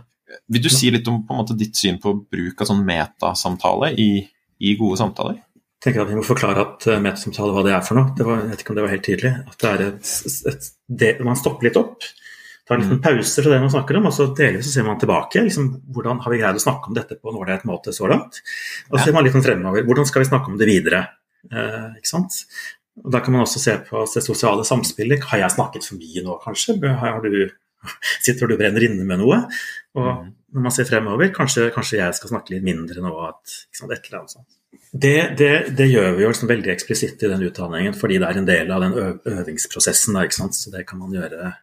[0.51, 3.91] Vil du si litt om på en måte ditt syn på bruk av sånn metasamtale
[3.99, 4.09] i,
[4.63, 5.41] i gode samtaler?
[5.77, 8.13] Jeg tenker at Vi må forklare at uh, metasamtale hva det er for noe.
[8.15, 9.33] Det var, jeg vet ikke om det var helt tydelig.
[9.51, 10.13] At det er et,
[10.53, 10.71] et,
[11.03, 12.07] det, Man stopper litt opp
[12.67, 13.03] tar liten mm.
[13.03, 15.43] pause fra det man snakker om, og så delvis så ser man tilbake.
[15.45, 18.41] Liksom, hvordan har vi greid å snakke om dette på en ålreit måte så langt?
[18.89, 19.85] Og så ser man litt fremover.
[19.87, 21.05] Hvordan skal vi snakke om det videre?
[21.47, 22.41] Eh, ikke sant?
[23.03, 25.23] Og Da kan man også se på det sosiale samspillet.
[25.31, 26.75] Har jeg snakket for mye nå, kanskje?
[26.99, 27.47] Har du,
[28.25, 29.43] sitter du og brenner inne med noe?
[29.95, 30.33] Og mm.
[30.57, 33.13] når man ser fremover, kanskje, kanskje jeg skal snakke litt mindre nå.
[33.29, 34.49] At, sant, et eller annet sånt.
[34.91, 38.39] Det, det, det, gjør vi jo liksom veldig eksplisitt i den utdanningen, fordi det er
[38.39, 38.97] en del av den
[39.37, 40.17] øvingsprosessen.
[40.17, 41.53] Der, så det kan man gjøre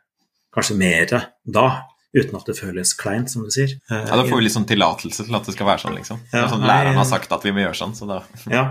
[0.55, 1.13] kanskje mer
[1.45, 1.67] da,
[2.15, 3.75] uten at det føles kleint, som du sier.
[3.91, 6.21] Ja, Da får vi liksom tillatelse til at det skal være sånn, liksom.
[6.33, 8.65] Ja, sånn Læreren har sagt at vi må gjøre sånn, så da Ja.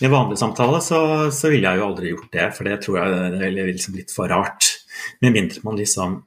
[0.00, 1.00] I en vanlig samtale så,
[1.34, 4.30] så ville jeg jo aldri gjort det, for det tror jeg er liksom litt for
[4.30, 4.72] rart.
[5.22, 6.22] Med mindre man liksom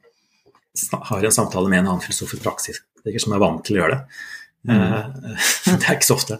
[1.09, 2.79] har en samtale med en annen filosof i praksis
[3.19, 4.21] som er vant til å gjøre det.
[4.69, 4.79] Mm.
[4.79, 5.49] Eh,
[5.81, 6.37] det er ikke så ofte.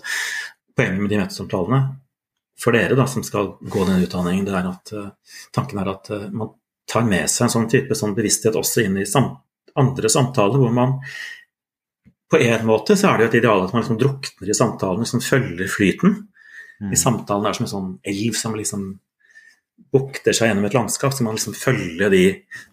[0.78, 1.82] Poenget med de møtesamtalene
[2.62, 6.12] for dere da, som skal gå den utdanningen, det er at uh, tanken er at
[6.14, 6.52] uh, man
[6.92, 9.34] tar med seg en sånn type sånn bevissthet også inn i sam
[9.80, 10.98] andre samtaler, hvor man
[12.32, 15.04] på en måte så er det jo et ideal at man liksom drukner i samtalen,
[15.04, 16.18] liksom følger flyten.
[16.82, 16.92] Mm.
[16.92, 18.86] I samtalen er som en sånn elv som liksom
[19.92, 22.24] bukter seg gjennom et landskap, så man liksom følger de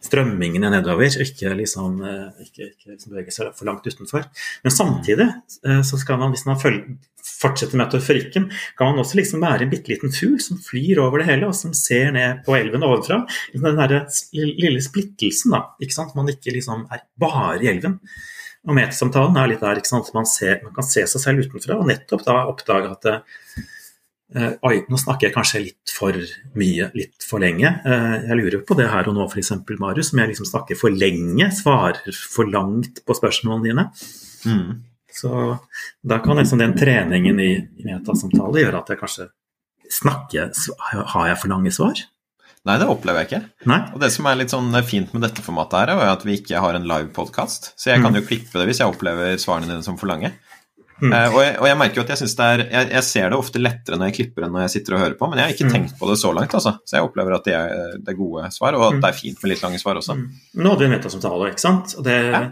[0.04, 4.28] strømmingene nedover, og ikke liksom eh, ikke, ikke liksom beveger seg for langt utenfor.
[4.62, 6.98] Men samtidig eh, så skal man, hvis man følger,
[7.38, 11.28] fortsetter metaforikken, kan man også liksom være en bitte liten fugl som flyr over det
[11.30, 13.22] hele, og som ser ned på elven ovenfra.
[13.54, 14.00] Den der
[14.34, 15.64] lille splittelsen, da.
[15.82, 16.16] ikke sant?
[16.18, 17.98] Man ikke liksom er bare i elven.
[18.68, 20.10] Og metasamtalen er litt der, ikke sant?
[20.16, 23.18] Man, ser, man kan se seg selv utenfra, og nettopp da oppdage at det,
[24.28, 26.12] Uh, oi, nå snakker jeg kanskje litt for
[26.60, 27.70] mye, litt for lenge.
[27.80, 30.92] Uh, jeg lurer på det her og nå, f.eks., Marius, om jeg liksom snakker for
[30.92, 33.86] lenge, svarer for langt på spørsmålene dine.
[34.44, 34.74] Mm.
[35.18, 35.32] Så
[36.06, 39.28] da kan liksom den treningen i, i metasamtale gjøre at jeg kanskje
[39.88, 40.50] snakker
[41.14, 42.00] Har jeg for lange svar?
[42.68, 43.68] Nei, det opplever jeg ikke.
[43.70, 43.78] Nei?
[43.94, 46.60] Og det som er litt sånn fint med dette formatet, her, er at vi ikke
[46.60, 47.72] har en live podkast.
[47.80, 48.18] Så jeg kan mm.
[48.20, 50.34] jo klippe det hvis jeg opplever svarene dine som for lange.
[50.98, 51.12] Mm.
[51.14, 53.60] Uh, og, jeg, og, jeg, merker jo at jeg er jeg, jeg, ser det ofte
[53.62, 55.68] lettere når jeg klipper enn når jeg sitter og hører på, men jeg har ikke
[55.68, 55.74] mm.
[55.76, 56.56] tenkt på det så langt.
[56.58, 56.74] altså.
[56.82, 59.02] Så jeg opplever at det er, det er gode svar, og at mm.
[59.04, 60.18] det er fint med litt lange svar også.
[60.18, 60.40] Mm.
[60.58, 61.94] Nå hadde vi en metasamtale, ikke sant.
[61.96, 62.42] Og det, ja.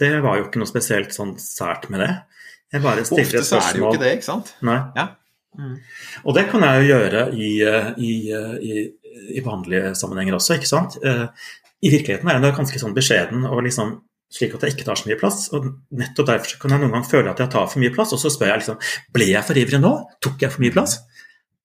[0.00, 2.12] Det, var jo ikke noe spesielt sånn sært med det.
[2.70, 3.46] Jeg bare stiller et spørsmål.
[3.46, 4.54] Ofte så er det jo ikke det, ikke sant?
[4.66, 4.78] Nei.
[4.96, 5.06] Ja.
[5.58, 5.76] Mm.
[6.22, 7.48] Og det kan jeg jo gjøre i,
[8.06, 8.82] i, i
[9.28, 10.96] i vanlige sammenhenger også, ikke sant.
[11.04, 11.26] Eh,
[11.80, 13.98] I virkeligheten er jeg ganske sånn beskjeden og liksom
[14.30, 15.48] slik at jeg ikke tar så mye plass.
[15.56, 18.20] og Nettopp derfor kan jeg noen gang føle at jeg tar for mye plass, og
[18.22, 18.82] så spør jeg liksom
[19.16, 19.94] ble jeg for ivrig nå?
[20.22, 21.00] Tok jeg for mye plass?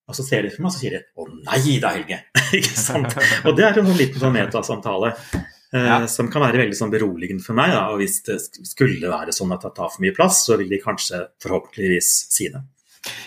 [0.06, 2.22] Og så ser de på meg og så sier de å nei da, Helge.
[2.60, 3.14] ikke sant?
[3.46, 5.14] Og det er en sånn liten sånn metasamtale
[5.76, 5.98] ja.
[6.12, 7.74] som kan være veldig sånn beroligende for meg.
[7.76, 7.88] Da.
[7.92, 10.82] Og hvis det skulle være sånn at jeg tar for mye plass, så vil de
[10.84, 12.64] kanskje forhåpentligvis si det.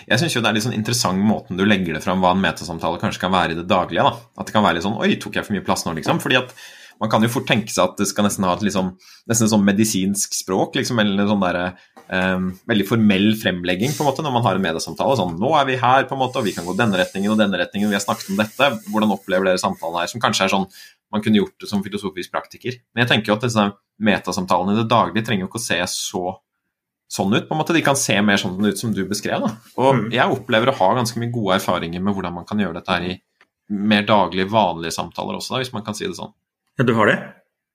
[0.09, 2.99] Jeg syns det er litt sånn interessant måten du legger det fram hva en metasamtale
[2.99, 4.03] kanskje kan være i det daglige.
[4.03, 4.17] da.
[4.41, 6.19] At det kan være litt sånn Oi, tok jeg for mye plass nå, liksom?
[6.23, 6.55] Fordi at
[6.99, 8.91] man kan jo fort tenke seg at det skal nesten ha et liksom,
[9.31, 11.59] nesten sånn medisinsk språk, liksom, eller sånn der,
[12.09, 15.17] um, veldig formell fremlegging på en måte når man har en mediesamtale.
[15.19, 17.39] Sånn 'Nå er vi her, på en måte, og vi kan gå denne retningen og
[17.41, 18.71] denne retningen, vi har snakket om dette.
[18.89, 20.69] Hvordan opplever dere samtalen her?' Som kanskje er sånn
[21.11, 22.77] man kunne gjort det som filosofisk praktiker.
[22.93, 23.63] Men jeg tenker jo at disse
[23.97, 26.23] metasamtalene i det daglige trenger jo ikke å se så
[27.09, 27.47] sånn ut.
[27.47, 27.73] på en måte.
[27.73, 29.41] De kan se mer sånn ut som du beskrev.
[29.41, 29.55] da.
[29.81, 30.05] Og mm.
[30.13, 33.07] jeg opplever å ha ganske mye gode erfaringer med hvordan man kan gjøre dette her
[33.09, 33.17] i
[33.69, 36.33] mer daglige, vanlige samtaler også, da, hvis man kan si det sånn.
[36.79, 37.17] Ja, du har det?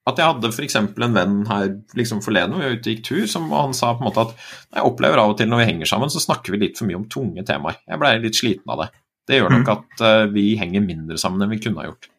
[0.05, 0.75] At jeg hadde f.eks.
[0.77, 4.11] en venn her liksom forleden hvor vi ute gikk tur, som han sa på en
[4.11, 6.81] måte at jeg opplever av og til når vi henger sammen, så snakker vi litt
[6.81, 7.79] for mye om tunge temaer.
[7.89, 8.91] Jeg blei litt sliten av det.
[9.25, 9.73] Det gjør nok mm.
[9.73, 12.11] at uh, vi henger mindre sammen enn vi kunne ha gjort.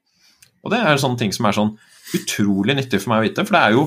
[0.66, 1.76] Og det er sånne ting som er sånn
[2.18, 3.86] utrolig nyttig for meg å vite, for det er jo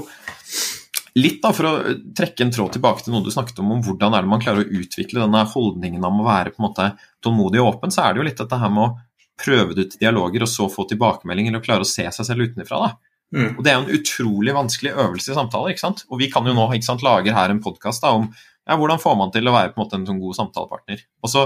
[1.18, 1.72] litt da, For å
[2.14, 4.62] trekke en tråd tilbake til noe du snakket om, om hvordan er det man klarer
[4.62, 6.88] å utvikle denne holdningen om å være på en måte
[7.24, 8.92] tålmodig og åpen, så er det jo litt dette her med å
[9.38, 12.46] prøve det ut i dialoger og så få tilbakemeldinger og klare å se seg selv
[12.46, 12.92] utenfra.
[13.35, 13.59] Mm.
[13.59, 15.74] Og Det er jo en utrolig vanskelig øvelse i samtaler.
[15.74, 16.05] ikke sant?
[16.09, 18.31] Og Vi kan jo nå ikke sant, lager her en podkast om
[18.68, 21.05] ja, hvordan får man til å være på en måte en sånn god samtalepartner.
[21.24, 21.45] Og så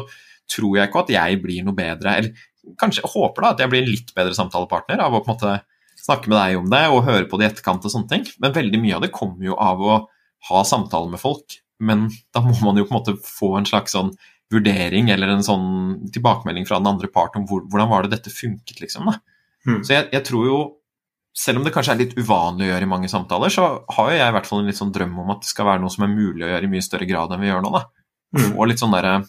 [0.51, 3.85] tror jeg ikke at jeg blir noe bedre, eller kanskje håper da at jeg blir
[3.85, 5.53] en litt bedre samtalepartner av å på en måte
[6.03, 8.27] snakke med deg om det og høre på det i etterkant og sånne ting.
[8.43, 9.99] Men veldig mye av det kommer jo av å
[10.51, 11.59] ha samtaler med folk.
[11.83, 14.13] Men da må man jo på en måte få en slags sånn
[14.53, 15.69] vurdering eller en sånn
[16.13, 19.09] tilbakemelding fra den andre part om hvor, hvordan var det dette funket, liksom.
[19.09, 19.19] Da.
[19.67, 19.81] Mm.
[19.87, 20.59] Så jeg, jeg, tror jo,
[21.33, 24.19] selv om det kanskje er litt uvanlig å gjøre i mange samtaler, så har jo
[24.19, 26.05] jeg i hvert fall en litt sånn drøm om at det skal være noe som
[26.05, 27.73] er mulig å gjøre i mye større grad enn vi gjør nå.
[27.73, 27.87] da.
[28.37, 28.51] Mm.
[28.53, 29.23] Og litt sånn derre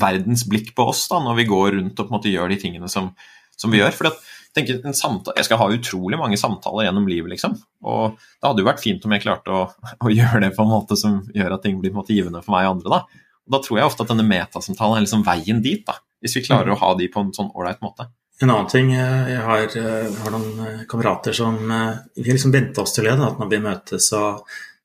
[0.00, 2.60] verdens blikk på oss da, når vi går rundt og på en måte gjør de
[2.62, 3.10] tingene som,
[3.58, 3.92] som vi gjør.
[3.96, 4.10] for
[4.56, 7.56] Jeg skal ha utrolig mange samtaler gjennom livet, liksom.
[7.84, 9.64] Og det hadde jo vært fint om jeg klarte å,
[10.04, 12.44] å, gjøre det på en måte som gjør at ting blir på en måte givende
[12.44, 13.00] for meg og andre.
[13.00, 13.26] da.
[13.44, 16.46] Og Da tror jeg ofte at denne metasamtalen er liksom veien dit, da, hvis vi
[16.46, 16.76] klarer mm.
[16.78, 18.08] å ha de på en sånn ålreit måte.
[18.40, 22.54] En annen ting, eh, jeg har, jeg har noen eh, kamerater som Vi har liksom
[22.54, 24.22] venta oss til det, at når vi møtes, så,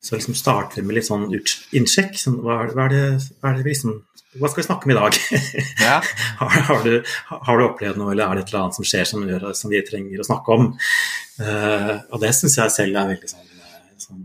[0.02, 2.18] så liksom starter vi med litt sånn innsjekk.
[2.20, 3.06] Sånn, hva, hva, er det,
[3.40, 3.96] hva, er det liksom,
[4.40, 5.18] hva skal vi snakke om i dag?
[5.80, 5.96] Ja.
[6.40, 9.08] har, har, du, har, du, opplevd noe, eller er det et eller annet som skjer
[9.08, 10.68] som, gjør, som vi trenger å snakke om?
[11.40, 13.48] Uh, og det syns jeg selv er veldig sånn,
[14.02, 14.22] sånn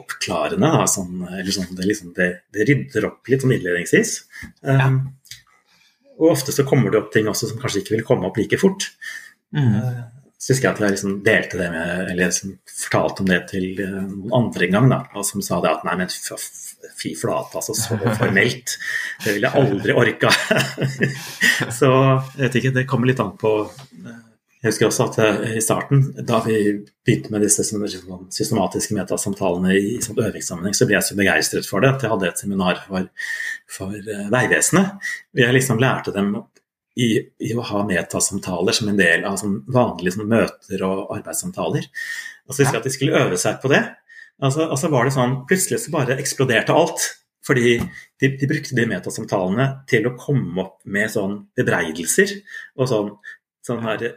[0.00, 0.72] oppklarende.
[0.72, 4.16] Da, sånn, sånn, det, liksom, det, det, rydder opp litt sånn innledningsvis.
[4.64, 4.88] Ja.
[6.20, 8.58] Og ofte så kommer det opp ting også som kanskje ikke vil komme opp like
[8.60, 8.90] fort.
[9.56, 9.74] Mm.
[9.74, 10.00] Uh,
[10.40, 13.66] så husker jeg at jeg liksom delte det med, eller liksom fortalte om det til
[13.80, 16.12] uh, noen andre en gang, da, og som sa det at nei, men
[17.00, 18.76] fy flate, altså så formelt.
[19.24, 20.32] Det ville jeg aldri orka.
[21.80, 21.92] så
[22.36, 24.18] jeg vet ikke, det kommer litt an på uh,
[24.60, 26.54] jeg husker også at eh, i starten, da vi
[27.06, 31.94] begynte med disse systematiske metasamtalene i sånn øvingssammenheng, så ble jeg så begeistret for det
[31.94, 33.06] at jeg hadde et seminar for,
[33.72, 35.06] for uh, Vegvesenet.
[35.40, 36.34] Jeg liksom lærte dem
[37.00, 37.08] i,
[37.40, 41.88] i, å ha metasamtaler som en del av sånn vanlige sånn, møter og arbeidssamtaler.
[42.44, 43.80] Og så husker jeg at de skulle øve seg på det.
[44.44, 47.06] Altså, altså var det sånn, Plutselig så bare eksploderte alt.
[47.48, 47.78] Fordi
[48.20, 52.34] de, de, brukte de metasamtalene til å komme opp med sånn bebreidelser
[52.76, 53.14] og sånn,
[53.64, 54.10] sånn her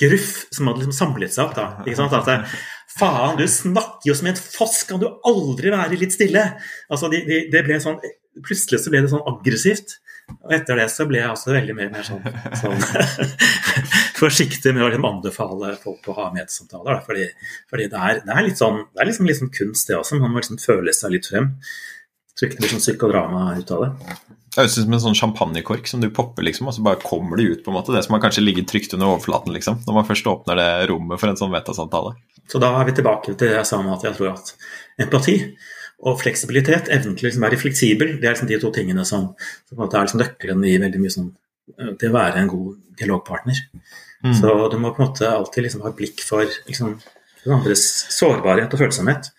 [0.00, 1.56] gruff som hadde liksom samlet seg opp.
[1.58, 2.56] da, ikke sant, at
[2.96, 6.42] Faen, du snakker jo som en foss, kan du aldri være litt stille?
[6.88, 8.00] Altså, de, de, det ble sånn,
[8.44, 9.94] Plutselig så ble det sånn aggressivt.
[10.44, 12.24] Og etter det så ble jeg også veldig mer, mer sånn,
[12.60, 12.82] sånn
[14.20, 16.98] forsiktig med å liksom anbefale folk å ha medsamtaler.
[17.06, 17.28] Fordi,
[17.70, 20.18] fordi det, er, det, er, litt sånn, det er liksom, liksom kunst, det også.
[20.20, 21.54] Man må liksom føle seg litt frem.
[22.36, 24.16] Tror ikke det blir sånn psykodrama ut av det.
[24.56, 27.40] Det høres ut som en sånn champagnekork som du popper, liksom, og så bare kommer
[27.40, 27.64] det ut.
[27.64, 30.26] på en måte, Det som har kanskje ligget trygt under overflaten, liksom, når man først
[30.26, 32.14] åpner det rommet for en sånn metasamtale.
[32.48, 34.54] Så da er vi tilbake til det jeg sa om at jeg tror at
[35.00, 35.36] empati
[36.04, 39.30] og fleksibilitet, evnen til å liksom være fleksibel, det er liksom de to tingene som,
[39.68, 41.30] som er liksom nøkkelen i veldig mye sånn
[41.98, 43.60] til å være en god dialogpartner.
[44.24, 44.34] Mm.
[44.36, 46.98] Så du må på en måte alltid liksom ha blikk for liksom,
[47.46, 47.84] andres
[48.14, 49.30] sårbarhet og følsomhet,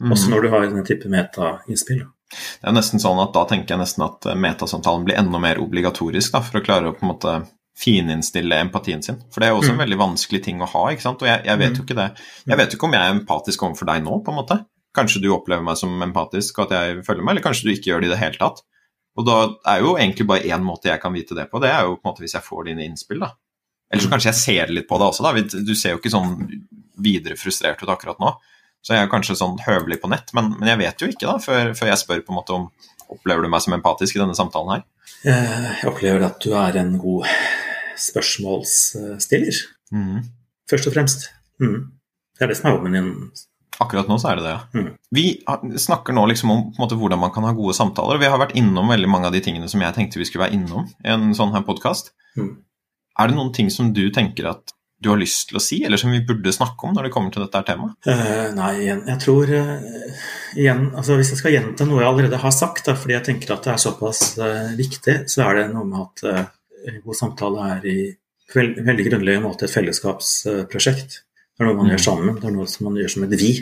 [0.00, 0.12] mm.
[0.12, 2.04] også når du har denne type meta-innspill.
[2.34, 5.60] Det er nesten sånn at Da tenker jeg nesten at eh, metasamtalen blir enda mer
[5.62, 7.36] obligatorisk da, for å klare å på en måte
[7.78, 9.20] fininnstille empatien sin.
[9.30, 9.76] For det er jo også mm.
[9.76, 10.82] en veldig vanskelig ting å ha.
[10.92, 11.22] ikke sant?
[11.22, 11.86] Og jeg, jeg vet jo mm.
[11.86, 12.08] ikke det.
[12.50, 14.56] Jeg vet jo ikke om jeg er empatisk overfor deg nå, på en måte.
[14.98, 17.92] Kanskje du opplever meg som empatisk, og at jeg følger meg, eller kanskje du ikke
[17.92, 18.64] gjør det i det hele tatt.
[19.18, 19.36] Og da
[19.70, 22.02] er jo egentlig bare én måte jeg kan vite det på, det er jo på
[22.02, 23.32] en måte hvis jeg får dine innspill, da.
[23.88, 25.62] Eller så kanskje jeg ser litt på det også, da.
[25.62, 26.34] Du ser jo ikke sånn
[27.02, 28.34] videre frustrert ut akkurat nå.
[28.84, 31.36] Så jeg er kanskje sånn høvelig på nett, men, men jeg vet jo ikke, da,
[31.42, 32.70] før, før, jeg spør på en måte om
[33.08, 34.82] Opplever du meg som empatisk i denne samtalen her?
[35.24, 37.24] Eh, jeg opplever at du er en god
[37.96, 39.60] spørsmålsstiller.
[39.96, 40.26] Mm.
[40.68, 41.24] Først og fremst.
[41.56, 41.86] Mm.
[42.36, 43.08] Det er det som er jobben din.
[43.80, 44.60] Akkurat nå så er det det, ja.
[44.76, 44.90] Mm.
[45.14, 45.24] Vi
[45.80, 48.20] snakker nå liksom om måte, hvordan man kan ha gode samtaler.
[48.20, 50.58] Vi har vært innom veldig mange av de tingene som jeg tenkte vi skulle være
[50.58, 52.12] innom i en sånn her podkast.
[52.36, 52.56] Mm.
[53.18, 56.00] Er det noen ting som du tenker at du har lyst til å si, eller
[56.00, 57.94] som vi burde snakke om når det kommer til dette temaet?
[58.08, 60.24] Uh, nei, jeg tror uh,
[60.58, 63.54] igjen, altså Hvis jeg skal gjenta noe jeg allerede har sagt, da, fordi jeg tenker
[63.54, 66.50] at det er såpass uh, viktig, så er det noe med at
[67.04, 67.96] god samtale er i
[68.54, 71.22] veld, veldig grunnleggende måte et fellesskapsprosjekt.
[71.58, 71.94] Det er noe man mm.
[71.94, 73.52] gjør sammen, det er noe som man gjør som et vi.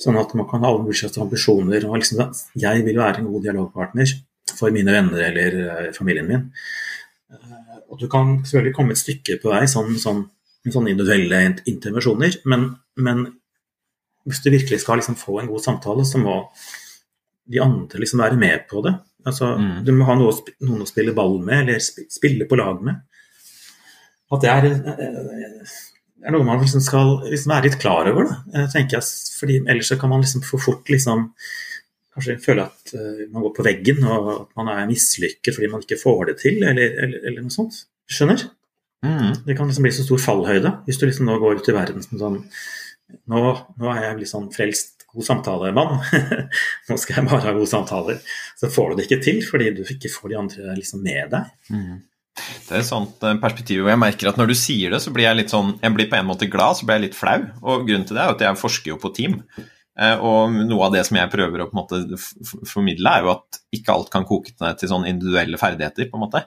[0.00, 1.84] Sånn at man kan ha alle mulige ambisjoner.
[1.88, 2.22] og liksom,
[2.56, 4.14] Jeg vil være en god dialogpartner
[4.56, 6.46] for mine venner eller familien min.
[7.88, 10.24] Og du kan selvfølgelig komme et stykke på vei sånn, sånn
[10.66, 12.40] sånne individuelle intervensjoner.
[12.50, 12.70] Men,
[13.00, 13.26] men,
[14.28, 16.40] hvis du virkelig skal liksom få en god samtale, så må
[17.48, 18.92] de andre liksom være med på det.
[19.26, 19.84] Altså, mm.
[19.86, 20.34] Du må ha noe,
[20.66, 22.98] noen å spille ball med, eller spille på lag med.
[24.34, 25.72] At det er, eh,
[26.26, 29.08] er noe man liksom skal liksom være litt klar over, da, tenker jeg.
[29.38, 31.30] Fordi ellers så kan man liksom for fort liksom
[32.18, 35.84] kanskje føle at uh, man går på veggen, og at man er mislykket fordi man
[35.84, 37.84] ikke får det til, eller, eller, eller noe sånt.
[38.10, 38.42] Skjønner?
[39.06, 39.32] Mm.
[39.46, 42.02] Det kan liksom bli så stor fallhøyde hvis du liksom nå går ut i verden
[42.02, 42.38] som sånn
[43.30, 43.42] nå,
[43.78, 45.94] nå, er jeg litt sånn frelst god samtalemann.
[46.88, 48.18] nå skal jeg bare ha gode samtaler.
[48.58, 51.48] Så får du det ikke til fordi du ikke får de andre liksom med deg.
[51.72, 51.96] Mm.
[52.38, 55.10] Det er et sånt eh, perspektiv, hvor jeg merker at når du sier det, så
[55.14, 57.40] blir jeg litt sånn Jeg blir på en måte glad, så blir jeg litt flau.
[57.64, 59.40] Og grunnen til det er at jeg forsker jo på team.
[59.98, 62.20] Eh, og noe av det som jeg prøver å på en måte
[62.68, 66.26] formidle, er jo at ikke alt kan koke ned til sånn individuelle ferdigheter, på en
[66.28, 66.44] måte.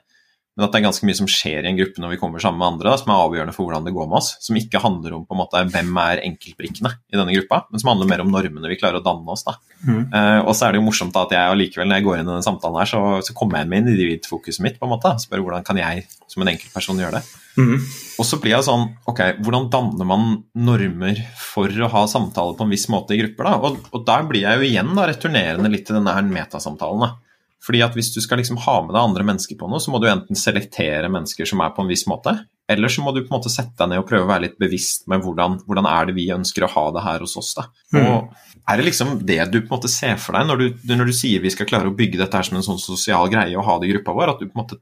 [0.61, 2.61] Men at det er ganske mye som skjer i en gruppe når vi kommer sammen
[2.61, 4.27] med andre, da, som er avgjørende for hvordan det går med oss.
[4.45, 7.89] Som ikke handler om på en måte hvem er enkeltbrikkene i denne gruppa, men som
[7.89, 9.41] handler mer om normene vi klarer å danne oss.
[9.47, 9.55] da.
[9.81, 10.03] Mm.
[10.13, 12.27] Uh, og så er det jo morsomt da, at jeg allikevel, når jeg går inn
[12.27, 14.77] i denne samtalen her, så, så kommer jeg inn med individfokuset mitt.
[14.77, 17.23] på en måte, Spør hvordan kan jeg som en enkeltperson gjøre det.
[17.57, 17.81] Mm.
[18.21, 22.63] Og så blir jeg sånn Ok, hvordan danner man normer for å ha samtaler på
[22.63, 23.49] en viss måte i grupper?
[23.49, 23.57] da?
[23.57, 27.09] Og, og der blir jeg jo igjen da returnerende litt til denne her metasamtalen.
[27.09, 27.30] da
[27.61, 29.99] fordi at Hvis du skal liksom ha med deg andre mennesker på noe, så må
[30.01, 32.33] du enten selektere mennesker som er på en viss måte,
[32.71, 34.57] eller så må du på en måte sette deg ned og prøve å være litt
[34.61, 37.51] bevisst med hvordan, hvordan er det vi ønsker å ha det her hos oss.
[37.57, 37.67] da.
[37.93, 38.05] Mm.
[38.05, 41.09] Og Er det liksom det du på en måte ser for deg når du, når
[41.09, 43.65] du sier vi skal klare å bygge dette her som en sånn sosial greie og
[43.67, 44.33] ha det i gruppa vår?
[44.33, 44.79] At du på en måte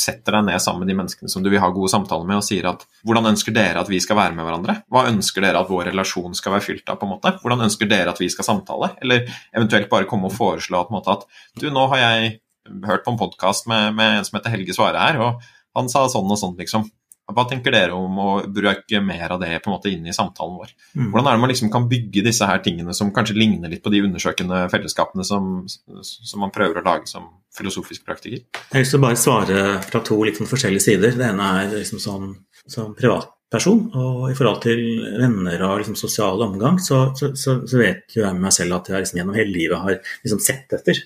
[0.00, 2.46] setter deg ned sammen med de menneskene som du vil ha gode samtaler med, og
[2.46, 4.76] sier at hvordan ønsker dere at vi skal være med hverandre?
[4.92, 7.00] Hva ønsker dere at vår relasjon skal være fylt av?
[7.00, 7.34] på en måte?
[7.42, 8.94] Hvordan ønsker dere at vi skal samtale?
[9.04, 11.26] Eller eventuelt bare komme og foreslå at, at
[11.60, 12.38] du, nå har jeg
[12.86, 16.06] hørt på en podkast med, med, en som heter Helge Svare her, og han sa
[16.10, 16.88] sånn og sånn, liksom.
[17.30, 20.56] Hva tenker dere om å bruke mer av det på en måte inn i samtalen
[20.58, 20.72] vår?
[20.98, 21.10] Mm.
[21.12, 23.92] Hvordan er det man liksom kan bygge disse her tingene som kanskje ligner litt på
[23.94, 25.62] de undersøkende fellesskapene som,
[26.02, 28.42] som man prøver å lage som filosofisk praktiker?
[28.54, 31.14] Jeg har lyst til å bare svare fra to litt liksom forskjellige sider.
[31.18, 32.32] Det ene er liksom sånn
[32.70, 34.82] som privatperson, og i forhold til
[35.20, 38.78] venner og liksom sosial omgang, så, så, så, så vet jo jeg med meg selv
[38.78, 41.02] at jeg liksom gjennom hele livet har liksom sett etter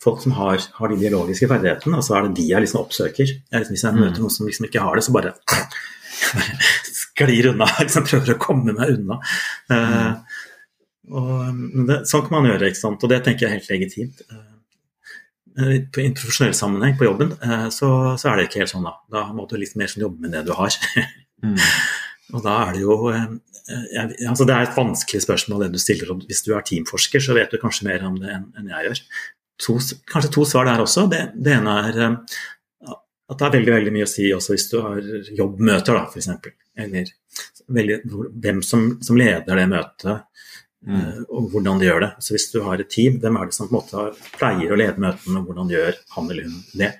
[0.00, 3.32] folk som har, har, de biologiske ferdighetene, og så er det de jeg liksom oppsøker.
[3.32, 4.22] Jeg, liksom, hvis jeg møter mm.
[4.24, 5.34] noen som liksom ikke har det, så bare
[7.00, 7.68] sklir unna.
[7.82, 9.18] Liksom prøver å komme meg unna.
[9.68, 10.38] Uh,
[11.10, 13.04] og, det, sånn kan man gjøre, ikke sant?
[13.04, 14.24] og det tenker jeg er helt legitimt.
[14.30, 14.49] Uh,
[15.56, 17.90] på en profesjonell sammenheng på jobben, uh, så,
[18.20, 18.94] så, er det ikke helt sånn, da.
[19.10, 20.76] Da må du litt mer sånn jobbe med det du har.
[21.46, 21.58] mm.
[22.36, 22.96] Og da er det jo
[23.70, 26.08] jeg, altså Det er et vanskelig spørsmål det du stiller.
[26.10, 28.88] og Hvis du er teamforsker, så vet du kanskje mer om det enn, enn jeg
[28.88, 29.02] gjør
[29.60, 29.76] to,
[30.10, 31.06] kanskje to svar der også.
[31.10, 32.40] Det, det, ene er eh,
[33.30, 36.30] at det er veldig veldig mye å si også hvis du har jobbmøter, da, f.eks.
[36.80, 37.12] Eller
[37.70, 38.00] veldig,
[38.42, 40.24] hvem som, som, leder det møtet,
[40.86, 41.00] mm.
[41.00, 42.10] Eh, og hvordan de gjør det.
[42.24, 44.78] Så Hvis du har et team, hvem er det som på en måte pleier å
[44.80, 46.94] lede møtene, og hvordan gjør han eller hun det.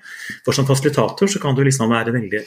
[0.45, 2.45] For Som fasilitator så kan du liksom være veldig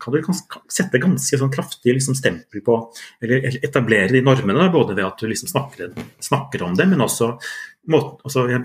[0.00, 0.24] kan du
[0.72, 2.76] sette ganske sånn kraftig liksom stempel på,
[3.22, 5.92] eller etablere de normene, både ved at du liksom snakker,
[6.22, 7.34] snakker om det, men også,
[7.92, 8.62] måten, også jeg,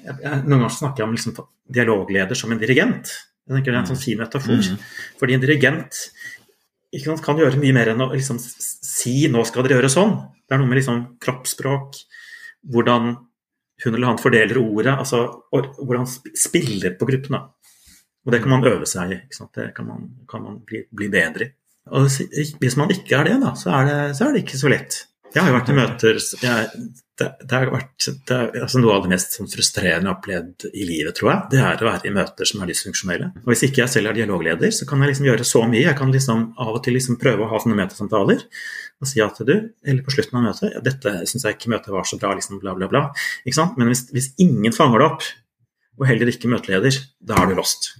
[0.00, 1.36] jeg, Noen ganger snakker jeg om liksom,
[1.68, 3.12] dialogleder som en dirigent.
[3.46, 4.60] Jeg tenker Det er en sånn fin metafor.
[4.60, 4.90] Mm.
[5.20, 6.00] Fordi en dirigent
[7.04, 10.16] sant, kan gjøre mye mer enn å liksom, si 'nå skal dere gjøre sånn'.
[10.50, 12.00] Det er noe med liksom, kroppsspråk,
[12.74, 13.12] hvordan
[13.84, 15.22] hun eller han fordeler ordet, altså
[15.54, 17.38] hvordan spiller på gruppene.
[18.26, 19.20] Og det kan man øve seg i.
[19.54, 21.52] Det kan man, kan man bli, bli, bedre i.
[21.96, 22.10] Og
[22.60, 24.98] hvis man ikke er det, da, så er det, så er det ikke så lett.
[25.30, 26.84] Jeg har vært i møter jeg,
[27.20, 30.16] det, det, har vært det er, altså Noe av det mest sånn, frustrerende jeg har
[30.16, 33.28] opplevd i livet, tror jeg, det er å være i møter som er dysfunksjonelle.
[33.44, 35.84] Og Hvis ikke jeg selv er dialogleder, så kan jeg liksom gjøre så mye.
[35.84, 38.42] Jeg kan liksom av og til liksom prøve å ha sånne møtesamtaler
[39.00, 39.54] og si at du,
[39.86, 42.58] eller på slutten av møtet ja, 'Dette syns jeg ikke møtet var så bra', liksom
[42.60, 43.06] bla, bla, bla.
[43.46, 43.78] Ikke sant?
[43.80, 45.28] Men hvis, hvis ingen fanger det opp,
[46.00, 47.92] og heller ikke møteleder, da er du lost.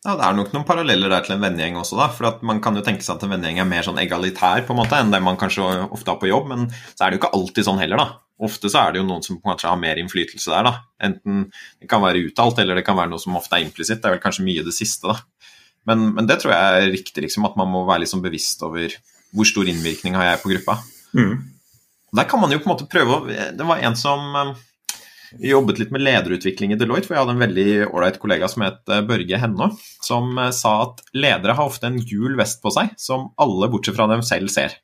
[0.00, 2.06] Ja, Det er nok noen paralleller der til en vennegjeng også, da.
[2.14, 4.80] For man kan jo tenke seg at en vennegjeng er mer sånn egalitær på en
[4.80, 7.32] måte enn det man kanskje ofte har på jobb, men så er det jo ikke
[7.36, 8.06] alltid sånn heller, da.
[8.40, 10.72] Ofte så er det jo noen som måte har mer innflytelse der, da.
[11.04, 14.00] Enten det kan være uttalt, eller det kan være noe som ofte er implisitt.
[14.00, 15.20] Det er vel kanskje mye det siste, da.
[15.88, 18.96] Men, men, det tror jeg er riktig, liksom, at man må være liksom bevisst over
[19.36, 20.78] hvor stor innvirkning har jeg på gruppa.
[21.12, 21.36] Mm.
[22.16, 24.69] Der kan man jo på en måte prøve å Det var en som vi
[25.38, 28.90] jobbet litt med lederutvikling i Deloitte, for jeg hadde en veldig ålreit kollega som het
[28.90, 29.70] eh, Børge Hennå,
[30.04, 33.98] som eh, sa at ledere har ofte en gul vest på seg som alle bortsett
[33.98, 34.74] fra dem selv ser.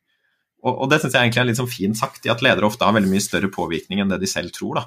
[0.66, 2.86] Og, og det syns jeg egentlig er litt sånn fint sagt, i at ledere ofte
[2.86, 4.81] har veldig mye større påvirkning enn det de selv tror.
[4.81, 4.86] da.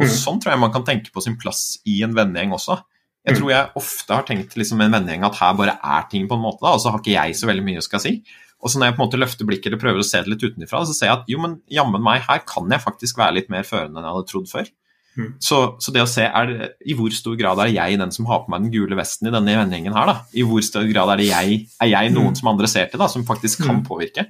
[0.00, 0.14] Og mm.
[0.14, 2.78] Sånn tror jeg man kan tenke på sin plass i en vennegjeng også.
[3.22, 6.34] Jeg tror jeg ofte har tenkt liksom en vennegjeng at her bare er ting på
[6.34, 8.16] en måte, da, og så har ikke jeg så veldig mye å skal si.
[8.62, 10.42] Og så når jeg på en måte løfter blikket eller prøver å se det litt
[10.42, 13.50] utenfra, så ser jeg at jo, men jammen meg, her kan jeg faktisk være litt
[13.52, 14.70] mer førende enn jeg hadde trodd før.
[15.18, 15.32] Mm.
[15.44, 18.28] Så, så, det å se er det, i hvor stor grad er jeg den som
[18.30, 20.16] har på meg den gule vesten i denne vennegjengen her, da?
[20.32, 22.38] I hvor stor grad er det jeg, er jeg noen mm.
[22.40, 23.84] som andre ser til, da, som faktisk kan mm.
[23.88, 24.28] påvirke?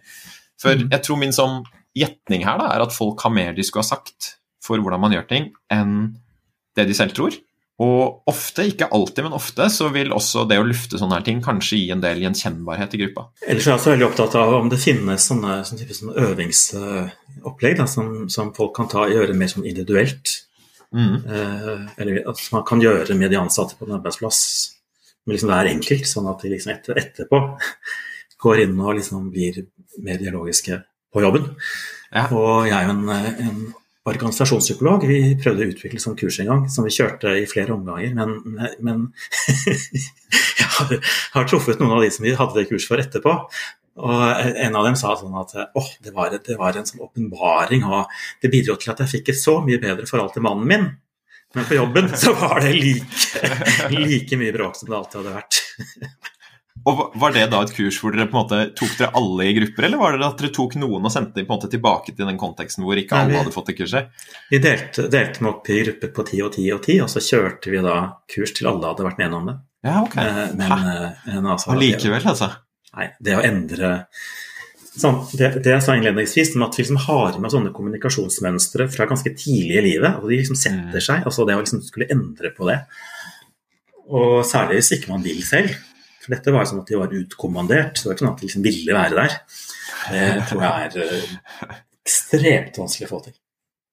[0.63, 0.91] For mm.
[0.95, 1.63] jeg tror min sånn
[1.99, 5.15] gjetning her da, er at folk har mer de skulle ha sagt for hvordan man
[5.15, 5.97] gjør ting, enn
[6.77, 7.35] det de selv tror.
[7.83, 11.41] Og ofte, ikke alltid, men ofte, så vil også det å lufte sånne her ting
[11.43, 13.27] kanskje gi en del gjenkjennbarhet i gruppa.
[13.47, 17.89] Ellers er jeg også veldig opptatt av om det finnes sånne, sånne, sånne øvingsopplegg da,
[17.91, 20.37] som, som, folk kan ta gjøre mer sånn individuelt.
[20.93, 21.17] Mm.
[21.25, 24.41] Eh, eller at man kan gjøre med de ansatte på en arbeidsplass.
[25.25, 27.43] Men liksom det er enkelt, sånn at de liksom etter, etterpå
[28.43, 29.63] går inn og liksom blir
[30.03, 30.81] mer dialogiske
[31.13, 31.53] på jobben.
[32.13, 32.27] Ja.
[32.35, 33.09] Og jeg er jo en,
[33.47, 33.63] en
[34.09, 35.05] organisasjonspsykolog.
[35.07, 38.17] Vi prøvde å utvikle sånn kurs en gang, som vi kjørte i flere omganger.
[38.17, 39.05] Men, men
[40.59, 40.97] jeg har,
[41.37, 43.37] har, truffet noen av de som vi hadde det kurs for etterpå.
[44.01, 44.23] Og
[44.57, 48.13] en av dem sa sånn at åh, det var, det var en sånn åpenbaring, og
[48.41, 50.87] det bidro til at jeg fikk et så mye bedre forhold til mannen min.
[51.53, 53.43] Men på jobben så var det like,
[53.93, 55.59] like mye bråk som det alltid hadde vært.
[56.89, 59.53] Og Var det da et kurs hvor dere på en måte tok dere alle i
[59.59, 62.15] grupper, eller var det at dere tok noen og sendte dem på en måte tilbake
[62.17, 64.25] til den konteksten hvor ikke alle hadde fått det kurset?
[64.51, 67.71] Vi delte, delte opp i grupper på ti og ti og ti, og så kjørte
[67.71, 67.99] vi da
[68.33, 69.57] kurs til alle hadde vært med om det.
[69.87, 70.17] Ja, ok.
[70.25, 72.51] Eh, men, eh, men altså, Allikevel, altså?
[72.93, 73.93] Nei, det å endre
[74.93, 79.33] sånn, det, det, jeg sa innledningsvis, at vi liksom har med sånne kommunikasjonsmønstre fra ganske
[79.33, 80.19] tidlig i livet.
[80.21, 81.07] og De liksom setter mm.
[81.07, 81.25] seg.
[81.29, 82.79] altså Det å liksom skulle endre på det.
[84.13, 85.73] Og særlig hvis ikke man vil selv.
[86.23, 87.97] For dette var sånn at de var utkommandert.
[87.97, 89.39] så Det var ikke sånn at de liksom ville være der.
[90.03, 93.39] Det tror jeg er uh, ekstremt vanskelig å få til.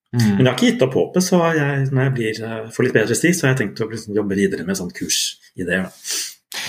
[0.10, 0.26] Mm.
[0.26, 2.96] Men jeg har ikke gitt opp håpet, så jeg, når jeg blir, uh, får litt
[2.98, 5.90] bedre sti, så har jeg tenkt å liksom, jobbe videre med sånn kursideer.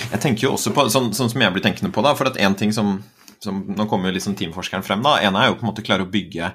[0.08, 2.38] Jeg tenker jo også på, sånn, sånn, som jeg blir tenkende på, da, for at
[2.40, 2.96] en ting som,
[3.44, 5.04] som Nå kommer jo liksom teamforskeren frem.
[5.04, 6.50] da, ene er jo på en måte klare å bygge,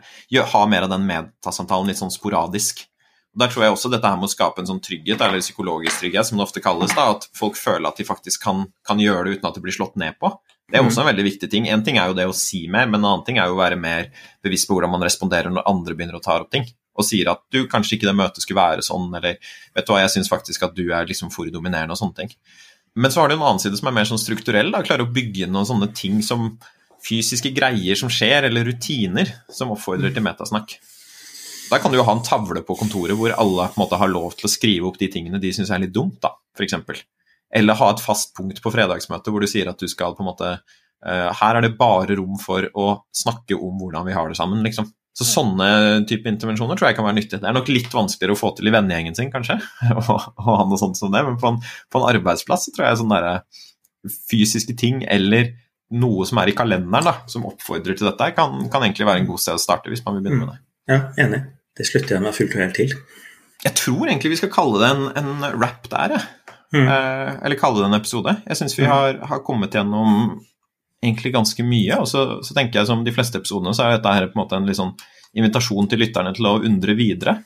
[0.56, 2.86] ha mer av den metasamtalen litt sånn sporadisk.
[3.36, 6.00] Og Der tror jeg også dette her med å skape en sånn trygghet, eller psykologisk
[6.00, 9.28] trygghet, som det ofte kalles, da, at folk føler at de faktisk kan, kan gjøre
[9.28, 10.32] det uten at det blir slått ned på.
[10.72, 11.68] Det er også en veldig viktig ting.
[11.70, 13.60] En ting er jo det å si mer, men en annen ting er jo å
[13.60, 14.08] være mer
[14.44, 16.66] bevisst på hvordan man responderer når andre begynner å ta opp ting.
[16.96, 19.36] Og sier at du, kanskje ikke det møtet skulle være sånn, eller
[19.76, 22.32] vet du hva, jeg syns faktisk at du er liksom for dominerende og sånne ting.
[22.96, 24.72] Men så har du en annen side som er mer sånn strukturell.
[24.72, 26.54] da, Klarer å bygge noen sånne ting som
[27.06, 30.78] fysiske greier som skjer, eller rutiner som oppfordrer til metasnakk.
[31.70, 34.12] Da kan du jo ha en tavle på kontoret hvor alle på en måte har
[34.12, 36.78] lov til å skrive opp de tingene de syns er litt dumt, da, f.eks.
[37.56, 40.30] Eller ha et fast punkt på fredagsmøtet hvor du sier at du skal på en
[40.30, 44.38] måte uh, Her er det bare rom for å snakke om hvordan vi har det
[44.38, 44.90] sammen, liksom.
[45.16, 45.68] Så sånne
[46.10, 47.40] type intervensjoner tror jeg kan være nyttig.
[47.40, 49.56] Det er nok litt vanskeligere å få til i vennegjengen sin, kanskje,
[50.02, 53.00] og, ha noe sånt som det, men på en, på en arbeidsplass så tror jeg
[53.04, 53.64] sånne der,
[54.30, 55.54] fysiske ting eller
[55.96, 59.30] noe som er i kalenderen da, som oppfordrer til dette, kan, kan egentlig være en
[59.30, 60.60] god sted å starte hvis man vil begynne med det.
[60.60, 60.92] Mm.
[60.92, 61.42] Ja, enig.
[61.76, 62.96] Det slutter jeg meg fullt og helt til.
[63.66, 66.56] Jeg tror egentlig vi skal kalle det en, en rap der, jeg.
[66.76, 66.88] Mm.
[66.92, 68.36] Eh, eller kalle det en episode.
[68.50, 68.92] Jeg syns vi mm.
[68.92, 70.40] har, har, kommet gjennom
[71.06, 72.00] egentlig ganske mye.
[72.02, 74.44] Og så, så, tenker jeg som de fleste episodene, så er dette her på en
[74.44, 74.96] måte en litt sånn
[75.36, 77.40] invitasjon til lytterne til å undre videre.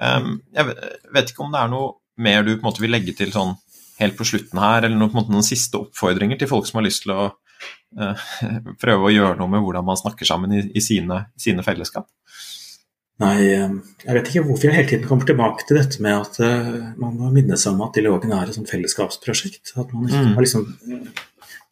[0.00, 0.70] Um, jeg
[1.12, 3.52] vet ikke om det er noe mer du på en måte vil legge til sånn
[4.00, 6.80] helt på slutten her, eller noen, på en måte, noen siste oppfordringer til folk som
[6.80, 8.28] har lyst til å uh,
[8.82, 12.08] prøve å gjøre noe med hvordan man snakker sammen i, i sine, sine, fellesskap?
[13.20, 16.38] Nei, ehm, jeg vet ikke hvorfor jeg hele tiden kommer tilbake til dette med at
[16.40, 19.74] uh, man må minne seg om at dialogen er et sånt fellesskapsprosjekt.
[19.76, 20.30] At man ikke mm.
[20.38, 20.64] har liksom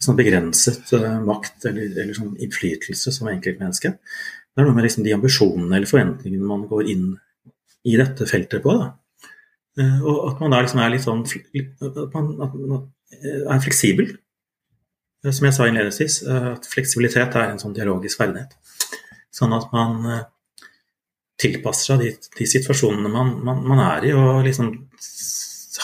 [0.03, 3.97] sånn begrenset uh, makt eller, eller sånn innflytelse som enkeltmenneske.
[3.99, 7.09] det er noe med liksom de ambisjonene eller forventningene man går inn
[7.89, 8.75] i dette feltet på.
[8.79, 8.93] Da.
[9.79, 12.89] Eh, og at man da liksom er litt sånn at man, at man
[13.55, 14.11] er fleksibel.
[15.25, 18.57] Eh, som jeg sa innledningsvis, eh, at fleksibilitet er en sånn dialogisk ferdighet.
[19.35, 20.03] Sånn at man
[21.39, 24.73] tilpasser seg de, de situasjonene man, man, man, er i, og liksom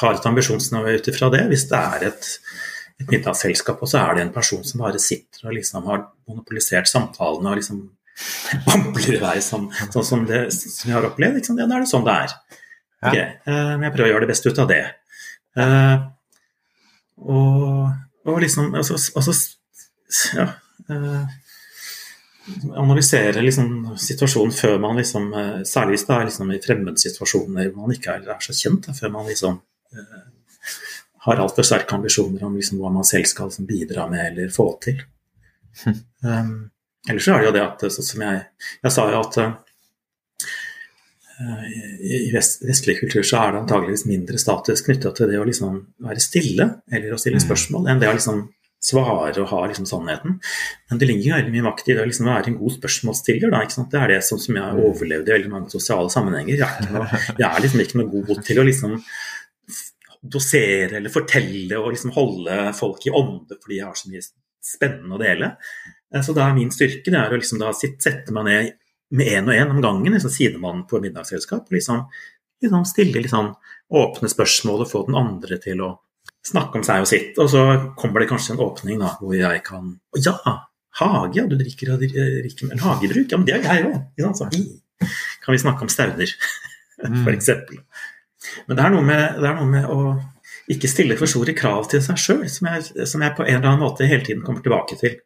[0.00, 1.44] har et ambisjonsnivå ut ifra det.
[1.52, 2.30] Hvis det er et,
[3.02, 6.88] et middagsselskap, og så er det en person som bare sitter og liksom har monopolisert
[6.90, 7.82] samtalene og liksom
[8.66, 11.40] bambler i vei sånn, sånn som, det, som jeg har opplevd.
[11.40, 11.58] Liksom.
[11.58, 12.34] Ja, da er det sånn det er.
[13.04, 13.24] Okay.
[13.48, 14.82] Uh, men jeg prøver å gjøre det beste ut av det.
[15.58, 15.96] Uh,
[17.24, 17.88] og,
[18.26, 19.34] og, liksom altså, altså
[20.38, 20.46] ja,
[20.90, 21.34] uh,
[22.78, 25.28] analysere liksom, situasjonen før man liksom
[25.64, 29.14] Særlig hvis det er liksom i fremmedsituasjoner hvor man ikke er, er, så kjent, før
[29.14, 29.60] man liksom
[31.24, 34.68] har altfor sterke ambisjoner om liksom, hva man selv skal liksom, bidra med eller få
[34.84, 35.02] til.
[36.22, 36.54] Um,
[37.08, 38.36] Ellers så er det jo det at sånn som jeg,
[38.80, 39.50] jeg sa jo at uh,
[42.00, 45.80] i vest, vestlig kultur så er det antageligvis mindre status knytta til det å liksom
[46.06, 47.44] være stille eller å stille mm.
[47.44, 48.46] spørsmål, enn det å liksom
[48.84, 50.38] svare og ha liksom sannheten.
[50.90, 53.52] Men det ligger veldig mye makt i det å liksom være en god spørsmålsstiller.
[53.52, 56.58] Da, det er det som, som jeg overlevde i veldig mange sosiale sammenhenger.
[56.60, 58.98] Jeg er, noe, jeg er, liksom ikke noe god til å liksom
[60.24, 64.24] dosere eller fortelle og liksom holde folk i ånde fordi jeg har så mye
[64.64, 65.50] spennende å dele.
[66.14, 68.72] Eh, så da er min styrke det er å liksom da sette meg ned
[69.14, 72.00] med én og én om gangen, liksom sidemann på middagsselskap, og liksom,
[72.64, 73.52] liksom stille litt sånn
[73.94, 75.90] åpne spørsmål og få den andre til å
[76.44, 77.38] snakke om seg og sitt.
[77.38, 77.64] Og så
[78.00, 80.34] kommer det kanskje en åpning da, hvor jeg kan Ja,
[80.98, 83.28] hage, ja, du drikker, drikker med hagebruk?
[83.30, 84.00] Ja, men det er jeg òg.
[85.44, 86.34] Kan vi snakke om stauder,
[87.24, 87.50] f.eks.
[88.68, 89.98] Men det er, noe med, det er noe med å
[90.72, 93.84] ikke stille for store krav til seg sjøl, som, som, jeg på en eller annen
[93.84, 95.18] måte hele tiden kommer tilbake til.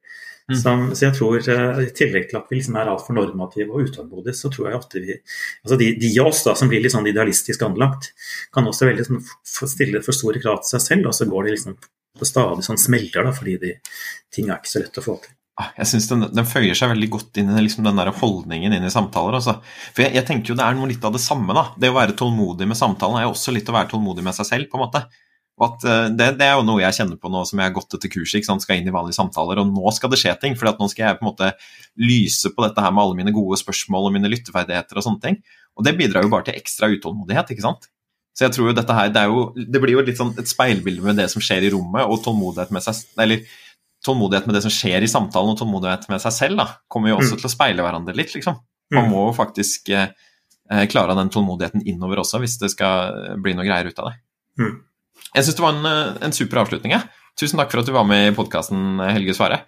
[0.48, 0.56] Mm.
[0.56, 3.90] Som, så jeg tror, uh, I tillegg til at vi liksom er altfor normative og
[3.90, 6.94] utålmodige, så tror jeg ofte vi altså De, de av oss da, som blir litt
[6.94, 8.14] sånn idealistisk anlagt,
[8.54, 11.56] kan også veldig sånn, stille for store krav til seg selv, og så går de
[11.56, 11.76] liksom
[12.18, 13.74] på stadig sånn smelter, da, fordi de,
[14.34, 15.37] ting er ikke så lett å få til.
[15.58, 18.76] Ah, jeg synes den, den, føyer seg veldig godt inn i liksom den der holdningen
[18.76, 19.40] inn i samtaler.
[19.40, 19.56] Altså.
[19.90, 21.50] For jeg, jeg, tenker jo det er noe litt av det samme.
[21.56, 21.64] da.
[21.74, 24.46] Det å være tålmodig med samtalen er jo også litt å være tålmodig med seg
[24.52, 24.68] selv.
[24.70, 25.02] på en måte.
[25.58, 27.74] Og at eh, det, det, er jo noe jeg kjenner på nå som jeg har
[27.74, 28.62] gått etter kurset, ikke sant?
[28.62, 30.54] skal inn i vanlige samtaler, og nå skal det skje ting.
[30.58, 31.52] For nå skal jeg på en måte
[31.98, 35.40] lyse på dette her med alle mine gode spørsmål og mine lytteferdigheter og sånne ting.
[35.74, 37.90] Og det bidrar jo bare til ekstra utålmodighet, ikke sant.
[38.38, 41.02] Så jeg tror jo dette her, det, jo, det blir jo litt sånn et speilbilde
[41.02, 43.42] med det som skjer i rommet, og tålmodighet med seg eller
[44.04, 47.20] tålmodighet med det som skjer i samtalen, og tålmodighet med seg selv, da, kommer jo
[47.20, 47.40] også mm.
[47.42, 48.58] til å speile hverandre litt, liksom.
[48.94, 49.12] Man mm.
[49.12, 50.12] må jo faktisk eh,
[50.70, 54.20] eh, klare den tålmodigheten innover også, hvis det skal bli noe greier ut av det.
[54.62, 54.76] Mm.
[55.34, 56.94] Jeg syns det var en, eh, en, super avslutning.
[56.96, 57.02] Ja.
[57.38, 59.60] Tusen takk for at du var med i podkasten, Helge Svare.